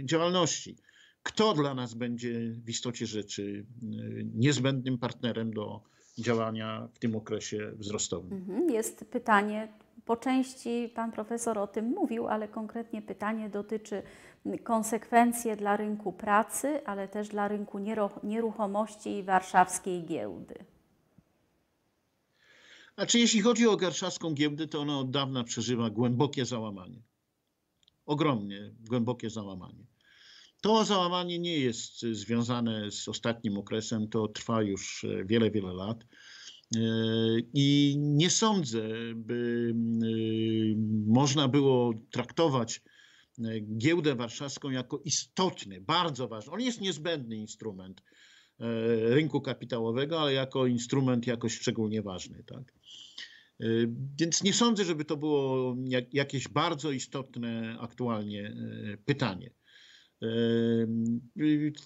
działalności. 0.05 0.77
Kto 1.22 1.55
dla 1.55 1.74
nas 1.74 1.95
będzie 1.95 2.51
w 2.64 2.68
istocie 2.68 3.07
rzeczy 3.07 3.66
niezbędnym 4.35 4.99
partnerem 4.99 5.53
do 5.53 5.95
działania 6.18 6.88
w 6.94 6.98
tym 6.98 7.16
okresie 7.16 7.72
wzrostowym. 7.74 8.32
Mhm. 8.32 8.70
Jest 8.70 9.04
pytanie, 9.10 9.68
po 10.04 10.16
części 10.16 10.92
Pan 10.94 11.12
Profesor 11.12 11.58
o 11.58 11.66
tym 11.66 11.84
mówił, 11.84 12.28
ale 12.28 12.48
konkretnie 12.48 13.02
pytanie 13.02 13.50
dotyczy 13.50 14.02
konsekwencji 14.64 15.56
dla 15.56 15.76
rynku 15.76 16.12
pracy, 16.12 16.86
ale 16.86 17.08
też 17.08 17.28
dla 17.28 17.48
rynku 17.48 17.78
nieruchomości 18.22 19.10
i 19.10 19.22
warszawskiej 19.22 20.04
giełdy. 20.04 20.54
Znaczy, 22.94 23.18
jeśli 23.18 23.40
chodzi 23.40 23.66
o 23.66 23.76
warszawską 23.76 24.34
giełdę, 24.34 24.68
to 24.68 24.80
ona 24.80 24.98
od 24.98 25.10
dawna 25.10 25.44
przeżywa 25.44 25.90
głębokie 25.90 26.44
załamanie. 26.44 27.02
Ogromnie 28.06 28.70
głębokie 28.88 29.30
załamanie. 29.30 29.84
To 30.66 30.84
załamanie 30.84 31.38
nie 31.38 31.58
jest 31.58 32.00
związane 32.00 32.90
z 32.90 33.08
ostatnim 33.08 33.58
okresem, 33.58 34.08
to 34.08 34.28
trwa 34.28 34.62
już 34.62 35.04
e, 35.04 35.24
wiele, 35.24 35.50
wiele 35.50 35.72
lat. 35.72 36.06
E, 36.76 36.80
I 37.54 37.96
nie 37.98 38.30
sądzę, 38.30 38.88
by 39.14 39.72
e, 39.74 40.08
można 41.06 41.48
było 41.48 41.92
traktować 42.10 42.82
giełdę 43.78 44.14
warszawską 44.14 44.70
jako 44.70 45.00
istotny, 45.04 45.80
bardzo 45.80 46.28
ważny. 46.28 46.52
On 46.52 46.60
jest 46.60 46.80
niezbędny 46.80 47.36
instrument 47.36 48.02
rynku 49.08 49.40
kapitałowego, 49.40 50.20
ale 50.20 50.32
jako 50.32 50.66
instrument 50.66 51.26
jakoś 51.26 51.54
szczególnie 51.54 52.02
ważny. 52.02 52.44
Tak? 52.44 52.72
Więc 54.20 54.42
nie 54.42 54.52
sądzę, 54.52 54.84
żeby 54.84 55.04
to 55.04 55.16
było 55.16 55.76
jakieś 56.12 56.48
bardzo 56.48 56.90
istotne 56.90 57.76
aktualnie 57.80 58.56
pytanie. 59.04 59.50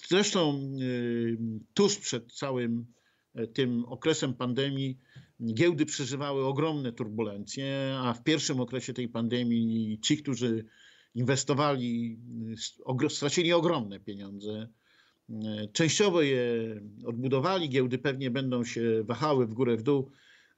Zresztą 0.08 0.70
tuż 1.74 1.98
przed 1.98 2.32
całym 2.32 2.86
e, 3.34 3.46
tym 3.46 3.84
okresem 3.84 4.34
pandemii 4.34 4.98
giełdy 5.54 5.86
przeżywały 5.86 6.46
ogromne 6.46 6.92
turbulencje, 6.92 7.96
a 7.98 8.12
w 8.12 8.22
pierwszym 8.22 8.60
okresie 8.60 8.92
tej 8.92 9.08
pandemii 9.08 10.00
ci, 10.00 10.16
którzy 10.16 10.64
inwestowali, 11.14 12.20
stracili 13.08 13.52
ogromne 13.52 14.00
pieniądze. 14.00 14.68
E, 15.30 15.68
częściowo 15.72 16.22
je 16.22 16.44
odbudowali, 17.06 17.68
giełdy 17.68 17.98
pewnie 17.98 18.30
będą 18.30 18.64
się 18.64 19.04
wahały 19.04 19.46
w 19.46 19.54
górę, 19.54 19.76
w 19.76 19.82
dół 19.82 20.10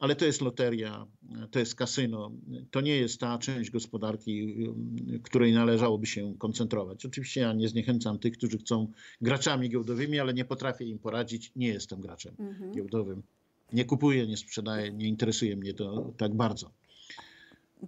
ale 0.02 0.16
to 0.16 0.24
jest 0.24 0.40
loteria, 0.40 1.06
to 1.50 1.58
jest 1.58 1.74
kasyno. 1.74 2.30
To 2.70 2.80
nie 2.80 2.96
jest 2.96 3.20
ta 3.20 3.38
część 3.38 3.70
gospodarki, 3.70 4.56
której 5.22 5.52
należałoby 5.52 6.06
się 6.06 6.34
koncentrować. 6.38 7.06
Oczywiście 7.06 7.40
ja 7.40 7.52
nie 7.52 7.68
zniechęcam 7.68 8.18
tych, 8.18 8.32
którzy 8.32 8.58
chcą 8.58 8.88
graczami 9.20 9.70
giełdowymi, 9.70 10.20
ale 10.20 10.34
nie 10.34 10.44
potrafię 10.44 10.84
im 10.84 10.98
poradzić. 10.98 11.52
Nie 11.56 11.68
jestem 11.68 12.00
graczem 12.00 12.34
mhm. 12.38 12.72
giełdowym. 12.72 13.22
nie 13.72 13.84
kupuję, 13.84 14.26
nie 14.26 14.36
sprzedaję, 14.36 14.92
nie 14.92 15.08
interesuje 15.08 15.56
mnie 15.56 15.74
to 15.74 16.12
tak 16.16 16.34
bardzo. 16.34 16.70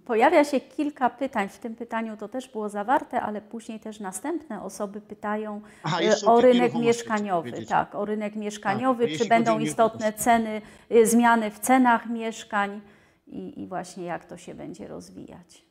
Pojawia 0.05 0.43
się 0.43 0.59
kilka 0.59 1.09
pytań. 1.09 1.49
W 1.49 1.57
tym 1.57 1.75
pytaniu 1.75 2.17
to 2.17 2.27
też 2.27 2.49
było 2.49 2.69
zawarte, 2.69 3.21
ale 3.21 3.41
później 3.41 3.79
też 3.79 3.99
następne 3.99 4.61
osoby 4.63 5.01
pytają 5.01 5.61
Aha, 5.83 5.99
e, 6.01 6.25
o 6.25 6.41
rynek 6.41 6.73
mieszkaniowy. 6.73 7.65
Tak, 7.65 7.95
o 7.95 8.05
rynek 8.05 8.35
mieszkaniowy. 8.35 9.03
jeśli 9.03 9.19
Czy 9.19 9.29
będą 9.29 9.59
istotne 9.59 10.13
ceny, 10.13 10.61
e, 10.89 11.05
zmiany 11.05 11.51
w 11.51 11.59
cenach 11.59 12.09
mieszkań 12.09 12.81
i, 13.27 13.61
i 13.61 13.67
właśnie 13.67 14.03
jak 14.03 14.25
to 14.25 14.37
się 14.37 14.55
będzie 14.55 14.87
rozwijać. 14.87 15.65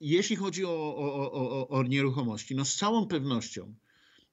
Jeśli 0.00 0.36
chodzi 0.36 0.64
o, 0.64 0.96
o, 0.96 1.32
o, 1.32 1.50
o, 1.50 1.68
o 1.68 1.82
nieruchomości, 1.82 2.54
no 2.56 2.64
z 2.64 2.76
całą 2.76 3.06
pewnością 3.06 3.74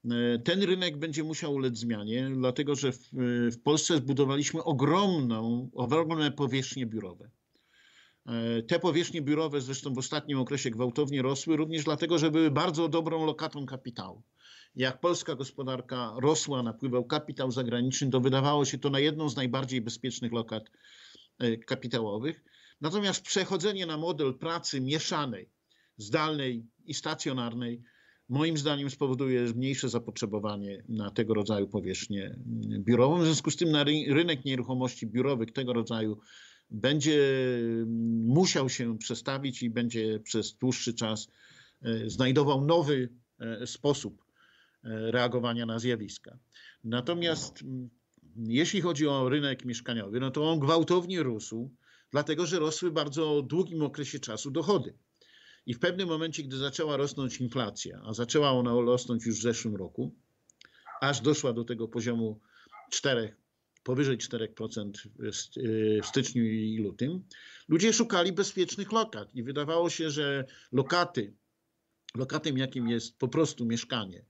e, 0.06 0.40
ten 0.40 0.64
rynek 0.64 0.98
będzie 0.98 1.24
musiał 1.24 1.54
ulec 1.54 1.78
zmianie, 1.78 2.30
dlatego 2.36 2.76
że 2.76 2.92
w, 2.92 3.10
w 3.52 3.62
Polsce 3.64 3.98
zbudowaliśmy 3.98 4.64
ogromną, 4.64 5.70
ogromne 5.74 6.32
powierzchnie 6.32 6.86
biurowe. 6.86 7.30
E, 8.26 8.64
Te 8.64 8.80
powierzchnie 8.80 9.22
biurowe 9.22 9.62
zresztą 9.62 9.94
w 9.94 9.98
ostatnim 9.98 10.40
okresie 10.40 10.70
gwałtownie 10.72 11.22
rosły, 11.22 11.58
również 11.58 11.84
dlatego, 11.84 12.18
że 12.20 12.32
były 12.32 12.52
bardzo 12.52 12.90
dobrą 12.90 13.26
lokatą 13.26 13.66
kapitału. 13.66 14.24
Jak 14.76 15.00
polska 15.00 15.36
gospodarka 15.36 16.14
rosła, 16.22 16.64
napływał 16.64 17.06
kapitał 17.06 17.52
zagraniczny, 17.52 18.10
to 18.10 18.22
wydawało 18.22 18.66
się 18.66 18.78
to 18.78 18.90
na 18.90 19.00
jedną 19.00 19.30
z 19.30 19.36
najbardziej 19.36 19.82
bezpiecznych 19.82 20.32
lokat 20.32 20.64
e, 21.40 21.58
kapitałowych. 21.58 22.44
Natomiast 22.82 23.22
przechodzenie 23.22 23.86
na 23.86 23.98
model 23.98 24.34
pracy 24.34 24.82
mieszanej, 24.82 25.50
zdalnej 25.98 26.66
i 26.86 26.94
stacjonarnej, 26.94 27.82
moim 28.30 28.58
zdaniem 28.58 28.90
spowoduje 28.90 29.42
mniejsze 29.56 29.90
zapotrzebowanie 29.90 30.84
na 30.90 31.12
tego 31.12 31.34
rodzaju 31.34 31.68
powierzchnię 31.68 32.40
biurową. 32.80 33.20
W 33.20 33.26
związku 33.26 33.52
z 33.52 33.56
tym 33.56 33.72
na 33.72 33.84
ry- 33.84 34.06
rynek 34.14 34.46
nieruchomości 34.46 35.08
biurowych 35.08 35.52
tego 35.52 35.74
rodzaju 35.74 36.20
będzie 36.72 37.48
mm, 37.58 38.26
musiał 38.26 38.70
się 38.70 38.98
przestawić 38.98 39.64
i 39.64 39.70
będzie 39.70 40.20
przez 40.20 40.54
dłuższy 40.54 40.94
czas 40.94 41.28
e, 41.82 42.10
znajdował 42.10 42.66
nowy 42.66 43.10
e, 43.40 43.68
sposób 43.68 44.24
e, 44.84 45.12
reagowania 45.12 45.66
na 45.66 45.80
zjawiska. 45.80 46.38
Natomiast 46.84 47.62
mm, 47.62 47.90
jeśli 48.38 48.82
chodzi 48.82 49.08
o 49.08 49.30
rynek 49.30 49.66
mieszkaniowy, 49.66 50.20
no 50.20 50.32
to 50.32 50.52
on 50.52 50.60
gwałtownie 50.60 51.24
rósł, 51.24 51.72
dlatego 52.12 52.46
że 52.46 52.60
rosły 52.60 52.92
bardzo 52.92 53.42
długim 53.42 53.82
okresie 53.82 54.20
czasu 54.20 54.52
dochody. 54.52 54.94
I 55.66 55.74
w 55.74 55.80
pewnym 55.80 56.08
momencie, 56.08 56.44
gdy 56.44 56.58
zaczęła 56.58 56.98
rosnąć 56.98 57.42
inflacja, 57.42 58.02
a 58.06 58.14
zaczęła 58.14 58.52
ona 58.52 58.72
rosnąć 58.72 59.26
już 59.26 59.40
w 59.40 59.42
zeszłym 59.42 59.76
roku, 59.76 60.16
aż 61.02 61.22
doszła 61.22 61.54
do 61.54 61.64
tego 61.64 61.88
poziomu 61.88 62.40
4, 62.92 63.36
powyżej 63.84 64.18
4% 64.18 64.92
w 65.20 65.36
st- 65.36 65.60
w 66.04 66.06
styczniu 66.06 66.46
i 66.46 66.78
lutym, 66.78 67.24
ludzie 67.68 67.94
szukali 67.94 68.34
bezpiecznych 68.34 68.92
lokat 68.92 69.36
i 69.36 69.44
wydawało 69.44 69.90
się, 69.90 70.10
że 70.10 70.46
lokaty, 70.72 71.34
lokatem 72.16 72.58
jakim 72.58 72.88
jest 72.90 73.18
po 73.18 73.28
prostu 73.28 73.66
mieszkanie, 73.66 74.26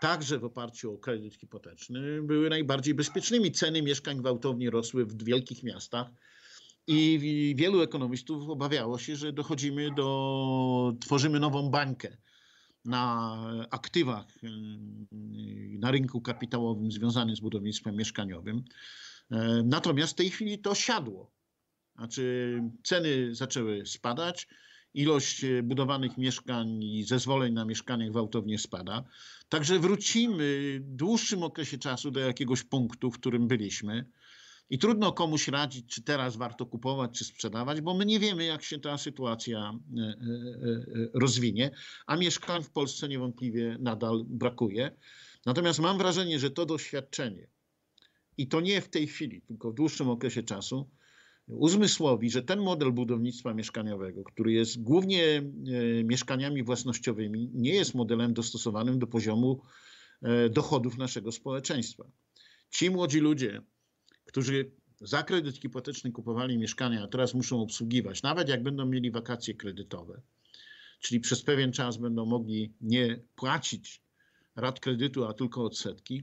także 0.00 0.38
w 0.38 0.44
oparciu 0.44 0.94
o 0.94 0.98
kredyt 0.98 1.34
hipoteczny, 1.34 2.22
były 2.22 2.50
najbardziej 2.50 2.94
bezpiecznymi. 2.94 3.52
Ceny 3.52 3.82
mieszkań 3.82 4.18
gwałtownie 4.18 4.70
rosły 4.70 5.06
w 5.06 5.24
wielkich 5.24 5.62
miastach 5.62 6.06
i 6.86 7.18
wi- 7.18 7.54
wielu 7.56 7.80
ekonomistów 7.82 8.48
obawiało 8.48 8.98
się, 8.98 9.16
że 9.16 9.32
dochodzimy 9.32 9.90
do, 9.96 10.92
tworzymy 11.00 11.40
nową 11.40 11.70
bańkę 11.70 12.16
na 12.86 13.36
aktywach 13.70 14.26
y, 14.36 14.48
na 15.78 15.90
rynku 15.90 16.20
kapitałowym 16.20 16.92
związanym 16.92 17.36
z 17.36 17.40
budownictwem 17.40 17.96
mieszkaniowym. 17.96 18.64
E, 19.30 19.62
Natomiast 19.64 20.12
w 20.12 20.16
tej 20.16 20.30
chwili 20.30 20.58
to 20.58 20.74
siadło. 20.74 21.32
Znaczy 21.96 22.60
ceny 22.82 23.34
zaczęły 23.34 23.86
spadać, 23.86 24.48
ilość 24.94 25.44
e, 25.44 25.62
budowanych 25.62 26.18
mieszkań 26.18 26.82
i 26.82 27.04
zezwoleń 27.04 27.54
na 27.54 27.64
mieszkanie 27.64 28.10
gwałtownie 28.10 28.58
spada. 28.58 29.04
Także 29.48 29.78
wrócimy 29.78 30.80
w 30.80 30.94
dłuższym 30.96 31.42
okresie 31.42 31.78
czasu 31.78 32.10
do 32.10 32.20
jakiegoś 32.20 32.62
punktu, 32.62 33.10
w 33.10 33.18
którym 33.18 33.48
byliśmy. 33.48 34.04
I 34.70 34.78
trudno 34.78 35.12
komuś 35.12 35.48
radzić, 35.48 35.86
czy 35.86 36.02
teraz 36.02 36.36
warto 36.36 36.66
kupować, 36.66 37.18
czy 37.18 37.24
sprzedawać, 37.24 37.80
bo 37.80 37.94
my 37.94 38.06
nie 38.06 38.20
wiemy, 38.20 38.44
jak 38.44 38.62
się 38.62 38.78
ta 38.78 38.98
sytuacja 38.98 39.58
e, 39.58 40.00
e, 40.00 40.04
e, 40.04 40.16
rozwinie, 41.14 41.70
a 42.06 42.16
mieszkań 42.16 42.62
w 42.62 42.70
Polsce 42.70 43.08
niewątpliwie 43.08 43.76
nadal 43.80 44.24
brakuje. 44.28 44.96
Natomiast 45.46 45.80
mam 45.80 45.98
wrażenie, 45.98 46.38
że 46.38 46.50
to 46.50 46.66
doświadczenie, 46.66 47.48
i 48.38 48.48
to 48.48 48.60
nie 48.60 48.80
w 48.80 48.88
tej 48.88 49.06
chwili, 49.06 49.42
tylko 49.42 49.70
w 49.70 49.74
dłuższym 49.74 50.08
okresie 50.08 50.42
czasu, 50.42 50.90
uzmysłowi, 51.48 52.30
że 52.30 52.42
ten 52.42 52.60
model 52.60 52.92
budownictwa 52.92 53.54
mieszkaniowego, 53.54 54.24
który 54.24 54.52
jest 54.52 54.82
głównie 54.82 55.42
mieszkaniami 56.04 56.62
własnościowymi, 56.62 57.50
nie 57.54 57.74
jest 57.74 57.94
modelem 57.94 58.34
dostosowanym 58.34 58.98
do 58.98 59.06
poziomu 59.06 59.60
dochodów 60.50 60.98
naszego 60.98 61.32
społeczeństwa. 61.32 62.04
Ci 62.70 62.90
młodzi 62.90 63.20
ludzie, 63.20 63.62
którzy 64.26 64.70
za 65.00 65.22
kredyt 65.22 65.56
hipoteczny 65.56 66.12
kupowali 66.12 66.58
mieszkania, 66.58 67.02
a 67.02 67.08
teraz 67.08 67.34
muszą 67.34 67.60
obsługiwać, 67.60 68.22
nawet 68.22 68.48
jak 68.48 68.62
będą 68.62 68.86
mieli 68.86 69.10
wakacje 69.10 69.54
kredytowe, 69.54 70.22
czyli 71.00 71.20
przez 71.20 71.42
pewien 71.42 71.72
czas 71.72 71.96
będą 71.96 72.26
mogli 72.26 72.74
nie 72.80 73.20
płacić 73.34 74.02
rat 74.56 74.80
kredytu, 74.80 75.24
a 75.24 75.32
tylko 75.32 75.64
odsetki, 75.64 76.22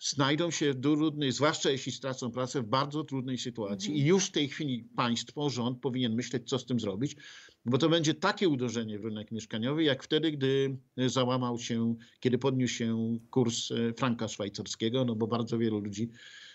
znajdą 0.00 0.50
się 0.50 0.72
w 0.72 0.80
trudnej, 0.80 1.32
zwłaszcza 1.32 1.70
jeśli 1.70 1.92
stracą 1.92 2.30
pracę, 2.30 2.62
w 2.62 2.66
bardzo 2.66 3.04
trudnej 3.04 3.38
sytuacji. 3.38 3.98
I 3.98 4.04
już 4.04 4.26
w 4.26 4.30
tej 4.30 4.48
chwili 4.48 4.84
państwo, 4.96 5.50
rząd 5.50 5.80
powinien 5.80 6.14
myśleć, 6.14 6.48
co 6.48 6.58
z 6.58 6.66
tym 6.66 6.80
zrobić, 6.80 7.16
bo 7.64 7.78
to 7.78 7.88
będzie 7.88 8.14
takie 8.14 8.48
uderzenie 8.48 8.98
w 8.98 9.04
rynek 9.04 9.32
mieszkaniowy, 9.32 9.84
jak 9.84 10.02
wtedy, 10.02 10.32
gdy 10.32 10.76
załamał 10.96 11.58
się, 11.58 11.94
kiedy 12.20 12.38
podniósł 12.38 12.74
się 12.74 13.18
kurs 13.30 13.70
e, 13.70 13.92
franka 13.94 14.28
szwajcarskiego, 14.28 15.04
no 15.04 15.14
bo 15.14 15.26
bardzo 15.26 15.58
wielu 15.58 15.78
ludzi 15.78 16.10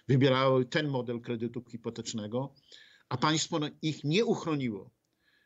wybierało 0.07 0.63
ten 0.63 0.87
model 0.87 1.21
kredytu 1.21 1.63
hipotecznego, 1.71 2.53
a 3.09 3.17
państwo 3.17 3.59
ich 3.81 4.03
nie 4.03 4.25
uchroniło. 4.25 4.91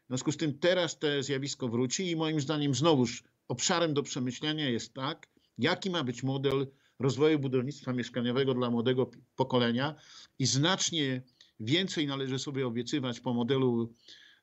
W 0.03 0.07
związku 0.07 0.31
z 0.31 0.37
tym 0.37 0.59
teraz 0.59 0.99
to 0.99 1.23
zjawisko 1.23 1.67
wróci 1.67 2.11
i 2.11 2.15
moim 2.15 2.41
zdaniem 2.41 2.75
znowuż 2.75 3.23
obszarem 3.47 3.93
do 3.93 4.03
przemyślenia 4.03 4.69
jest 4.69 4.93
tak, 4.93 5.27
jaki 5.57 5.89
ma 5.89 6.03
być 6.03 6.23
model 6.23 6.67
rozwoju 6.99 7.39
budownictwa 7.39 7.93
mieszkaniowego 7.93 8.53
dla 8.53 8.69
młodego 8.69 9.11
pokolenia 9.35 9.95
i 10.39 10.45
znacznie 10.45 11.21
więcej 11.59 12.07
należy 12.07 12.39
sobie 12.39 12.67
obiecywać 12.67 13.19
po 13.19 13.33
modelu 13.33 13.93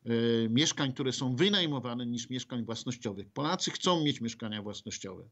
e, 0.04 0.10
mieszkań, 0.48 0.92
które 0.92 1.12
są 1.12 1.36
wynajmowane 1.36 2.06
niż 2.06 2.30
mieszkań 2.30 2.64
własnościowych. 2.64 3.32
Polacy 3.32 3.70
chcą 3.70 4.04
mieć 4.04 4.20
mieszkania 4.20 4.62
własnościowe, 4.62 5.28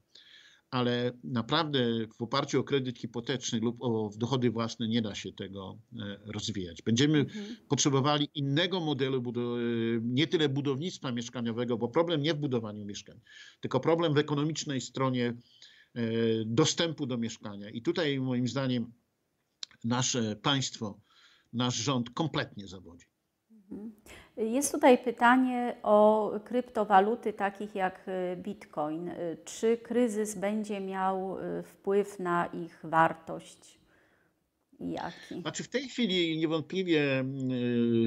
ale 0.75 1.13
naprawdę 1.25 2.07
w 2.19 2.23
oparciu 2.23 2.61
o 2.61 2.65
kredyt 2.65 2.99
hipoteczny 2.99 3.61
lub 3.61 3.77
o 3.83 4.11
dochody 4.17 4.51
własne 4.51 4.89
nie 4.89 5.03
da 5.03 5.15
się 5.15 5.33
tego 5.33 5.79
e, 5.99 6.19
rozwijać. 6.33 6.83
Będziemy 6.83 7.19
Mhm. 7.19 7.57
potrzebowali 7.69 8.29
innego 8.35 8.81
modelu, 8.81 9.19
e, 9.19 9.33
nie 10.03 10.27
tyle 10.27 10.49
budownictwa 10.49 11.13
mieszkaniowego, 11.13 11.79
bo 11.79 11.89
problem 11.89 12.23
nie 12.23 12.35
w 12.35 12.39
budowaniu 12.39 12.85
mieszkań, 12.85 13.21
tylko 13.61 13.81
problem 13.81 14.15
w 14.15 14.19
ekonomicznej 14.19 14.81
stronie 14.81 15.27
e, 15.27 16.03
dostępu 16.47 17.07
do 17.07 17.19
mieszkania. 17.19 17.71
I 17.71 17.83
tutaj 17.83 18.21
moim 18.21 18.49
zdaniem 18.49 18.93
nasze 19.85 20.37
państwo, 20.37 21.01
nasz 21.53 21.77
rząd 21.77 22.11
kompletnie 22.11 22.69
zawodzi. 22.69 23.07
Jest 24.37 24.73
tutaj 24.73 25.05
pytanie 25.05 25.77
o 25.83 26.31
kryptowaluty 26.45 27.33
takich 27.33 27.75
jak 27.75 28.09
y, 28.09 28.37
Bitcoin. 28.37 29.09
Y, 29.09 29.37
Czy 29.45 29.77
kryzys 29.77 30.35
będzie 30.35 30.81
miał 30.81 31.39
y, 31.39 31.63
wpływ 31.63 32.19
na 32.19 32.47
ich 32.47 32.81
wartość 32.85 33.79
jaki? 34.81 35.41
Znaczy 35.41 35.63
w 35.63 35.69
tej 35.69 35.89
chwili 35.89 36.39
niewątpliwie 36.39 37.25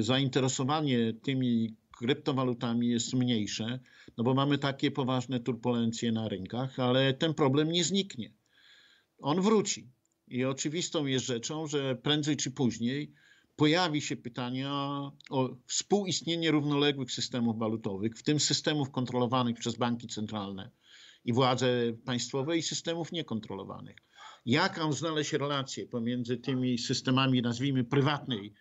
zainteresowanie 0.00 1.12
tymi 1.12 1.76
kryptowalutami 1.98 2.88
jest 2.88 3.14
mniejsze, 3.14 3.78
no 4.16 4.24
bo 4.24 4.34
mamy 4.34 4.58
takie 4.58 4.90
poważne 4.90 5.40
turbulencje 5.40 6.12
na 6.12 6.28
rynkach, 6.28 6.78
ale 6.78 7.14
ten 7.14 7.34
problem 7.34 7.72
nie 7.72 7.84
zniknie. 7.84 8.32
On 9.18 9.40
wróci. 9.40 9.90
I 10.28 10.44
oczywistą 10.44 11.06
jest 11.06 11.26
rzeczą, 11.26 11.66
że 11.66 11.96
prędzej 11.96 12.36
czy 12.36 12.50
później 12.50 13.14
pojawi 13.58 14.00
się 14.00 14.16
pytania 14.16 14.72
o 15.30 15.56
współistnienie 15.66 16.50
równoległych 16.50 17.12
systemów 17.12 17.58
walutowych, 17.58 18.12
w 18.18 18.22
tym 18.22 18.40
systemów 18.40 18.90
kontrolowanych 18.90 19.56
przez 19.58 19.76
banki 19.76 20.06
centralne 20.08 20.70
i 21.24 21.32
władze 21.32 21.92
państwowe 22.04 22.56
i 22.58 22.62
systemów 22.62 23.12
niekontrolowanych. 23.12 23.96
Jaką 24.46 24.92
znaleźć 24.92 25.32
relację 25.32 25.86
pomiędzy 25.86 26.36
tymi 26.36 26.78
systemami, 26.78 27.42
nazwijmy 27.42 27.84
prywatnej 27.84 28.54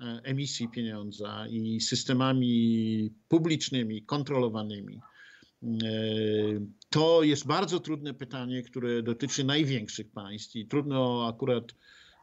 e, 0.00 0.20
emisji 0.24 0.68
pieniądza 0.68 1.46
i 1.50 1.80
systemami 1.80 3.14
publicznymi, 3.28 4.04
kontrolowanymi? 4.04 5.00
E, 5.62 5.68
To 6.90 7.22
jest 7.22 7.46
bardzo 7.46 7.80
trudne 7.80 8.14
pytanie, 8.14 8.62
które 8.62 9.02
dotyczy 9.02 9.44
największych 9.44 10.12
państw 10.12 10.56
i 10.56 10.66
trudno 10.66 11.26
akurat 11.28 11.64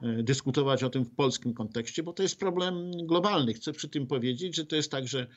dyskutować 0.01 0.83
o 0.83 0.89
tym 0.89 1.05
w 1.05 1.15
polskim 1.15 1.53
kontekście, 1.53 2.03
bo 2.03 2.13
to 2.13 2.23
jest 2.23 2.39
problem 2.39 2.91
globalny. 3.07 3.53
Chcę 3.53 3.73
przy 3.73 3.89
tym 3.89 4.07
powiedzieć, 4.07 4.55
że 4.55 4.65
to 4.65 4.75
jest 4.75 4.91
także 4.91 5.27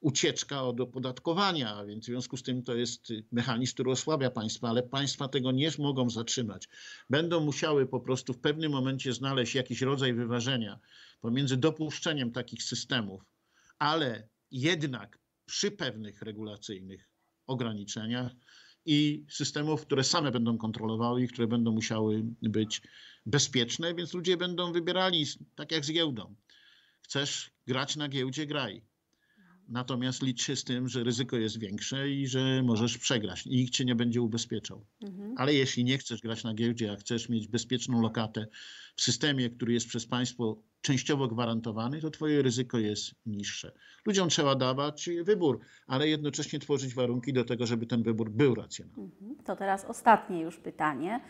ucieczka 0.00 0.62
od 0.62 0.80
opodatkowania, 0.80 1.84
więc 1.84 2.04
w 2.04 2.06
związku 2.06 2.36
z 2.36 2.42
tym 2.42 2.62
to 2.62 2.74
jest 2.74 3.12
mechanizm, 3.32 3.74
który 3.74 3.90
osłabia 3.90 4.30
państwa, 4.30 4.68
ale 4.68 4.82
państwa 4.82 5.28
tego 5.28 5.52
nie 5.52 5.70
mogą 5.78 6.10
zatrzymać. 6.10 6.68
Będą 7.10 7.40
musiały 7.40 7.86
po 7.86 8.00
prostu 8.00 8.32
w 8.32 8.40
pewnym 8.40 8.72
momencie 8.72 9.12
znaleźć 9.12 9.54
jakiś 9.54 9.82
rodzaj 9.82 10.14
wyważenia 10.14 10.78
pomiędzy 11.20 11.56
dopuszczeniem 11.56 12.32
takich 12.32 12.62
systemów, 12.62 13.22
ale 13.78 14.28
jednak 14.50 15.18
przy 15.46 15.70
pewnych 15.70 16.22
regulacyjnych 16.22 17.10
ograniczeniach 17.46 18.32
i 18.86 19.24
systemów, 19.28 19.82
które 19.82 20.04
same 20.04 20.30
będą 20.30 20.58
kontrolowały 20.58 21.22
i 21.22 21.28
które 21.28 21.46
będą 21.46 21.72
musiały 21.72 22.22
być 22.42 22.82
bezpieczne, 23.26 23.94
więc 23.94 24.14
ludzie 24.14 24.36
będą 24.36 24.72
wybierali 24.72 25.26
tak 25.54 25.72
jak 25.72 25.84
z 25.84 25.92
giełdą. 25.92 26.34
Chcesz 27.02 27.50
grać 27.66 27.96
na 27.96 28.08
giełdzie, 28.08 28.46
graj. 28.46 28.89
Natomiast 29.70 30.22
licz 30.22 30.42
się 30.42 30.56
z 30.56 30.64
tym, 30.64 30.88
że 30.88 31.04
ryzyko 31.04 31.36
jest 31.36 31.58
większe 31.58 32.10
i 32.10 32.26
że 32.26 32.62
możesz 32.62 32.98
przegrać 32.98 33.46
i 33.46 33.56
nikt 33.56 33.72
cię 33.72 33.84
nie 33.84 33.94
będzie 33.94 34.22
ubezpieczał. 34.22 34.84
Mhm. 35.02 35.34
Ale 35.36 35.54
jeśli 35.54 35.84
nie 35.84 35.98
chcesz 35.98 36.20
grać 36.20 36.44
na 36.44 36.54
giełdzie, 36.54 36.92
a 36.92 36.96
chcesz 36.96 37.28
mieć 37.28 37.48
bezpieczną 37.48 38.02
lokatę 38.02 38.46
w 38.96 39.02
systemie, 39.02 39.50
który 39.50 39.72
jest 39.72 39.86
przez 39.86 40.06
państwo 40.06 40.62
częściowo 40.80 41.28
gwarantowany, 41.28 42.00
to 42.00 42.10
twoje 42.10 42.42
ryzyko 42.42 42.78
jest 42.78 43.14
niższe. 43.26 43.72
Ludziom 44.06 44.28
trzeba 44.28 44.54
dawać 44.54 45.10
wybór, 45.22 45.60
ale 45.86 46.08
jednocześnie 46.08 46.58
tworzyć 46.58 46.94
warunki 46.94 47.32
do 47.32 47.44
tego, 47.44 47.66
żeby 47.66 47.86
ten 47.86 48.02
wybór 48.02 48.30
był 48.30 48.54
racjonalny. 48.54 49.02
Mhm. 49.02 49.36
To 49.44 49.56
teraz 49.56 49.84
ostatnie 49.84 50.40
już 50.40 50.56
pytanie. 50.56 51.20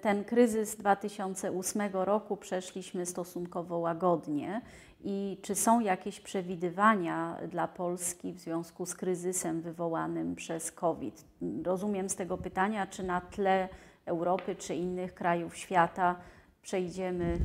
Ten 0.00 0.24
kryzys 0.24 0.76
2008 0.76 1.80
roku 1.92 2.36
przeszliśmy 2.36 3.06
stosunkowo 3.06 3.78
łagodnie 3.78 4.60
i 5.04 5.36
czy 5.42 5.54
są 5.54 5.80
jakieś 5.80 6.20
przewidywania 6.20 7.38
dla 7.50 7.68
Polski 7.68 8.32
w 8.32 8.38
związku 8.38 8.86
z 8.86 8.94
kryzysem 8.94 9.62
wywołanym 9.62 10.34
przez 10.34 10.72
COVID? 10.72 11.24
Rozumiem 11.64 12.08
z 12.08 12.16
tego 12.16 12.38
pytania, 12.38 12.86
czy 12.86 13.02
na 13.02 13.20
tle 13.20 13.68
Europy 14.04 14.56
czy 14.56 14.74
innych 14.74 15.14
krajów 15.14 15.56
świata 15.56 16.20
przejdziemy 16.62 17.38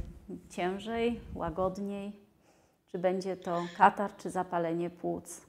ciężej, 0.49 1.19
łagodniej? 1.36 2.11
Czy 2.91 2.99
będzie 2.99 3.38
to 3.38 3.68
katar, 3.77 4.18
czy 4.18 4.30
zapalenie 4.30 4.90
płuc? 4.90 5.41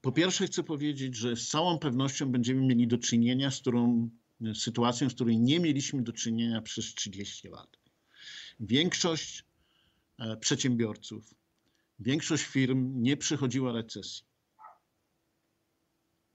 Po 0.00 0.12
pierwsze, 0.12 0.46
chcę 0.46 0.62
powiedzieć, 0.62 1.16
że 1.16 1.36
z 1.36 1.48
całą 1.48 1.78
pewnością 1.78 2.26
będziemy 2.26 2.66
mieli 2.66 2.86
do 2.86 2.98
czynienia 2.98 3.50
z 3.50 3.60
którą, 3.60 4.08
sytuacją, 4.54 5.10
z 5.10 5.14
której 5.14 5.38
nie 5.38 5.60
mieliśmy 5.60 6.02
do 6.02 6.12
czynienia 6.12 6.62
przez 6.62 6.94
30 6.94 7.48
lat. 7.48 7.68
Większość 8.60 9.44
E, 9.44 9.49
przedsiębiorców. 10.40 11.34
Większość 11.98 12.44
firm 12.44 13.02
nie 13.02 13.16
przechodziła 13.16 13.72
recesji. 13.72 14.24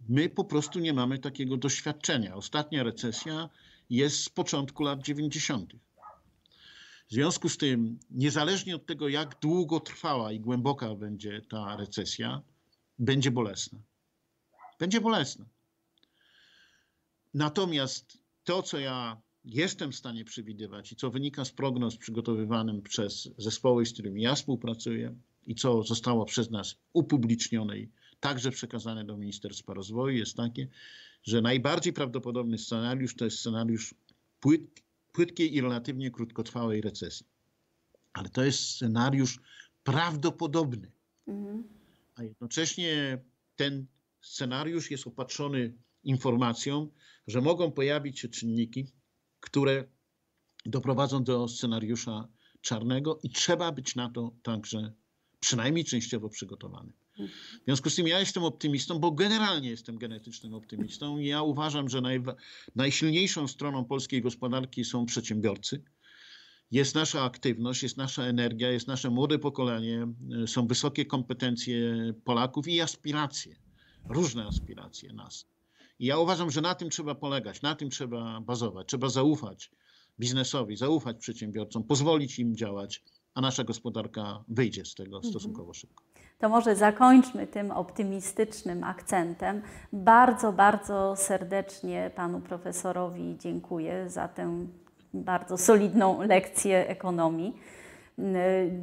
My 0.09 0.29
po 0.29 0.45
prostu 0.45 0.79
nie 0.79 0.93
mamy 0.93 1.19
takiego 1.19 1.57
doświadczenia. 1.57 2.35
Ostatnia 2.35 2.83
recesja 2.83 3.49
jest 3.89 4.23
z 4.23 4.29
początku 4.29 4.83
lat 4.83 5.03
90. 5.03 5.73
W 7.07 7.13
związku 7.13 7.49
z 7.49 7.57
tym, 7.57 7.99
niezależnie 8.11 8.75
od 8.75 8.85
tego, 8.85 9.07
jak 9.07 9.39
długo 9.39 9.79
trwała 9.79 10.31
i 10.31 10.39
głęboka 10.39 10.95
będzie 10.95 11.41
ta 11.41 11.77
recesja, 11.77 12.41
będzie 12.99 13.31
bolesna. 13.31 13.79
Będzie 14.79 15.01
bolesna. 15.01 15.45
Natomiast 17.33 18.17
to, 18.43 18.63
co 18.63 18.79
ja 18.79 19.21
jestem 19.45 19.91
w 19.91 19.95
stanie 19.95 20.25
przewidywać 20.25 20.91
i 20.91 20.95
co 20.95 21.11
wynika 21.11 21.45
z 21.45 21.51
prognoz 21.51 21.97
przygotowywanych 21.97 22.83
przez 22.83 23.29
zespoły, 23.37 23.85
z 23.85 23.93
którymi 23.93 24.21
ja 24.21 24.35
współpracuję 24.35 25.15
i 25.47 25.55
co 25.55 25.83
zostało 25.83 26.25
przez 26.25 26.51
nas 26.51 26.75
upublicznione 26.93 27.79
i 27.79 27.89
także 28.19 28.51
przekazane 28.51 29.05
do 29.05 29.17
Ministerstwa 29.17 29.73
Rozwoju, 29.73 30.17
jest 30.17 30.37
takie, 30.37 30.67
że 31.23 31.41
najbardziej 31.41 31.93
prawdopodobny 31.93 32.57
scenariusz 32.57 33.15
to 33.15 33.25
jest 33.25 33.39
scenariusz 33.39 33.95
płyt, 34.39 34.61
płytkiej 35.11 35.55
i 35.55 35.61
relatywnie 35.61 36.11
krótkotrwałej 36.11 36.81
recesji. 36.81 37.25
Ale 38.13 38.29
to 38.29 38.43
jest 38.43 38.59
scenariusz 38.59 39.39
prawdopodobny. 39.83 40.91
Mhm. 41.27 41.63
A 42.15 42.23
jednocześnie 42.23 43.17
ten 43.55 43.85
scenariusz 44.21 44.91
jest 44.91 45.07
opatrzony 45.07 45.73
informacją, 46.03 46.89
że 47.27 47.41
mogą 47.41 47.71
pojawić 47.71 48.19
się 48.19 48.29
czynniki, 48.29 48.85
które 49.45 49.83
doprowadzą 50.65 51.23
do 51.23 51.47
scenariusza 51.47 52.27
czarnego 52.61 53.19
i 53.23 53.29
trzeba 53.29 53.71
być 53.71 53.95
na 53.95 54.09
to 54.09 54.31
także 54.43 54.93
przynajmniej 55.39 55.85
częściowo 55.85 56.29
przygotowanym. 56.29 56.93
W 57.61 57.65
związku 57.65 57.89
z 57.89 57.95
tym 57.95 58.07
ja 58.07 58.19
jestem 58.19 58.43
optymistą, 58.43 58.99
bo 58.99 59.11
generalnie 59.11 59.69
jestem 59.69 59.97
genetycznym 59.97 60.53
optymistą 60.53 61.17
ja 61.17 61.41
uważam, 61.41 61.89
że 61.89 62.01
naj, 62.01 62.23
najsilniejszą 62.75 63.47
stroną 63.47 63.85
polskiej 63.85 64.21
gospodarki 64.21 64.85
są 64.85 65.05
przedsiębiorcy. 65.05 65.83
Jest 66.71 66.95
nasza 66.95 67.23
aktywność, 67.23 67.83
jest 67.83 67.97
nasza 67.97 68.23
energia, 68.23 68.71
jest 68.71 68.87
nasze 68.87 69.09
młode 69.09 69.39
pokolenie, 69.39 70.07
są 70.47 70.67
wysokie 70.67 71.05
kompetencje 71.05 72.13
Polaków 72.23 72.67
i 72.67 72.81
aspiracje, 72.81 73.55
różne 74.09 74.47
aspiracje 74.47 75.13
nas. 75.13 75.54
I 75.99 76.05
ja 76.05 76.17
uważam, 76.17 76.51
że 76.51 76.61
na 76.61 76.75
tym 76.75 76.89
trzeba 76.89 77.15
polegać, 77.15 77.61
na 77.61 77.75
tym 77.75 77.89
trzeba 77.89 78.41
bazować. 78.41 78.87
Trzeba 78.87 79.09
zaufać 79.09 79.71
biznesowi, 80.19 80.77
zaufać 80.77 81.17
przedsiębiorcom, 81.17 81.83
pozwolić 81.83 82.39
im 82.39 82.55
działać, 82.55 83.03
a 83.33 83.41
nasza 83.41 83.63
gospodarka 83.63 84.43
wyjdzie 84.47 84.85
z 84.85 84.95
tego 84.95 85.15
mhm. 85.15 85.33
stosunkowo 85.33 85.73
szybko. 85.73 86.03
To 86.39 86.49
może 86.49 86.75
zakończmy 86.75 87.47
tym 87.47 87.71
optymistycznym 87.71 88.83
akcentem. 88.83 89.61
Bardzo, 89.93 90.53
bardzo 90.53 91.15
serdecznie 91.15 92.11
panu 92.15 92.41
profesorowi 92.41 93.35
dziękuję 93.39 94.09
za 94.09 94.27
tę 94.27 94.67
bardzo 95.13 95.57
solidną 95.57 96.21
lekcję 96.21 96.87
ekonomii. 96.87 97.53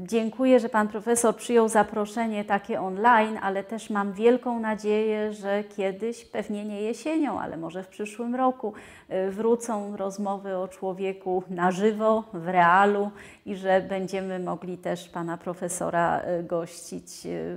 Dziękuję, 0.03 0.61
że 0.61 0.69
Pan 0.69 0.89
Profesor 0.89 1.37
przyjął 1.37 1.69
zaproszenie 1.69 2.45
takie 2.45 2.81
online, 2.81 3.39
ale 3.43 3.65
też 3.65 3.91
mam 3.91 4.13
wielką 4.13 4.61
nadzieję, 4.61 5.33
że 5.33 5.65
kiedyś, 5.65 6.25
pewnie 6.25 6.65
nie 6.65 6.83
jesienią, 6.83 7.41
ale 7.41 7.57
może 7.57 7.83
w 7.83 7.89
przyszłym 7.89 8.35
roku, 8.35 8.73
y, 9.11 9.31
wrócą 9.31 9.97
rozmowy 9.97 10.57
o 10.57 10.69
człowieku 10.69 11.43
na 11.51 11.71
żywo, 11.71 12.25
w 12.33 12.49
realu 12.49 13.11
i 13.47 13.57
że 13.57 13.81
będziemy 13.81 14.39
mogli 14.39 14.79
też 14.79 15.09
Pana 15.09 15.37
Profesora 15.37 16.21
y, 16.21 16.43
gościć 16.43 17.09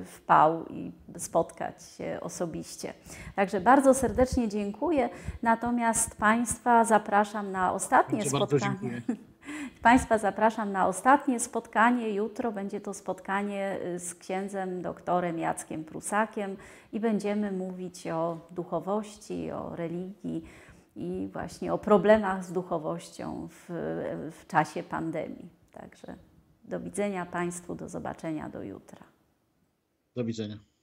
w 0.06 0.22
PAU 0.26 0.66
i 0.70 0.92
spotkać 1.18 1.84
się 1.98 2.18
osobiście. 2.22 2.94
Także 3.36 3.62
bardzo 3.62 3.94
serdecznie 3.94 4.50
dziękuję. 4.50 5.10
Natomiast 5.42 6.18
Państwa 6.18 6.86
zapraszam 6.86 7.52
na 7.52 7.74
ostatnie 7.74 8.18
bardzo 8.32 8.60
spotkanie. 8.60 9.02
Państwa 9.82 10.18
zapraszam 10.18 10.72
na 10.72 10.88
ostatnie 10.88 11.40
spotkanie. 11.40 12.14
Jutro 12.14 12.52
będzie 12.52 12.82
to 12.82 12.94
spotkanie 12.94 13.80
y, 13.96 14.00
z 14.00 14.16
księdzem 14.16 14.82
doktorem 14.82 15.40
Jackiem 15.40 15.84
Prusakiem 15.84 16.58
i 16.94 17.00
będziemy 17.00 17.52
mówić 17.52 18.08
o 18.08 18.38
duchowości, 18.52 19.52
o 19.52 19.76
religii 19.76 20.44
i 20.96 21.30
właśnie 21.34 21.74
o 21.74 21.78
problemach 21.78 22.46
z 22.46 22.52
duchowością 22.52 23.48
w, 23.52 23.66
w 24.32 24.48
czasie 24.48 24.84
pandemii. 24.84 25.50
Także 25.72 26.16
do 26.64 26.80
widzenia 26.80 27.26
Państwu, 27.26 27.76
do 27.76 27.90
zobaczenia 27.90 28.50
do 28.50 28.64
jutra. 28.64 29.04
Do 30.16 30.24
widzenia. 30.24 30.75